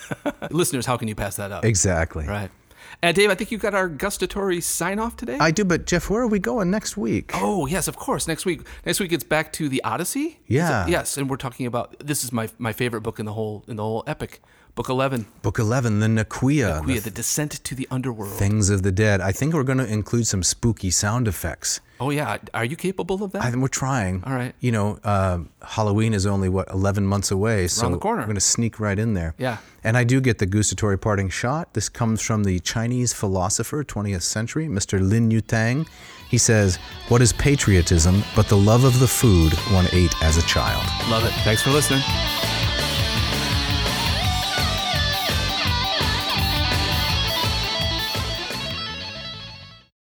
Listeners, 0.50 0.86
how 0.86 0.96
can 0.96 1.08
you 1.08 1.14
pass 1.14 1.36
that 1.36 1.50
up? 1.50 1.64
exactly. 1.64 2.26
Right. 2.26 2.50
And 3.04 3.16
Dave, 3.16 3.30
I 3.30 3.34
think 3.34 3.50
you 3.50 3.58
got 3.58 3.74
our 3.74 3.88
gustatory 3.88 4.60
sign 4.60 5.00
off 5.00 5.16
today. 5.16 5.36
I 5.40 5.50
do, 5.50 5.64
but 5.64 5.86
Jeff, 5.86 6.08
where 6.08 6.22
are 6.22 6.28
we 6.28 6.38
going 6.38 6.70
next 6.70 6.96
week? 6.96 7.32
Oh 7.34 7.66
yes, 7.66 7.88
of 7.88 7.96
course. 7.96 8.28
Next 8.28 8.46
week, 8.46 8.64
next 8.86 9.00
week 9.00 9.12
it's 9.12 9.24
back 9.24 9.52
to 9.54 9.68
the 9.68 9.82
Odyssey. 9.82 10.38
Yeah. 10.46 10.86
Yes, 10.86 11.16
and 11.16 11.28
we're 11.28 11.36
talking 11.36 11.66
about 11.66 11.96
this 11.98 12.22
is 12.22 12.32
my 12.32 12.48
my 12.58 12.72
favorite 12.72 13.00
book 13.00 13.18
in 13.18 13.26
the 13.26 13.32
whole 13.32 13.64
in 13.66 13.74
the 13.74 13.82
whole 13.82 14.04
epic, 14.06 14.40
book 14.74 14.88
eleven, 14.88 15.26
Book 15.42 15.58
eleven, 15.58 16.00
the 16.00 16.06
Nekyia, 16.06 16.84
we 16.84 16.94
the 16.94 17.00
the 17.00 17.10
descent 17.10 17.52
to 17.64 17.74
the 17.74 17.86
underworld. 17.90 18.32
Things 18.32 18.70
of 18.70 18.82
the 18.82 18.92
Dead. 18.92 19.20
I 19.20 19.32
think 19.32 19.54
we're 19.54 19.64
going 19.64 19.78
to 19.78 19.86
include 19.86 20.26
some 20.26 20.42
spooky 20.42 20.90
sound 20.90 21.28
effects. 21.28 21.80
oh 22.00 22.10
yeah, 22.10 22.38
are 22.54 22.64
you 22.64 22.76
capable 22.76 23.22
of 23.22 23.32
that? 23.32 23.42
I 23.44 23.50
think 23.50 23.62
we're 23.62 23.68
trying. 23.68 24.22
All 24.24 24.32
right. 24.34 24.54
You 24.60 24.72
know, 24.72 24.98
uh, 25.04 25.38
Halloween 25.62 26.14
is 26.14 26.26
only 26.26 26.48
what 26.48 26.68
eleven 26.70 27.06
months 27.06 27.30
away, 27.30 27.68
so 27.68 27.88
the 27.90 27.98
corner. 27.98 28.22
we're 28.22 28.26
going 28.26 28.34
to 28.36 28.40
sneak 28.40 28.80
right 28.80 28.98
in 28.98 29.14
there. 29.14 29.34
Yeah. 29.38 29.58
And 29.84 29.96
I 29.96 30.04
do 30.04 30.20
get 30.20 30.38
the 30.38 30.46
gustatory 30.46 30.96
parting 30.98 31.28
shot. 31.28 31.74
This 31.74 31.88
comes 31.88 32.22
from 32.22 32.44
the 32.44 32.60
Chinese 32.60 33.12
philosopher, 33.12 33.82
20th 33.82 34.22
century, 34.22 34.68
Mr. 34.68 35.00
Lin 35.00 35.28
Yutang. 35.28 35.88
He 36.30 36.38
says, 36.38 36.78
"What 37.08 37.20
is 37.20 37.32
patriotism 37.32 38.22
but 38.34 38.48
the 38.48 38.56
love 38.56 38.84
of 38.84 39.00
the 39.00 39.08
food 39.08 39.52
one 39.72 39.86
ate 39.92 40.14
as 40.22 40.38
a 40.38 40.42
child?" 40.42 40.82
Love 41.10 41.24
it. 41.24 41.32
Thanks 41.44 41.62
for 41.62 41.70
listening. 41.70 42.02